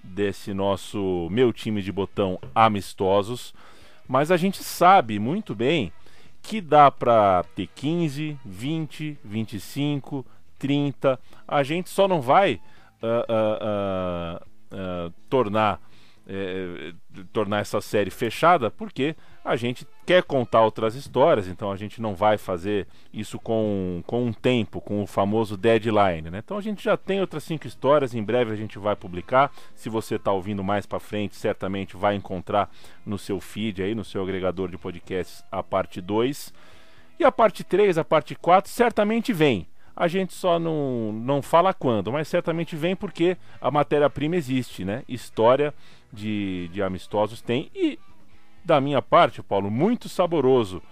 desse 0.00 0.54
nosso 0.54 1.26
meu 1.28 1.52
time 1.52 1.82
de 1.82 1.90
botão 1.90 2.38
amistosos. 2.54 3.52
Mas 4.06 4.30
a 4.30 4.36
gente 4.36 4.62
sabe 4.62 5.18
muito 5.18 5.56
bem 5.56 5.92
que 6.44 6.60
dá 6.60 6.90
para 6.90 7.42
ter 7.56 7.66
15, 7.74 8.38
20, 8.44 9.18
25, 9.24 10.26
30. 10.58 11.18
A 11.48 11.62
gente 11.62 11.88
só 11.88 12.06
não 12.06 12.20
vai 12.20 12.60
uh, 13.02 14.36
uh, 14.38 15.08
uh, 15.08 15.14
tornar 15.28 15.80
é, 16.26 16.94
tornar 17.34 17.58
essa 17.58 17.82
série 17.82 18.10
fechada 18.10 18.70
porque 18.70 19.14
a 19.44 19.56
gente 19.56 19.86
quer 20.06 20.22
contar 20.22 20.62
outras 20.62 20.94
histórias, 20.94 21.46
então 21.46 21.70
a 21.70 21.76
gente 21.76 22.00
não 22.00 22.14
vai 22.14 22.38
fazer 22.38 22.86
isso 23.12 23.38
com, 23.38 24.02
com 24.06 24.24
um 24.24 24.32
tempo, 24.32 24.80
com 24.80 25.02
o 25.02 25.06
famoso 25.06 25.54
deadline. 25.54 26.30
Né? 26.30 26.40
Então 26.42 26.56
a 26.56 26.62
gente 26.62 26.82
já 26.82 26.96
tem 26.96 27.20
outras 27.20 27.44
cinco 27.44 27.66
histórias, 27.66 28.14
em 28.14 28.22
breve 28.22 28.52
a 28.52 28.56
gente 28.56 28.78
vai 28.78 28.96
publicar. 28.96 29.52
Se 29.74 29.90
você 29.90 30.14
está 30.14 30.32
ouvindo 30.32 30.64
mais 30.64 30.86
para 30.86 30.98
frente, 30.98 31.36
certamente 31.36 31.94
vai 31.94 32.14
encontrar 32.14 32.70
no 33.04 33.18
seu 33.18 33.38
feed, 33.38 33.82
aí, 33.82 33.94
no 33.94 34.04
seu 34.04 34.22
agregador 34.22 34.70
de 34.70 34.78
podcasts, 34.78 35.44
a 35.52 35.62
parte 35.62 36.00
2. 36.00 36.52
E 37.18 37.24
a 37.24 37.30
parte 37.30 37.62
3, 37.62 37.98
a 37.98 38.04
parte 38.04 38.34
4, 38.34 38.70
certamente 38.70 39.30
vem. 39.30 39.66
A 39.94 40.08
gente 40.08 40.32
só 40.32 40.58
não, 40.58 41.12
não 41.12 41.42
fala 41.42 41.72
quando, 41.72 42.10
mas 42.10 42.26
certamente 42.26 42.74
vem 42.74 42.96
porque 42.96 43.36
a 43.60 43.70
matéria-prima 43.70 44.34
existe, 44.36 44.84
né? 44.84 45.04
História 45.06 45.72
de, 46.12 46.68
de 46.72 46.82
amistosos 46.82 47.40
tem. 47.40 47.70
E 47.72 47.98
da 48.64 48.80
minha 48.80 49.02
parte, 49.02 49.42
Paulo, 49.42 49.70
muito 49.70 50.08
saboroso 50.08 50.82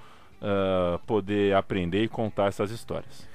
uh, 0.41 0.99
poder 1.07 1.55
aprender 1.55 2.03
e 2.05 2.09
contar 2.09 2.49
essas 2.49 2.71
histórias. 2.71 3.27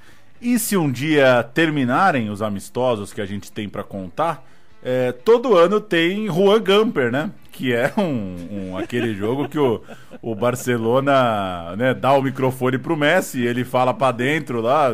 E 0.41 0.59
se 0.59 0.77
um 0.77 0.91
dia 0.91 1.43
terminarem 1.53 2.29
os 2.29 2.41
amistosos 2.41 3.11
que 3.11 3.21
a 3.21 3.25
gente 3.25 3.51
tem 3.51 3.67
para 3.67 3.83
contar, 3.83 4.45
é, 4.83 5.11
todo 5.11 5.57
ano 5.57 5.81
tem 5.81 6.27
Juan 6.27 6.61
Gamper, 6.61 7.11
né? 7.11 7.31
Que 7.51 7.73
é 7.73 7.91
um, 7.97 8.35
um 8.51 8.77
aquele 8.77 9.15
jogo 9.15 9.49
que 9.49 9.57
o, 9.57 9.81
o 10.21 10.35
Barcelona 10.35 11.75
né, 11.75 11.93
dá 11.95 12.13
o 12.13 12.21
microfone 12.21 12.77
pro 12.77 12.95
Messi, 12.95 13.41
ele 13.41 13.65
fala 13.65 13.93
para 13.93 14.11
dentro 14.11 14.61
lá, 14.61 14.91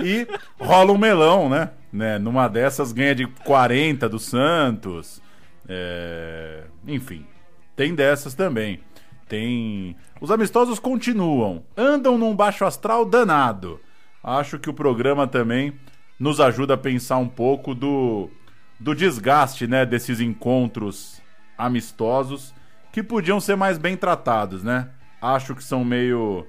e 0.00 0.28
rola 0.60 0.92
um 0.92 0.98
melão, 0.98 1.48
né? 1.48 1.70
né? 1.92 2.18
Numa 2.18 2.46
dessas 2.46 2.92
ganha 2.92 3.14
de 3.14 3.26
40 3.26 4.08
do 4.08 4.20
Santos. 4.20 5.20
É... 5.68 6.62
Enfim, 6.88 7.26
tem 7.76 7.94
dessas 7.94 8.34
também. 8.34 8.80
Tem. 9.28 9.94
Os 10.22 10.30
amistosos 10.30 10.78
continuam, 10.78 11.62
andam 11.76 12.16
num 12.16 12.34
baixo 12.34 12.64
astral 12.64 13.04
danado. 13.04 13.78
Acho 14.24 14.58
que 14.58 14.70
o 14.70 14.74
programa 14.74 15.26
também 15.26 15.74
nos 16.18 16.40
ajuda 16.40 16.74
a 16.74 16.78
pensar 16.78 17.18
um 17.18 17.28
pouco 17.28 17.74
do, 17.74 18.30
do 18.80 18.94
desgaste 18.94 19.66
né, 19.66 19.84
desses 19.84 20.18
encontros 20.18 21.20
amistosos 21.58 22.54
que 22.90 23.02
podiam 23.02 23.38
ser 23.38 23.54
mais 23.54 23.76
bem 23.76 23.96
tratados, 23.96 24.64
né? 24.64 24.88
Acho 25.20 25.54
que 25.54 25.62
são 25.62 25.84
meio 25.84 26.46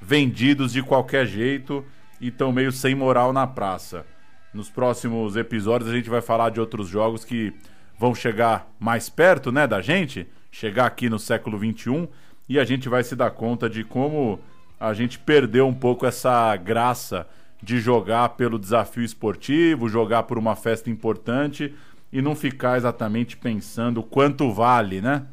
vendidos 0.00 0.72
de 0.72 0.82
qualquer 0.82 1.26
jeito 1.26 1.84
e 2.20 2.28
estão 2.28 2.52
meio 2.52 2.70
sem 2.70 2.94
moral 2.94 3.32
na 3.32 3.46
praça. 3.46 4.04
Nos 4.52 4.68
próximos 4.70 5.34
episódios 5.34 5.90
a 5.90 5.94
gente 5.94 6.10
vai 6.10 6.20
falar 6.20 6.50
de 6.50 6.60
outros 6.60 6.88
jogos 6.88 7.24
que 7.24 7.54
vão 7.98 8.14
chegar 8.14 8.70
mais 8.78 9.08
perto, 9.08 9.50
né, 9.50 9.66
da 9.66 9.82
gente, 9.82 10.26
chegar 10.50 10.86
aqui 10.86 11.10
no 11.10 11.18
século 11.18 11.58
21 11.58 12.08
e 12.48 12.58
a 12.58 12.64
gente 12.64 12.88
vai 12.88 13.02
se 13.02 13.16
dar 13.16 13.30
conta 13.30 13.68
de 13.68 13.84
como 13.84 14.40
a 14.78 14.94
gente 14.94 15.18
perdeu 15.18 15.66
um 15.66 15.74
pouco 15.74 16.06
essa 16.06 16.54
graça 16.56 17.26
de 17.62 17.80
jogar 17.80 18.30
pelo 18.30 18.58
desafio 18.58 19.02
esportivo, 19.02 19.88
jogar 19.88 20.22
por 20.22 20.38
uma 20.38 20.54
festa 20.54 20.88
importante 20.88 21.74
e 22.12 22.22
não 22.22 22.34
ficar 22.34 22.76
exatamente 22.76 23.36
pensando 23.36 24.02
quanto 24.02 24.52
vale, 24.52 25.00
né? 25.00 25.26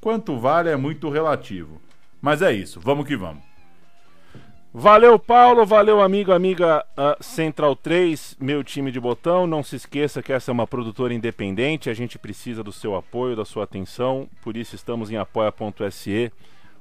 Quanto 0.00 0.38
vale 0.38 0.70
é 0.70 0.76
muito 0.76 1.10
relativo. 1.10 1.80
Mas 2.20 2.40
é 2.40 2.52
isso, 2.52 2.80
vamos 2.80 3.06
que 3.06 3.16
vamos. 3.16 3.47
Valeu, 4.72 5.18
Paulo. 5.18 5.64
Valeu, 5.64 6.00
amigo, 6.00 6.32
amiga 6.32 6.84
uh, 6.92 7.22
Central 7.22 7.74
3, 7.74 8.36
meu 8.38 8.62
time 8.62 8.92
de 8.92 9.00
botão. 9.00 9.46
Não 9.46 9.62
se 9.62 9.76
esqueça 9.76 10.22
que 10.22 10.32
essa 10.32 10.50
é 10.50 10.52
uma 10.52 10.66
produtora 10.66 11.14
independente. 11.14 11.88
A 11.88 11.94
gente 11.94 12.18
precisa 12.18 12.62
do 12.62 12.72
seu 12.72 12.94
apoio, 12.94 13.34
da 13.34 13.44
sua 13.44 13.64
atenção. 13.64 14.28
Por 14.42 14.56
isso 14.56 14.74
estamos 14.74 15.10
em 15.10 15.16
apoia.se 15.16 16.30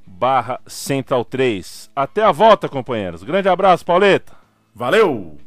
barra 0.05 0.59
Central 0.67 1.23
3. 1.25 1.89
Até 1.95 2.23
a 2.23 2.31
volta, 2.31 2.69
companheiros. 2.69 3.23
Grande 3.23 3.49
abraço, 3.49 3.85
Pauleta. 3.85 4.33
Valeu! 4.75 5.46